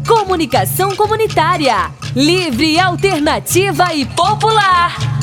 Comunicação 0.07 0.95
comunitária. 0.95 1.91
Livre, 2.15 2.79
alternativa 2.79 3.93
e 3.93 4.05
popular. 4.05 5.16